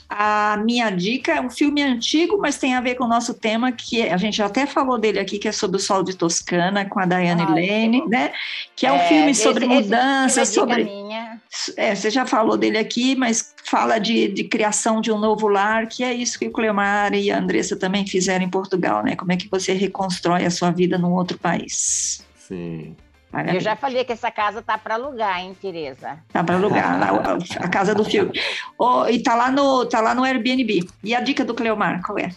A 0.09 0.57
minha 0.65 0.89
dica 0.91 1.33
é 1.33 1.41
um 1.41 1.51
filme 1.51 1.83
antigo, 1.83 2.39
mas 2.39 2.57
tem 2.59 2.75
a 2.75 2.81
ver 2.81 2.95
com 2.95 3.05
o 3.05 3.09
nosso 3.09 3.35
tema, 3.35 3.73
que 3.73 4.03
a 4.09 4.17
gente 4.17 4.37
já 4.37 4.47
até 4.47 4.65
falou 4.65 4.99
dele 4.99 5.19
aqui, 5.19 5.37
que 5.39 5.49
é 5.49 5.53
sobre 5.53 5.79
o 5.79 5.81
Sol 5.81 6.03
de 6.05 6.17
Toscana, 6.17 6.85
com 6.85 7.01
a 7.01 7.07
Diane 7.07 7.43
Ah, 7.43 7.49
Lane, 7.51 8.05
né? 8.07 8.33
Que 8.77 8.87
é 8.87 8.93
um 8.93 9.01
filme 9.01 9.35
sobre 9.35 9.65
esse- 9.67 9.75
mudança, 9.75 10.43
é 10.43 10.45
sobre. 10.45 10.85
minha. 10.85 11.41
É, 11.77 11.95
você 11.95 12.09
já 12.11 12.25
falou 12.25 12.57
dele 12.57 12.79
aqui, 12.79 13.17
mas 13.17 13.53
fala 13.65 13.99
de, 13.99 14.29
de 14.29 14.45
criação 14.45 15.01
de 15.01 15.11
um 15.11 15.19
novo 15.19 15.49
lar, 15.49 15.89
que 15.89 16.05
é 16.05 16.15
isso 16.15 16.39
que 16.39 16.47
o 16.47 16.53
Cleomar 16.53 17.13
e 17.15 17.31
a 17.31 17.39
Andressa 17.39 17.75
também 17.77 18.07
fizeram 18.07 18.45
em 18.45 18.51
Portugal, 18.51 19.03
né? 19.03 19.17
Como 19.17 19.33
é 19.33 19.37
que 19.37 19.49
você 19.51 19.73
reconstrói 19.73 20.45
a 20.45 20.51
sua 20.51 20.71
vida 20.71 20.97
num 20.97 21.13
outro 21.13 21.37
país? 21.37 22.25
Sim. 22.39 22.95
Vale 23.37 23.51
a 23.51 23.55
Eu 23.55 23.61
já 23.61 23.77
falei 23.77 24.03
que 24.03 24.13
essa 24.13 24.31
casa 24.31 24.63
tá 24.63 24.79
para 24.79 24.95
alugar, 24.95 25.41
hein, 25.41 25.55
Tereza? 25.61 26.19
Dá 26.33 26.43
para 26.43 26.55
alugar 26.55 26.99
lá, 26.99 27.11
a, 27.11 27.65
a 27.67 27.69
casa 27.69 27.95
do 27.95 28.03
filme. 28.03 28.33
Oh, 28.79 29.07
e 29.07 29.23
tá 29.23 29.35
lá, 29.35 29.51
no, 29.51 29.85
tá 29.85 30.01
lá 30.01 30.15
no 30.15 30.25
Airbnb. 30.25 30.89
E 31.05 31.15
a 31.15 31.21
dica 31.21 31.45
do 31.45 31.55
Cleomar, 31.55 32.01
qual 32.03 32.19
é? 32.19 32.31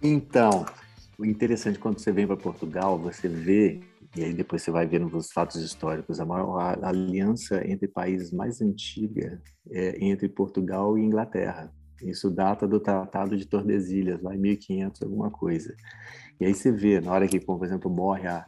Então, 0.00 0.64
o 1.18 1.26
interessante 1.26 1.80
quando 1.80 1.98
você 1.98 2.12
vem 2.12 2.28
para 2.28 2.36
Portugal, 2.36 2.96
você 2.96 3.26
vê, 3.26 3.80
e 4.16 4.22
aí 4.22 4.32
depois 4.32 4.62
você 4.62 4.70
vai 4.70 4.86
vendo 4.86 5.06
os 5.16 5.32
fatos 5.32 5.60
históricos, 5.60 6.20
a 6.20 6.24
maior 6.24 6.60
a 6.60 6.88
aliança 6.88 7.60
entre 7.68 7.88
países 7.88 8.32
mais 8.32 8.60
antiga 8.60 9.42
é 9.68 9.96
entre 10.04 10.28
Portugal 10.28 10.96
e 10.96 11.02
Inglaterra. 11.02 11.72
Isso 12.00 12.30
data 12.30 12.68
do 12.68 12.78
Tratado 12.78 13.36
de 13.36 13.46
Tordesilhas, 13.46 14.22
lá 14.22 14.32
em 14.32 14.38
1500, 14.38 15.02
alguma 15.02 15.30
coisa. 15.30 15.74
E 16.40 16.44
aí 16.44 16.54
você 16.54 16.70
vê, 16.70 17.00
na 17.00 17.12
hora 17.12 17.26
que, 17.26 17.40
por 17.40 17.64
exemplo, 17.64 17.90
morre 17.90 18.28
a, 18.28 18.44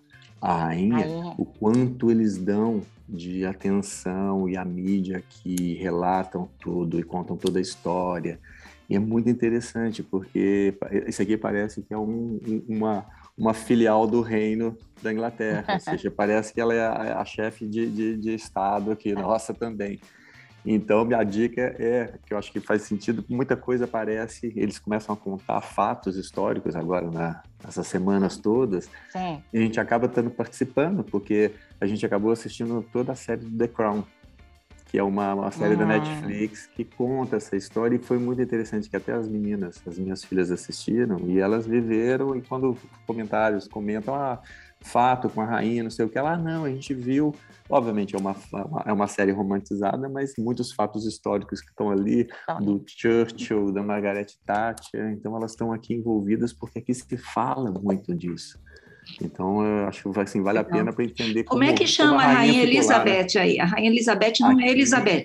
a 0.47 0.57
rainha, 0.67 0.97
Rainha. 0.99 1.35
o 1.39 1.45
quanto 1.45 2.11
eles 2.11 2.37
dão 2.39 2.83
de 3.09 3.45
atenção 3.45 4.49
e 4.49 4.57
a 4.57 4.65
mídia 4.65 5.23
que 5.29 5.75
relatam 5.75 6.49
tudo 6.61 6.99
e 6.99 7.03
contam 7.03 7.37
toda 7.37 7.59
a 7.59 7.63
história. 7.63 8.39
E 8.89 8.95
é 8.95 8.99
muito 8.99 9.29
interessante, 9.29 10.03
porque 10.03 10.75
isso 11.07 11.21
aqui 11.21 11.37
parece 11.37 11.83
que 11.83 11.93
é 11.93 11.99
um- 11.99 12.39
um- 12.47 12.63
uma, 12.69 13.07
uma 13.37 13.53
filial 13.55 14.07
do 14.07 14.21
reino 14.21 14.77
da 15.03 15.13
Inglaterra, 15.13 15.65
ou 15.75 15.81
seja, 15.81 16.11
parece 16.11 16.55
que 16.55 16.61
ela 16.61 16.73
é 16.75 16.87
a, 16.87 17.21
a 17.21 17.25
chefe 17.25 17.67
de, 17.67 17.91
de, 17.91 18.17
de 18.17 18.35
Estado 18.35 18.93
aqui, 18.93 19.13
nossa 19.13 19.53
também. 19.53 19.99
Então, 20.67 21.05
minha 21.05 21.23
dica 21.23 21.61
é, 21.79 22.14
que 22.27 22.35
eu 22.35 22.39
acho 22.39 22.51
que 22.51 22.59
faz 22.59 22.83
sentido, 22.83 23.25
muita 23.29 23.57
coisa 23.57 23.85
aparece, 23.85 24.53
eles 24.57 24.81
começam 24.81 25.14
a 25.14 25.17
contar 25.17 25.61
fatos 25.61 26.17
históricos 26.17 26.75
agora, 26.75 27.09
na, 27.09 27.43
nessas 27.64 27.87
semanas 27.87 28.37
todas, 28.37 28.91
Sim. 29.12 29.41
e 29.53 29.59
a 29.59 29.61
gente 29.61 29.79
acaba 29.79 30.07
estando 30.07 30.29
participando, 30.29 31.05
porque 31.05 31.53
a 31.81 31.87
gente 31.87 32.05
acabou 32.05 32.33
assistindo 32.33 32.85
toda 32.93 33.12
a 33.12 33.14
série 33.14 33.45
do 33.45 33.57
The 33.57 33.69
Crown, 33.69 34.03
que 34.87 34.99
é 34.99 35.03
uma, 35.03 35.35
uma 35.35 35.51
série 35.51 35.77
da 35.77 35.85
Ah. 35.85 35.99
Netflix 35.99 36.67
que 36.67 36.85
conta 36.85 37.37
essa 37.37 37.57
história 37.57 37.97
e 37.97 37.99
foi 37.99 38.19
muito 38.19 38.41
interessante 38.41 38.89
que 38.89 38.97
até 38.97 39.12
as 39.12 39.29
meninas, 39.29 39.81
as 39.87 39.99
minhas 39.99 40.25
filhas 40.25 40.51
assistiram 40.51 41.21
e 41.27 41.39
elas 41.39 41.67
viveram 41.67 42.37
e 42.37 42.43
quando 42.43 42.77
comentários 43.07 43.69
comentam 43.69 44.14
ah, 44.14 44.41
fato 44.81 45.29
com 45.29 45.41
a 45.41 45.45
rainha, 45.45 45.83
não 45.83 45.91
sei 45.91 46.05
o 46.05 46.09
que, 46.09 46.18
ah, 46.18 46.37
não, 46.37 46.64
a 46.64 46.70
gente 46.70 46.95
viu, 46.95 47.35
obviamente 47.68 48.14
é 48.14 48.18
uma, 48.18 48.37
é 48.85 48.93
uma 48.93 49.07
série 49.07 49.33
romantizada, 49.33 50.09
mas 50.09 50.35
muitos 50.39 50.72
fatos 50.72 51.05
históricos 51.05 51.61
que 51.61 51.70
estão 51.70 51.91
ali 51.91 52.29
Então, 52.45 52.61
do 52.61 52.85
Churchill, 52.87 53.72
da 53.72 53.83
Margaret 53.83 54.27
Thatcher, 54.47 55.11
então 55.11 55.37
elas 55.37 55.53
estão 55.53 55.72
aqui 55.72 55.95
envolvidas 55.95 56.53
porque 56.53 56.79
aqui 56.79 56.95
se 56.95 57.16
fala 57.16 57.70
muito 57.70 58.14
disso. 58.14 58.59
Então, 59.20 59.64
eu 59.64 59.87
acho 59.87 60.12
que 60.12 60.20
assim, 60.20 60.43
vale 60.43 60.59
a 60.59 60.64
pena 60.64 60.93
para 60.93 61.05
entender 61.05 61.45
Como, 61.45 61.62
é 61.62 61.72
que 61.72 61.85
como 61.85 61.89
chama 61.89 62.24
a 62.24 62.33
Rainha 62.33 62.66
ficou 62.66 62.89
lá, 62.89 63.05
né? 63.05 63.20
Elizabeth 63.20 63.41
aí? 63.41 63.61
A 63.61 63.64
Rainha 63.64 63.91
Elizabeth 63.91 64.35
não 64.41 64.51
é 64.51 64.64
Aqui. 64.64 64.72
Elizabeth. 64.72 65.24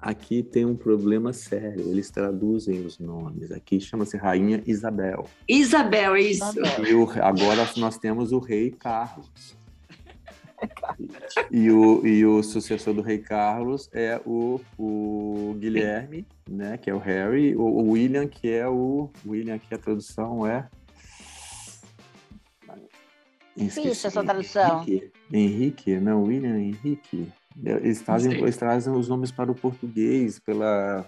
Aqui 0.00 0.42
tem 0.42 0.64
um 0.64 0.74
problema 0.74 1.32
sério, 1.32 1.80
eles 1.90 2.10
traduzem 2.10 2.80
os 2.86 2.98
nomes. 2.98 3.52
Aqui 3.52 3.78
chama-se 3.80 4.16
Rainha 4.16 4.62
Isabel. 4.66 5.26
Isabel, 5.46 6.14
é 6.16 6.20
isso. 6.22 6.42
Isabel. 6.58 6.86
E 6.86 6.94
o- 6.94 7.10
agora 7.22 7.68
nós 7.76 7.98
temos 7.98 8.32
o 8.32 8.38
Rei 8.38 8.70
Carlos. 8.70 9.58
E 11.50 11.70
o, 11.70 12.06
e 12.06 12.24
o 12.26 12.42
sucessor 12.42 12.92
do 12.92 13.00
Rei 13.00 13.16
Carlos 13.18 13.88
é 13.94 14.20
o, 14.26 14.60
o 14.78 15.54
Guilherme, 15.58 16.26
né, 16.46 16.76
que 16.76 16.90
é 16.90 16.94
o 16.94 16.98
Harry, 16.98 17.56
o, 17.56 17.62
o 17.62 17.92
William, 17.92 18.26
que 18.28 18.46
é 18.50 18.68
o 18.68 19.08
William, 19.26 19.58
que 19.58 19.74
a 19.74 19.78
tradução 19.78 20.46
é 20.46 20.68
Difícil 23.56 23.90
Esqueci. 23.92 24.06
essa 24.06 24.22
tradução. 24.22 24.82
Henrique, 24.82 25.12
Henrique, 25.32 25.96
não, 26.00 26.24
William 26.24 26.58
Henrique. 26.58 27.26
Eles 27.64 28.00
trazem, 28.00 28.32
eles 28.32 28.56
trazem 28.56 28.92
os 28.92 29.08
nomes 29.08 29.30
para 29.30 29.50
o 29.50 29.54
português 29.54 30.38
pela. 30.38 31.04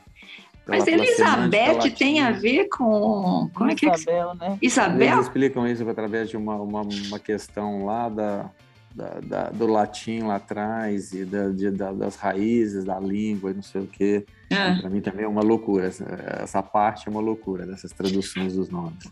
pela- 0.65 0.77
Mas 0.79 0.85
pela 0.85 0.97
Elizabeth 1.05 1.91
tem 1.97 2.21
a 2.21 2.31
ver 2.33 2.69
com. 2.69 3.49
Como 3.55 3.71
é 3.71 3.75
que 3.75 3.87
é? 3.87 3.91
que- 3.91 3.97
Isabel, 4.01 4.35
né? 4.35 4.47
Eles 4.61 4.73
Isabel? 4.73 5.21
explicam 5.21 5.67
isso 5.67 5.89
através 5.89 6.29
de 6.29 6.37
uma, 6.37 6.57
uma, 6.57 6.83
uma 6.83 7.19
questão 7.19 7.85
lá 7.85 8.09
da, 8.09 8.51
da, 8.95 9.21
da- 9.21 9.51
do 9.51 9.67
latim 9.67 10.21
lá 10.21 10.37
atrás 10.37 11.13
e 11.13 11.25
da, 11.25 11.49
de- 11.49 11.71
da- 11.71 11.93
das 11.93 12.17
raízes 12.17 12.85
da 12.85 12.99
língua 13.01 13.51
e 13.51 13.55
não 13.55 13.63
sei 13.63 13.81
o 13.83 13.87
quê. 13.87 14.25
Ah, 14.53 14.77
Para 14.81 14.91
mim 14.91 15.01
também 15.01 15.25
é 15.25 15.29
uma 15.29 15.43
loucura. 15.43 15.87
Essa, 15.87 16.05
essa 16.43 16.63
parte 16.63 17.09
é 17.09 17.11
uma 17.11 17.21
loucura 17.23 17.65
dessas 17.67 17.91
traduções 17.93 18.55
dos 18.55 18.69
nomes. 18.69 19.05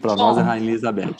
Para 0.00 0.14
nós 0.14 0.38
é 0.38 0.42
Rainha 0.42 0.70
Elizabeth. 0.70 1.16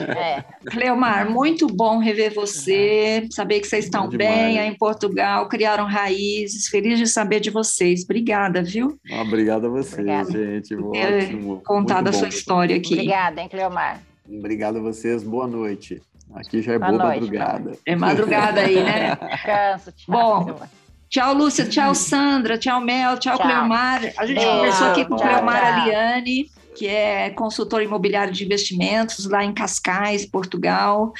É, 0.00 0.44
Cleomar, 0.70 1.28
muito 1.28 1.66
bom 1.66 1.98
rever 1.98 2.32
você, 2.32 3.26
saber 3.30 3.60
que 3.60 3.66
vocês 3.66 3.86
estão 3.86 4.08
Bom 4.08 4.16
bem 4.16 4.58
aí 4.58 4.68
em 4.68 4.76
Portugal, 4.76 5.48
criaram 5.48 5.84
raízes. 5.86 6.68
Feliz 6.68 6.98
de 6.98 7.06
saber 7.06 7.40
de 7.40 7.50
vocês. 7.50 8.04
Obrigada, 8.04 8.62
viu? 8.62 8.98
Obrigado 9.20 9.66
a 9.66 9.70
vocês, 9.70 9.94
Obrigada. 9.94 10.30
gente. 10.30 10.74
Ótimo. 10.74 11.60
Contado 11.64 12.04
Muito 12.04 12.16
a 12.16 12.18
sua 12.18 12.28
história 12.28 12.76
aqui. 12.76 12.94
obrigada, 12.94 13.40
hein, 13.40 13.48
Cleomar? 13.48 14.00
Obrigado 14.28 14.78
a 14.78 14.80
vocês. 14.80 15.22
Boa 15.22 15.46
noite. 15.46 16.00
Aqui 16.34 16.60
já 16.62 16.74
é 16.74 16.78
Boa 16.78 16.92
boa, 16.92 17.04
noite, 17.04 17.20
madrugada. 17.22 17.72
É 17.86 17.96
madrugada 17.96 18.60
aí, 18.60 18.82
né? 18.82 19.16
Descanso, 19.32 19.92
tchau. 19.92 20.06
Bom. 20.46 20.60
Tchau, 21.08 21.34
Lúcia. 21.34 21.64
Tchau, 21.66 21.94
Sandra. 21.94 22.58
Tchau, 22.58 22.80
Mel. 22.82 23.18
Tchau, 23.18 23.36
Tchau. 23.36 23.46
Cleomar. 23.46 24.02
A 24.18 24.26
gente 24.26 24.36
Beijo. 24.36 24.50
conversou 24.56 24.86
aqui 24.88 25.04
com 25.06 25.16
Tchau, 25.16 25.26
Cleomar 25.26 25.60
tchau. 25.62 25.82
Aliane, 25.82 26.50
que 26.78 26.86
é 26.86 27.30
consultora 27.30 27.82
imobiliário 27.82 28.32
de 28.32 28.44
investimentos 28.44 29.26
lá 29.26 29.44
em 29.44 29.52
Cascais, 29.52 30.24
Portugal. 30.24 31.12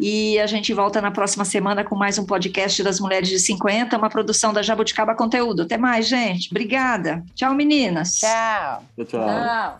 E 0.00 0.38
a 0.40 0.46
gente 0.46 0.72
volta 0.72 1.00
na 1.00 1.10
próxima 1.10 1.44
semana 1.44 1.84
com 1.84 1.94
mais 1.94 2.18
um 2.18 2.24
podcast 2.24 2.82
das 2.82 2.98
Mulheres 2.98 3.28
de 3.28 3.38
50, 3.38 3.98
uma 3.98 4.08
produção 4.08 4.52
da 4.52 4.62
Jabuticaba 4.62 5.14
Conteúdo. 5.14 5.62
Até 5.62 5.76
mais, 5.76 6.08
gente. 6.08 6.48
Obrigada. 6.50 7.22
Tchau, 7.34 7.54
meninas. 7.54 8.14
Tchau. 8.14 8.82
Tchau, 8.96 9.04
tchau. 9.04 9.78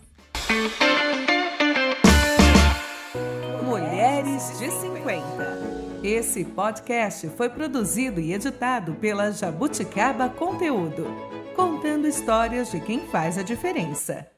Mulheres 3.65 4.59
de 4.59 4.71
50. 4.71 5.75
Esse 6.03 6.45
podcast 6.45 7.31
foi 7.31 7.49
produzido 7.49 8.21
e 8.21 8.35
editado 8.35 8.93
pela 8.97 9.33
Jabuticaba 9.33 10.29
Conteúdo, 10.29 11.07
contando 11.57 12.07
histórias 12.07 12.71
de 12.71 12.79
quem 12.79 13.01
faz 13.07 13.39
a 13.39 13.43
diferença. 13.43 14.34